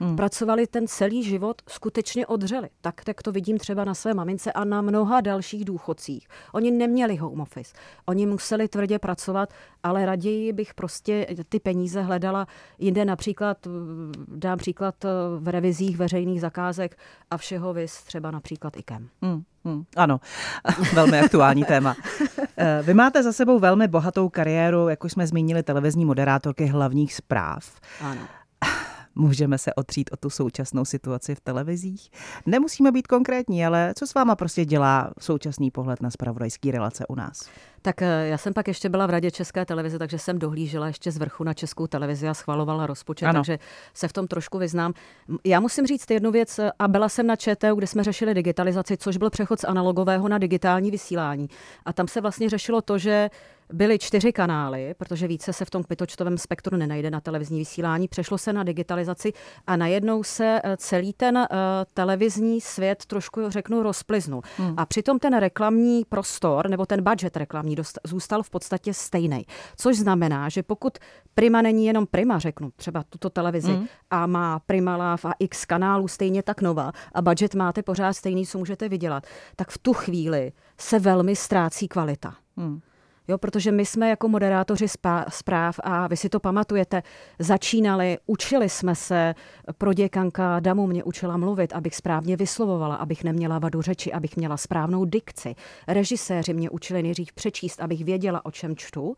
Hmm. 0.00 0.16
Pracovali 0.16 0.66
ten 0.66 0.86
celý 0.86 1.22
život, 1.22 1.62
skutečně 1.68 2.26
odřeli. 2.26 2.68
Tak, 2.80 3.04
tak 3.04 3.22
to 3.22 3.32
vidím 3.32 3.58
třeba 3.58 3.84
na 3.84 3.94
své 3.94 4.14
mamince 4.14 4.52
a 4.52 4.64
na 4.64 4.82
mnoha 4.82 5.20
dalších 5.20 5.64
důchodcích. 5.64 6.28
Oni 6.52 6.70
neměli 6.70 7.16
home 7.16 7.40
office. 7.40 7.74
Oni 8.06 8.26
museli 8.26 8.68
tvrdě 8.68 8.98
pracovat, 8.98 9.52
ale 9.82 10.06
raději 10.06 10.52
bych 10.52 10.74
prostě 10.74 11.26
ty 11.48 11.60
peníze 11.60 12.02
hledala 12.02 12.46
jinde 12.78 13.04
například, 13.04 13.66
dám 14.28 14.58
příklad 14.58 14.94
v 15.38 15.48
revizích 15.48 15.96
veřejných 15.96 16.40
zakázek 16.40 16.98
a 17.30 17.36
všeho 17.36 17.74
vys 17.74 18.02
třeba 18.02 18.30
například 18.30 18.76
IKEM. 18.76 19.08
Hmm. 19.22 19.42
Hmm, 19.64 19.84
ano, 19.96 20.20
velmi 20.94 21.20
aktuální 21.20 21.64
téma. 21.64 21.96
Eh, 22.56 22.82
vy 22.82 22.94
máte 22.94 23.22
za 23.22 23.32
sebou 23.32 23.58
velmi 23.58 23.88
bohatou 23.88 24.28
kariéru, 24.28 24.88
jako 24.88 25.08
jsme 25.08 25.26
zmínili, 25.26 25.62
televizní 25.62 26.04
moderátorky 26.04 26.66
hlavních 26.66 27.14
zpráv. 27.14 27.80
Ano. 28.00 28.20
Můžeme 29.20 29.58
se 29.58 29.74
otřít 29.74 30.10
o 30.12 30.16
tu 30.16 30.30
současnou 30.30 30.84
situaci 30.84 31.34
v 31.34 31.40
televizích? 31.40 32.10
Nemusíme 32.46 32.92
být 32.92 33.06
konkrétní, 33.06 33.66
ale 33.66 33.92
co 33.96 34.06
s 34.06 34.14
váma 34.14 34.36
prostě 34.36 34.64
dělá 34.64 35.12
současný 35.20 35.70
pohled 35.70 36.02
na 36.02 36.10
spravodajský 36.10 36.70
relace 36.70 37.06
u 37.06 37.14
nás? 37.14 37.48
Tak 37.82 38.02
eh, 38.02 38.26
já 38.28 38.38
jsem 38.38 38.52
pak 38.52 38.68
ještě 38.68 38.88
byla 38.88 39.06
v 39.06 39.10
Radě 39.10 39.30
České 39.30 39.64
televize, 39.64 39.98
takže 39.98 40.18
jsem 40.18 40.38
dohlížela 40.38 40.86
ještě 40.86 41.10
z 41.10 41.16
vrchu 41.16 41.44
na 41.44 41.54
Českou 41.54 41.86
televizi 41.86 42.28
a 42.28 42.34
schvalovala 42.34 42.86
rozpočet, 42.86 43.26
ano. 43.26 43.38
takže 43.38 43.58
se 43.94 44.08
v 44.08 44.12
tom 44.12 44.26
trošku 44.26 44.58
vyznám. 44.58 44.92
Já 45.44 45.60
musím 45.60 45.86
říct 45.86 46.10
jednu 46.10 46.30
věc, 46.30 46.58
eh, 46.58 46.70
a 46.78 46.88
byla 46.88 47.08
jsem 47.08 47.26
na 47.26 47.36
ČTU, 47.36 47.74
kde 47.74 47.86
jsme 47.86 48.04
řešili 48.04 48.34
digitalizaci, 48.34 48.96
což 48.96 49.16
byl 49.16 49.30
přechod 49.30 49.60
z 49.60 49.64
analogového 49.64 50.28
na 50.28 50.38
digitální 50.38 50.90
vysílání. 50.90 51.48
A 51.86 51.92
tam 51.92 52.08
se 52.08 52.20
vlastně 52.20 52.50
řešilo 52.50 52.82
to, 52.82 52.98
že 52.98 53.30
byly 53.72 53.98
čtyři 53.98 54.32
kanály, 54.32 54.94
protože 54.98 55.28
více 55.28 55.52
se 55.52 55.64
v 55.64 55.70
tom 55.70 55.82
kmitočtovém 55.82 56.38
spektru 56.38 56.76
nenajde 56.76 57.10
na 57.10 57.20
televizní 57.20 57.58
vysílání. 57.58 58.08
Přešlo 58.08 58.38
se 58.38 58.52
na 58.52 58.62
digitalizaci 58.62 59.32
a 59.66 59.76
najednou 59.76 60.22
se 60.22 60.60
eh, 60.64 60.76
celý 60.76 61.12
ten 61.12 61.36
uh, 61.36 61.44
televizní 61.94 62.60
svět 62.60 63.06
trošku, 63.06 63.50
řeknu, 63.50 63.82
rozpliznul. 63.82 64.42
Hmm. 64.56 64.74
A 64.76 64.86
přitom 64.86 65.18
ten 65.18 65.36
reklamní 65.38 66.04
prostor 66.08 66.70
nebo 66.70 66.86
ten 66.86 67.04
budget 67.04 67.36
reklamní 67.36 67.69
dost, 67.76 67.98
zůstal 68.04 68.42
v 68.42 68.50
podstatě 68.50 68.94
stejný. 68.94 69.46
Což 69.76 69.96
znamená, 69.96 70.48
že 70.48 70.62
pokud 70.62 70.98
Prima 71.34 71.62
není 71.62 71.86
jenom 71.86 72.06
Prima, 72.06 72.38
řeknu 72.38 72.70
třeba 72.76 73.02
tuto 73.08 73.30
televizi, 73.30 73.72
hmm. 73.72 73.86
a 74.10 74.26
má 74.26 74.58
Prima 74.58 74.96
Love 74.96 75.30
a 75.30 75.32
x 75.38 75.64
kanálů 75.64 76.08
stejně 76.08 76.42
tak 76.42 76.60
nová 76.60 76.92
a 77.14 77.22
budget 77.22 77.54
máte 77.54 77.82
pořád 77.82 78.12
stejný, 78.12 78.46
co 78.46 78.58
můžete 78.58 78.88
vydělat, 78.88 79.26
tak 79.56 79.70
v 79.70 79.78
tu 79.78 79.92
chvíli 79.92 80.52
se 80.78 80.98
velmi 80.98 81.36
ztrácí 81.36 81.88
kvalita. 81.88 82.34
Hmm. 82.56 82.80
Jo, 83.30 83.38
protože 83.38 83.72
my 83.72 83.86
jsme 83.86 84.08
jako 84.08 84.28
moderátoři 84.28 84.86
zpráv 85.28 85.80
a 85.82 86.06
vy 86.06 86.16
si 86.16 86.28
to 86.28 86.40
pamatujete, 86.40 87.02
začínali, 87.38 88.18
učili 88.26 88.68
jsme 88.68 88.94
se, 88.94 89.34
pro 89.78 89.92
děkanka 89.92 90.60
Damu 90.60 90.86
mě 90.86 91.04
učila 91.04 91.36
mluvit, 91.36 91.72
abych 91.72 91.96
správně 91.96 92.36
vyslovovala, 92.36 92.94
abych 92.94 93.24
neměla 93.24 93.58
vadu 93.58 93.82
řeči, 93.82 94.12
abych 94.12 94.36
měla 94.36 94.56
správnou 94.56 95.04
dikci. 95.04 95.54
Režiséři 95.88 96.54
mě 96.54 96.70
učili 96.70 97.02
nejdřív 97.02 97.32
přečíst, 97.32 97.80
abych 97.80 98.04
věděla, 98.04 98.46
o 98.46 98.50
čem 98.50 98.76
čtu. 98.76 99.16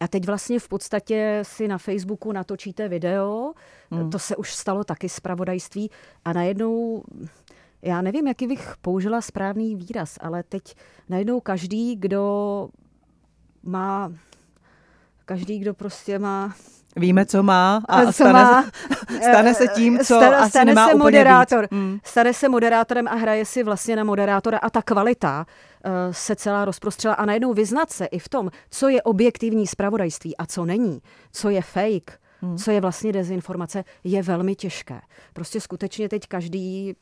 A 0.00 0.08
teď 0.08 0.26
vlastně 0.26 0.60
v 0.60 0.68
podstatě 0.68 1.40
si 1.42 1.68
na 1.68 1.78
Facebooku 1.78 2.32
natočíte 2.32 2.88
video, 2.88 3.52
hmm. 3.90 4.10
to 4.10 4.18
se 4.18 4.36
už 4.36 4.54
stalo 4.54 4.84
taky 4.84 5.08
zpravodajství 5.08 5.90
a 6.24 6.32
najednou 6.32 7.02
já 7.82 8.02
nevím, 8.02 8.26
jaký 8.26 8.46
bych 8.46 8.74
použila 8.80 9.20
správný 9.20 9.76
výraz, 9.76 10.18
ale 10.20 10.42
teď 10.42 10.74
najednou 11.08 11.40
každý, 11.40 11.96
kdo 11.96 12.68
má, 13.66 14.12
každý, 15.24 15.58
kdo 15.58 15.74
prostě 15.74 16.18
má 16.18 16.54
Víme, 16.98 17.26
co 17.26 17.42
má 17.42 17.82
a 17.88 18.04
co 18.04 18.12
stane, 18.12 18.32
má, 18.32 18.64
stane 19.22 19.54
se 19.54 19.68
tím, 19.68 19.98
co 19.98 20.04
stane, 20.04 20.36
asi 20.36 20.50
stane 20.50 20.64
nemá 20.64 20.88
se 20.88 20.94
moderátor. 20.94 21.68
Hmm. 21.72 21.98
Stane 22.04 22.34
se 22.34 22.48
moderátorem 22.48 23.08
a 23.08 23.14
hraje 23.14 23.44
si 23.44 23.62
vlastně 23.62 23.96
na 23.96 24.04
moderátora 24.04 24.58
a 24.58 24.70
ta 24.70 24.82
kvalita 24.82 25.46
uh, 25.46 25.92
se 26.10 26.36
celá 26.36 26.64
rozprostřela 26.64 27.14
a 27.14 27.24
najednou 27.24 27.54
vyznat 27.54 27.90
se 27.90 28.06
i 28.06 28.18
v 28.18 28.28
tom, 28.28 28.50
co 28.70 28.88
je 28.88 29.02
objektivní 29.02 29.66
zpravodajství 29.66 30.36
a 30.36 30.46
co 30.46 30.64
není, 30.64 31.00
co 31.32 31.50
je 31.50 31.62
fake, 31.62 32.20
hmm. 32.40 32.58
co 32.58 32.70
je 32.70 32.80
vlastně 32.80 33.12
dezinformace, 33.12 33.84
je 34.04 34.22
velmi 34.22 34.54
těžké. 34.54 35.00
Prostě 35.32 35.60
skutečně 35.60 36.08
teď 36.08 36.26
každý 36.28 36.94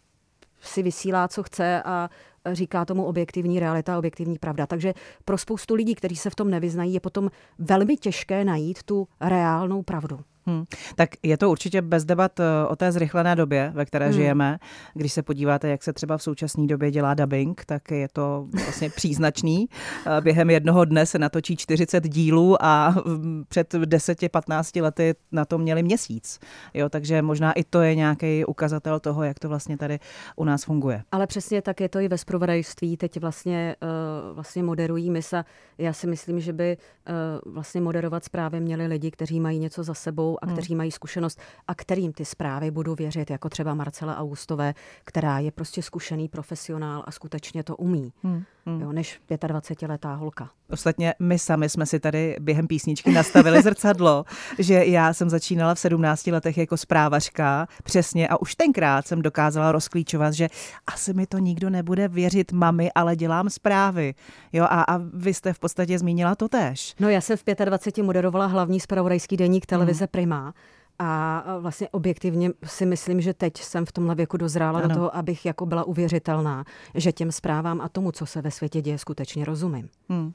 si 0.60 0.82
vysílá, 0.82 1.28
co 1.28 1.42
chce 1.42 1.82
a 1.82 2.10
říká 2.52 2.84
tomu 2.84 3.04
objektivní 3.04 3.60
realita, 3.60 3.98
objektivní 3.98 4.38
pravda. 4.38 4.66
Takže 4.66 4.94
pro 5.24 5.38
spoustu 5.38 5.74
lidí, 5.74 5.94
kteří 5.94 6.16
se 6.16 6.30
v 6.30 6.34
tom 6.34 6.50
nevyznají, 6.50 6.94
je 6.94 7.00
potom 7.00 7.30
velmi 7.58 7.96
těžké 7.96 8.44
najít 8.44 8.82
tu 8.82 9.08
reálnou 9.20 9.82
pravdu. 9.82 10.20
Hmm. 10.46 10.64
Tak 10.94 11.10
je 11.22 11.36
to 11.36 11.50
určitě 11.50 11.82
bez 11.82 12.04
debat 12.04 12.40
eh, 12.40 12.44
o 12.68 12.76
té 12.76 12.92
zrychlené 12.92 13.36
době, 13.36 13.72
ve 13.74 13.84
které 13.84 14.06
hmm. 14.06 14.14
žijeme. 14.14 14.58
Když 14.94 15.12
se 15.12 15.22
podíváte, 15.22 15.68
jak 15.68 15.82
se 15.82 15.92
třeba 15.92 16.16
v 16.16 16.22
současné 16.22 16.66
době 16.66 16.90
dělá 16.90 17.14
dubbing, 17.14 17.64
tak 17.64 17.90
je 17.90 18.08
to 18.12 18.46
vlastně 18.64 18.90
příznačný. 18.90 19.66
Eh, 20.06 20.20
během 20.20 20.50
jednoho 20.50 20.84
dne 20.84 21.06
se 21.06 21.18
natočí 21.18 21.56
40 21.56 22.08
dílů 22.08 22.56
a 22.64 22.94
mm, 23.06 23.44
před 23.48 23.74
10-15 23.74 24.82
lety 24.82 25.14
na 25.32 25.44
to 25.44 25.58
měli 25.58 25.82
měsíc. 25.82 26.38
Jo, 26.74 26.88
takže 26.88 27.22
možná 27.22 27.52
i 27.52 27.64
to 27.64 27.80
je 27.80 27.94
nějaký 27.94 28.44
ukazatel 28.44 29.00
toho, 29.00 29.22
jak 29.22 29.38
to 29.38 29.48
vlastně 29.48 29.76
tady 29.76 29.98
u 30.36 30.44
nás 30.44 30.64
funguje. 30.64 31.02
Ale 31.12 31.26
přesně 31.26 31.62
tak 31.62 31.80
je 31.80 31.88
to 31.88 31.98
i 31.98 32.08
ve 32.08 32.18
zpravodajství. 32.18 32.96
Teď 32.96 33.20
vlastně, 33.20 33.76
uh, 33.82 34.34
vlastně 34.34 34.62
moderují 34.62 35.10
misa. 35.10 35.44
Já 35.78 35.92
si 35.92 36.06
myslím, 36.06 36.40
že 36.40 36.52
by 36.52 36.76
vlastně 37.46 37.80
moderovat 37.80 38.24
zprávy 38.24 38.60
měli 38.60 38.86
lidi, 38.86 39.10
kteří 39.10 39.40
mají 39.40 39.58
něco 39.58 39.82
za 39.82 39.94
sebou 39.94 40.33
a 40.42 40.46
hmm. 40.46 40.54
kteří 40.54 40.74
mají 40.74 40.90
zkušenost 40.90 41.40
a 41.68 41.74
kterým 41.74 42.12
ty 42.12 42.24
zprávy 42.24 42.70
budu 42.70 42.94
věřit, 42.94 43.30
jako 43.30 43.48
třeba 43.48 43.74
Marcela 43.74 44.16
Augustové, 44.16 44.74
která 45.04 45.38
je 45.38 45.50
prostě 45.50 45.82
zkušený 45.82 46.28
profesionál 46.28 47.04
a 47.06 47.10
skutečně 47.10 47.62
to 47.62 47.76
umí, 47.76 48.12
hmm. 48.22 48.42
Hmm. 48.66 48.80
Jo, 48.80 48.92
než 48.92 49.20
25-letá 49.30 50.14
holka. 50.14 50.50
Ostatně 50.74 51.14
my 51.18 51.38
sami 51.38 51.68
jsme 51.68 51.86
si 51.86 52.00
tady 52.00 52.36
během 52.40 52.66
písničky 52.66 53.12
nastavili 53.12 53.62
zrcadlo, 53.62 54.24
že 54.58 54.84
já 54.84 55.12
jsem 55.12 55.30
začínala 55.30 55.74
v 55.74 55.78
17 55.78 56.26
letech 56.26 56.58
jako 56.58 56.76
zprávařka, 56.76 57.68
přesně, 57.84 58.28
a 58.28 58.40
už 58.40 58.54
tenkrát 58.54 59.06
jsem 59.06 59.22
dokázala 59.22 59.72
rozklíčovat, 59.72 60.34
že 60.34 60.48
asi 60.86 61.14
mi 61.14 61.26
to 61.26 61.38
nikdo 61.38 61.70
nebude 61.70 62.08
věřit 62.08 62.52
mami, 62.52 62.92
ale 62.94 63.16
dělám 63.16 63.50
zprávy. 63.50 64.14
Jo, 64.52 64.64
a, 64.64 64.82
a 64.82 65.00
vy 65.14 65.34
jste 65.34 65.52
v 65.52 65.58
podstatě 65.58 65.98
zmínila 65.98 66.34
to 66.34 66.48
tež. 66.48 66.94
No 67.00 67.08
já 67.08 67.20
jsem 67.20 67.36
v 67.36 67.44
25 67.64 68.04
moderovala 68.04 68.46
hlavní 68.46 68.80
zpravodajský 68.80 69.36
deník 69.36 69.66
televize 69.66 70.04
hmm. 70.04 70.08
Prima 70.10 70.54
a 70.98 71.44
vlastně 71.58 71.88
objektivně 71.88 72.50
si 72.64 72.86
myslím, 72.86 73.20
že 73.20 73.34
teď 73.34 73.56
jsem 73.56 73.86
v 73.86 73.92
tomhle 73.92 74.14
věku 74.14 74.36
dozrála 74.36 74.78
ano. 74.78 74.88
do 74.88 74.94
toho, 74.94 75.16
abych 75.16 75.46
jako 75.46 75.66
byla 75.66 75.84
uvěřitelná, 75.84 76.64
že 76.94 77.12
těm 77.12 77.32
zprávám 77.32 77.80
a 77.80 77.88
tomu, 77.88 78.12
co 78.12 78.26
se 78.26 78.42
ve 78.42 78.50
světě 78.50 78.80
děje, 78.82 78.98
skutečně 78.98 79.44
rozumím. 79.44 79.88
Hmm. 80.08 80.32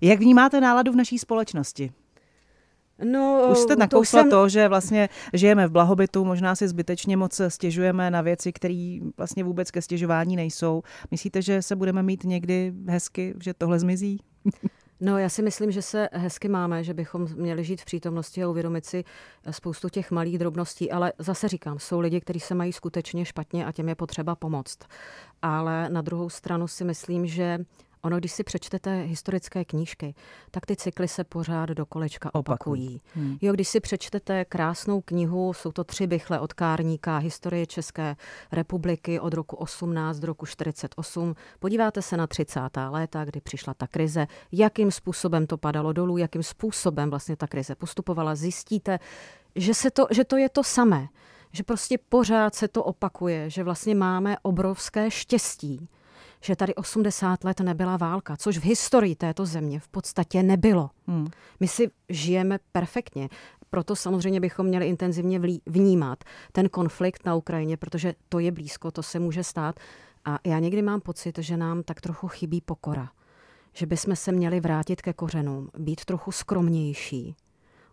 Jak 0.00 0.18
vnímáte 0.18 0.60
náladu 0.60 0.92
v 0.92 0.96
naší 0.96 1.18
společnosti? 1.18 1.92
No, 3.04 3.48
Už 3.52 3.58
jste 3.58 3.76
nakousla 3.76 4.22
to, 4.22 4.22
jsem... 4.22 4.30
to, 4.30 4.48
že 4.48 4.68
vlastně 4.68 5.08
žijeme 5.32 5.66
v 5.66 5.70
blahobytu, 5.70 6.24
možná 6.24 6.54
si 6.54 6.68
zbytečně 6.68 7.16
moc 7.16 7.40
stěžujeme 7.48 8.10
na 8.10 8.20
věci, 8.20 8.52
které 8.52 8.98
vlastně 9.16 9.44
vůbec 9.44 9.70
ke 9.70 9.82
stěžování 9.82 10.36
nejsou. 10.36 10.82
Myslíte, 11.10 11.42
že 11.42 11.62
se 11.62 11.76
budeme 11.76 12.02
mít 12.02 12.24
někdy 12.24 12.72
hezky, 12.88 13.34
že 13.42 13.54
tohle 13.54 13.78
zmizí? 13.78 14.20
No, 15.00 15.18
já 15.18 15.28
si 15.28 15.42
myslím, 15.42 15.70
že 15.70 15.82
se 15.82 16.08
hezky 16.12 16.48
máme, 16.48 16.84
že 16.84 16.94
bychom 16.94 17.26
měli 17.34 17.64
žít 17.64 17.80
v 17.80 17.84
přítomnosti 17.84 18.42
a 18.42 18.48
uvědomit 18.48 18.86
si 18.86 19.04
spoustu 19.50 19.88
těch 19.88 20.10
malých 20.10 20.38
drobností, 20.38 20.90
ale 20.90 21.12
zase 21.18 21.48
říkám, 21.48 21.78
jsou 21.78 22.00
lidi, 22.00 22.20
kteří 22.20 22.40
se 22.40 22.54
mají 22.54 22.72
skutečně 22.72 23.24
špatně 23.24 23.66
a 23.66 23.72
těm 23.72 23.88
je 23.88 23.94
potřeba 23.94 24.34
pomoct. 24.34 24.78
Ale 25.42 25.88
na 25.88 26.02
druhou 26.02 26.30
stranu 26.30 26.68
si 26.68 26.84
myslím, 26.84 27.26
že 27.26 27.58
Ono, 28.08 28.18
když 28.18 28.32
si 28.32 28.44
přečtete 28.44 29.02
historické 29.02 29.64
knížky, 29.64 30.14
tak 30.50 30.66
ty 30.66 30.76
cykly 30.76 31.08
se 31.08 31.24
pořád 31.24 31.68
do 31.68 31.86
kolečka 31.86 32.34
opakují. 32.34 33.00
Hmm. 33.14 33.38
Jo, 33.40 33.52
když 33.52 33.68
si 33.68 33.80
přečtete 33.80 34.44
krásnou 34.44 35.00
knihu, 35.00 35.52
jsou 35.52 35.72
to 35.72 35.84
tři 35.84 36.06
bychle 36.06 36.40
od 36.40 36.52
Kárníka, 36.52 37.16
historie 37.18 37.66
České 37.66 38.16
republiky 38.52 39.20
od 39.20 39.34
roku 39.34 39.56
18 39.56 40.18
do 40.18 40.26
roku 40.26 40.46
48. 40.46 41.34
Podíváte 41.58 42.02
se 42.02 42.16
na 42.16 42.26
30. 42.26 42.60
léta, 42.90 43.24
kdy 43.24 43.40
přišla 43.40 43.74
ta 43.74 43.86
krize, 43.86 44.26
jakým 44.52 44.90
způsobem 44.90 45.46
to 45.46 45.56
padalo 45.58 45.92
dolů, 45.92 46.16
jakým 46.16 46.42
způsobem 46.42 47.10
vlastně 47.10 47.36
ta 47.36 47.46
krize 47.46 47.74
postupovala, 47.74 48.34
zjistíte, 48.34 48.98
že, 49.54 49.74
se 49.74 49.90
to, 49.90 50.06
že 50.10 50.24
to 50.24 50.36
je 50.36 50.48
to 50.48 50.64
samé 50.64 51.08
že 51.52 51.62
prostě 51.62 51.98
pořád 52.08 52.54
se 52.54 52.68
to 52.68 52.84
opakuje, 52.84 53.50
že 53.50 53.64
vlastně 53.64 53.94
máme 53.94 54.36
obrovské 54.42 55.10
štěstí, 55.10 55.88
že 56.40 56.56
tady 56.56 56.74
80 56.74 57.44
let 57.44 57.60
nebyla 57.60 57.96
válka, 57.96 58.36
což 58.36 58.58
v 58.58 58.64
historii 58.64 59.16
této 59.16 59.46
země 59.46 59.80
v 59.80 59.88
podstatě 59.88 60.42
nebylo. 60.42 60.90
Hmm. 61.06 61.26
My 61.60 61.68
si 61.68 61.90
žijeme 62.08 62.58
perfektně. 62.72 63.28
Proto 63.70 63.96
samozřejmě 63.96 64.40
bychom 64.40 64.66
měli 64.66 64.88
intenzivně 64.88 65.40
vnímat 65.66 66.24
ten 66.52 66.68
konflikt 66.68 67.24
na 67.26 67.34
Ukrajině, 67.34 67.76
protože 67.76 68.14
to 68.28 68.38
je 68.38 68.52
blízko, 68.52 68.90
to 68.90 69.02
se 69.02 69.18
může 69.18 69.44
stát. 69.44 69.80
A 70.24 70.38
já 70.46 70.58
někdy 70.58 70.82
mám 70.82 71.00
pocit, 71.00 71.38
že 71.38 71.56
nám 71.56 71.82
tak 71.82 72.00
trochu 72.00 72.28
chybí 72.28 72.60
pokora. 72.60 73.10
Že 73.72 73.86
bychom 73.86 74.16
se 74.16 74.32
měli 74.32 74.60
vrátit 74.60 75.02
ke 75.02 75.12
kořenům, 75.12 75.70
být 75.78 76.04
trochu 76.04 76.32
skromnější, 76.32 77.36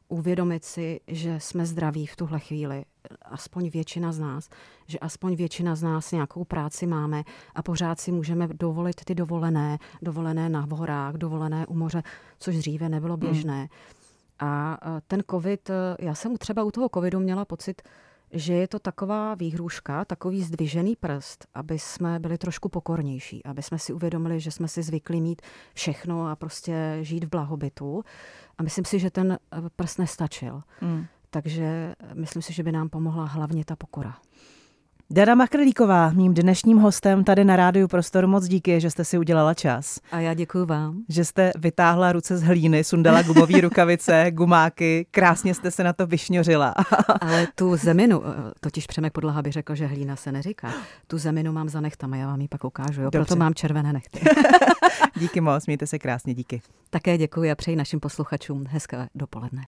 uvědomit 0.08 0.66
si, 0.66 1.00
že 1.08 1.40
jsme 1.40 1.66
zdraví 1.66 2.06
v 2.06 2.16
tuhle 2.16 2.40
chvíli, 2.40 2.86
aspoň 3.22 3.70
většina 3.70 4.12
z 4.12 4.20
nás, 4.20 4.50
že 4.88 5.00
aspoň 5.00 5.36
většina 5.36 5.76
z 5.76 5.84
nás 5.84 6.12
nějakou 6.12 6.44
práci 6.44 6.88
máme 6.88 7.24
a 7.56 7.64
pořád 7.64 8.00
si 8.00 8.12
můžeme 8.12 8.48
dovolit 8.48 9.06
ty 9.06 9.16
dovolené, 9.16 9.78
dovolené 10.02 10.50
na 10.50 10.68
horách, 10.72 11.16
dovolené 11.16 11.68
u 11.68 11.74
moře, 11.74 12.04
což 12.40 12.58
dříve 12.58 12.90
nebylo 12.90 13.14
hmm. 13.14 13.20
běžné. 13.20 13.58
Hmm. 13.60 13.68
A 14.40 14.78
ten 15.08 15.24
covid, 15.32 15.72
já 16.00 16.16
jsem 16.16 16.38
třeba 16.38 16.64
u 16.64 16.72
toho 16.72 16.90
covidu 16.94 17.20
měla 17.20 17.46
pocit, 17.46 17.82
že 18.32 18.54
je 18.54 18.68
to 18.68 18.80
taková 18.80 19.36
výhruška, 19.36 20.06
takový 20.06 20.44
zdvižený 20.44 20.96
prst, 20.96 21.46
aby 21.54 21.80
jsme 21.80 22.20
byli 22.20 22.38
trošku 22.38 22.70
pokornější, 22.70 23.46
aby 23.46 23.64
jsme 23.64 23.80
si 23.80 23.94
uvědomili, 23.94 24.40
že 24.40 24.52
jsme 24.52 24.68
si 24.68 24.84
zvykli 24.84 25.22
mít 25.22 25.42
všechno 25.74 26.28
a 26.28 26.36
prostě 26.36 26.98
žít 27.02 27.24
v 27.24 27.30
blahobytu. 27.30 28.04
A 28.58 28.64
myslím 28.64 28.86
si, 28.86 29.00
že 29.00 29.12
ten 29.12 29.32
eh, 29.32 29.62
prst 29.76 30.00
nestačil. 30.00 30.64
Mm. 30.82 31.06
Takže 31.30 31.96
myslím 32.14 32.42
si, 32.42 32.54
že 32.54 32.64
by 32.64 32.72
nám 32.72 32.90
pomohla 32.90 33.26
hlavně 33.26 33.66
ta 33.66 33.76
pokora. 33.76 34.18
Dana 35.10 35.36
Makrlíková, 35.36 36.10
mým 36.10 36.34
dnešním 36.34 36.78
hostem 36.78 37.24
tady 37.24 37.46
na 37.46 37.56
Rádiu 37.56 37.88
Prostor, 37.88 38.28
moc 38.28 38.48
díky, 38.48 38.82
že 38.82 38.92
jste 38.92 39.06
si 39.06 39.18
udělala 39.18 39.54
čas. 39.54 40.00
A 40.12 40.20
já 40.20 40.34
děkuji 40.34 40.66
vám. 40.66 41.04
Že 41.10 41.26
jste 41.26 41.52
vytáhla 41.58 42.12
ruce 42.12 42.38
z 42.38 42.44
hlíny, 42.44 42.84
sundala 42.84 43.22
gumové 43.22 43.62
rukavice, 43.62 44.26
gumáky, 44.32 45.08
krásně 45.12 45.54
jste 45.54 45.72
se 45.72 45.84
na 45.84 45.94
to 45.94 46.08
vyšňořila. 46.08 46.74
Ale 47.22 47.48
tu 47.56 47.78
zeminu, 47.78 48.24
eh, 48.28 48.52
totiž 48.60 48.88
Přemek 48.88 49.14
Podlaha 49.14 49.42
by 49.42 49.52
řekl, 49.52 49.76
že 49.76 49.86
hlína 49.86 50.16
se 50.16 50.32
neříká. 50.32 50.74
Tu 51.08 51.18
zeminu 51.18 51.52
mám 51.52 51.70
za 51.70 51.82
nechtama, 51.82 52.18
já 52.18 52.28
vám 52.28 52.42
ji 52.42 52.48
pak 52.48 52.64
ukážu, 52.64 53.02
jo? 53.02 53.12
proto 53.12 53.36
mám 53.36 53.54
červené 53.54 53.94
nechty. 53.94 54.20
díky 55.20 55.42
moc, 55.42 55.66
mějte 55.66 55.88
se 55.88 56.00
krásně, 56.00 56.34
díky. 56.34 56.62
Také 56.90 57.18
děkuji 57.18 57.52
a 57.52 57.56
přeji 57.56 57.76
našim 57.76 58.00
posluchačům 58.00 58.66
hezké 58.70 59.08
dopoledne. 59.16 59.64